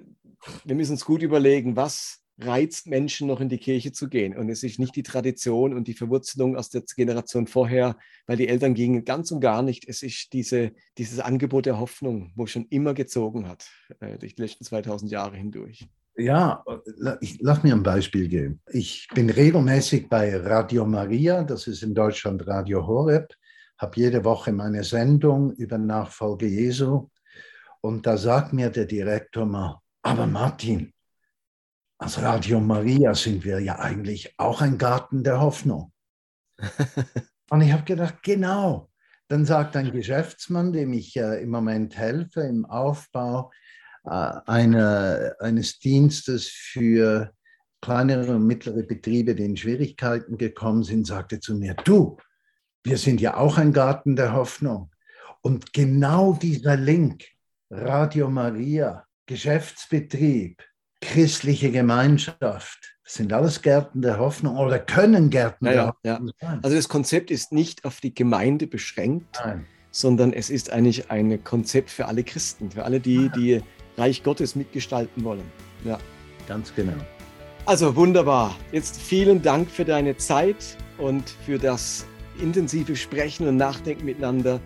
Wir 0.64 0.76
müssen 0.76 0.94
uns 0.94 1.04
gut 1.04 1.24
überlegen, 1.24 1.76
was 1.76 2.19
reizt 2.42 2.88
Menschen 2.88 3.28
noch 3.28 3.42
in 3.42 3.50
die 3.50 3.58
Kirche 3.58 3.92
zu 3.92 4.08
gehen. 4.08 4.38
Und 4.38 4.50
es 4.50 4.64
ist 4.64 4.80
nicht 4.80 4.96
die 4.96 5.04
Tradition 5.04 5.74
und 5.74 5.88
die 5.88 5.94
Verwurzelung 5.94 6.56
aus 6.56 6.70
der 6.70 6.84
Generation 6.96 7.48
vorher, 7.48 7.98
weil 8.28 8.38
die 8.38 8.48
Eltern 8.48 8.74
gingen 8.74 9.06
ganz 9.06 9.32
und 9.32 9.42
gar 9.42 9.62
nicht. 9.62 9.88
Es 9.88 10.04
ist 10.04 10.32
diese, 10.34 10.72
dieses 10.98 11.20
Angebot 11.20 11.66
der 11.66 11.80
Hoffnung, 11.80 12.32
wo 12.36 12.46
schon 12.46 12.66
immer 12.70 12.94
gezogen 12.94 13.48
hat, 13.48 13.70
äh, 14.00 14.18
durch 14.18 14.36
die 14.36 14.42
letzten 14.42 14.64
2000 14.64 15.12
Jahre 15.12 15.36
hindurch. 15.36 15.88
Ja, 16.16 16.66
ich, 17.22 17.40
lass 17.40 17.64
mir 17.64 17.74
ein 17.74 17.84
Beispiel 17.84 18.28
geben. 18.28 18.62
Ich 18.72 19.08
bin 19.14 19.30
regelmäßig 19.30 20.10
bei 20.10 20.36
Radio 20.36 20.86
Maria, 20.86 21.44
das 21.44 21.68
ist 21.68 21.82
in 21.82 21.94
Deutschland 21.94 22.46
Radio 22.46 22.86
Horeb, 22.86 23.34
habe 23.78 23.96
jede 23.96 24.26
Woche 24.26 24.52
meine 24.52 24.84
Sendung 24.84 25.54
über 25.54 25.78
Nachfolge 25.78 26.48
Jesu. 26.48 27.10
Und 27.80 28.06
da 28.06 28.18
sagt 28.18 28.52
mir 28.52 28.70
der 28.70 28.86
Direktor 28.86 29.46
mal, 29.46 29.80
aber 30.02 30.28
Martin, 30.28 30.92
als 32.00 32.22
Radio 32.22 32.62
Maria 32.62 33.14
sind 33.14 33.44
wir 33.44 33.60
ja 33.60 33.78
eigentlich 33.78 34.34
auch 34.38 34.62
ein 34.62 34.78
Garten 34.78 35.24
der 35.24 35.42
Hoffnung. 35.42 35.92
Und 37.50 37.62
ich 37.62 37.74
habe 37.74 37.84
gedacht, 37.84 38.24
genau. 38.24 38.90
Dann 39.28 39.46
sagt 39.46 39.76
ein 39.76 39.92
Geschäftsmann, 39.92 40.72
dem 40.72 40.94
ich 40.94 41.16
äh, 41.18 41.44
im 41.44 41.50
Moment 41.50 41.98
helfe 41.98 42.42
im 42.42 42.66
Aufbau 42.66 43.52
äh, 44.06 44.10
eine, 44.10 45.36
eines 45.40 45.80
Dienstes 45.80 46.48
für 46.48 47.32
kleinere 47.82 48.36
und 48.36 48.48
mittlere 48.48 48.84
Betriebe, 48.84 49.36
die 49.36 49.46
in 49.46 49.58
Schwierigkeiten 49.58 50.38
gekommen 50.38 50.84
sind, 50.84 51.06
sagte 51.06 51.40
zu 51.40 51.56
mir, 51.56 51.76
du, 51.76 52.18
wir 52.84 52.98
sind 52.98 53.20
ja 53.20 53.36
auch 53.36 53.58
ein 53.58 53.74
Garten 53.74 54.16
der 54.16 54.34
Hoffnung. 54.34 54.90
Und 55.42 55.74
genau 55.74 56.34
dieser 56.34 56.78
Link, 56.78 57.26
Radio 57.70 58.30
Maria, 58.30 59.06
Geschäftsbetrieb, 59.26 60.64
christliche 61.02 61.72
Gemeinschaft. 61.72 62.96
Das 63.04 63.16
sind 63.16 63.34
alles 63.34 63.62
Gärten 63.62 64.02
der 64.02 64.20
Hoffnung 64.20 64.58
oder 64.58 64.78
können 64.78 65.30
Gärten 65.30 65.66
ja, 65.66 65.72
der 65.72 65.82
ja, 66.04 66.14
Hoffnung 66.14 66.32
ja. 66.42 66.48
sein. 66.48 66.60
Also 66.62 66.76
das 66.76 66.90
Konzept 66.90 67.32
ist 67.32 67.52
nicht 67.52 67.86
auf 67.86 68.02
die 68.02 68.14
Gemeinde 68.14 68.68
beschränkt, 68.68 69.40
Nein. 69.44 69.66
sondern 69.92 70.32
es 70.34 70.50
ist 70.50 70.72
eigentlich 70.72 71.10
ein 71.10 71.44
Konzept 71.44 71.90
für 71.90 72.06
alle 72.06 72.24
Christen, 72.24 72.70
für 72.72 72.86
alle, 72.86 73.00
die, 73.00 73.30
die 73.36 73.62
Reich 73.98 74.24
Gottes 74.24 74.56
mitgestalten 74.56 75.24
wollen. 75.24 75.44
Ja. 75.84 75.98
Ganz 76.48 76.74
genau. 76.76 76.94
Also 77.66 77.96
wunderbar. 77.96 78.56
Jetzt 78.72 79.00
vielen 79.00 79.42
Dank 79.42 79.70
für 79.70 79.86
deine 79.86 80.18
Zeit 80.18 80.78
und 80.98 81.30
für 81.46 81.60
das 81.60 82.06
intensive 82.42 82.96
Sprechen 82.96 83.48
und 83.48 83.58
Nachdenken 83.58 84.06
miteinander. 84.06 84.60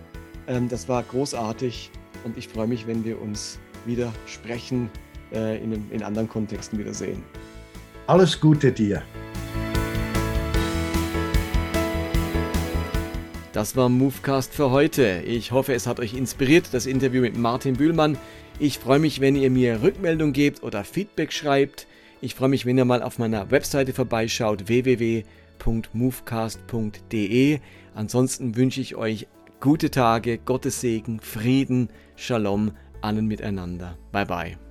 Ähm, 0.46 0.68
das 0.68 0.88
war 0.88 1.02
großartig 1.02 1.90
und 2.24 2.38
ich 2.38 2.48
freue 2.48 2.66
mich, 2.66 2.86
wenn 2.86 3.04
wir 3.04 3.20
uns 3.20 3.58
wieder 3.84 4.12
sprechen 4.26 4.90
äh, 5.34 5.62
in, 5.62 5.90
in 5.90 6.02
anderen 6.02 6.28
Kontexten 6.28 6.78
wieder 6.78 6.94
sehen. 6.94 7.22
Alles 8.06 8.40
Gute 8.40 8.72
dir. 8.72 9.02
Das 13.52 13.76
war 13.76 13.88
Movecast 13.88 14.52
für 14.52 14.72
heute. 14.72 15.22
Ich 15.24 15.52
hoffe, 15.52 15.74
es 15.74 15.86
hat 15.86 16.00
euch 16.00 16.14
inspiriert, 16.14 16.70
das 16.72 16.86
Interview 16.86 17.22
mit 17.22 17.36
Martin 17.36 17.76
Bühlmann. 17.76 18.18
Ich 18.58 18.80
freue 18.80 18.98
mich, 18.98 19.20
wenn 19.20 19.36
ihr 19.36 19.50
mir 19.50 19.82
Rückmeldung 19.82 20.32
gebt 20.32 20.62
oder 20.62 20.82
Feedback 20.82 21.32
schreibt. 21.32 21.86
Ich 22.20 22.34
freue 22.34 22.48
mich, 22.48 22.66
wenn 22.66 22.78
ihr 22.78 22.84
mal 22.84 23.02
auf 23.02 23.18
meiner 23.18 23.52
Webseite 23.52 23.92
vorbeischaut, 23.92 24.68
www.movecast.de. 24.68 27.60
Ansonsten 27.94 28.56
wünsche 28.56 28.80
ich 28.80 28.96
euch 28.96 29.28
gute 29.60 29.90
Tage, 29.90 30.38
Gottes 30.38 30.80
Segen, 30.80 31.20
Frieden, 31.20 31.90
Shalom 32.16 32.72
allen 33.02 33.26
miteinander. 33.26 33.96
Bye 34.10 34.26
bye. 34.26 34.63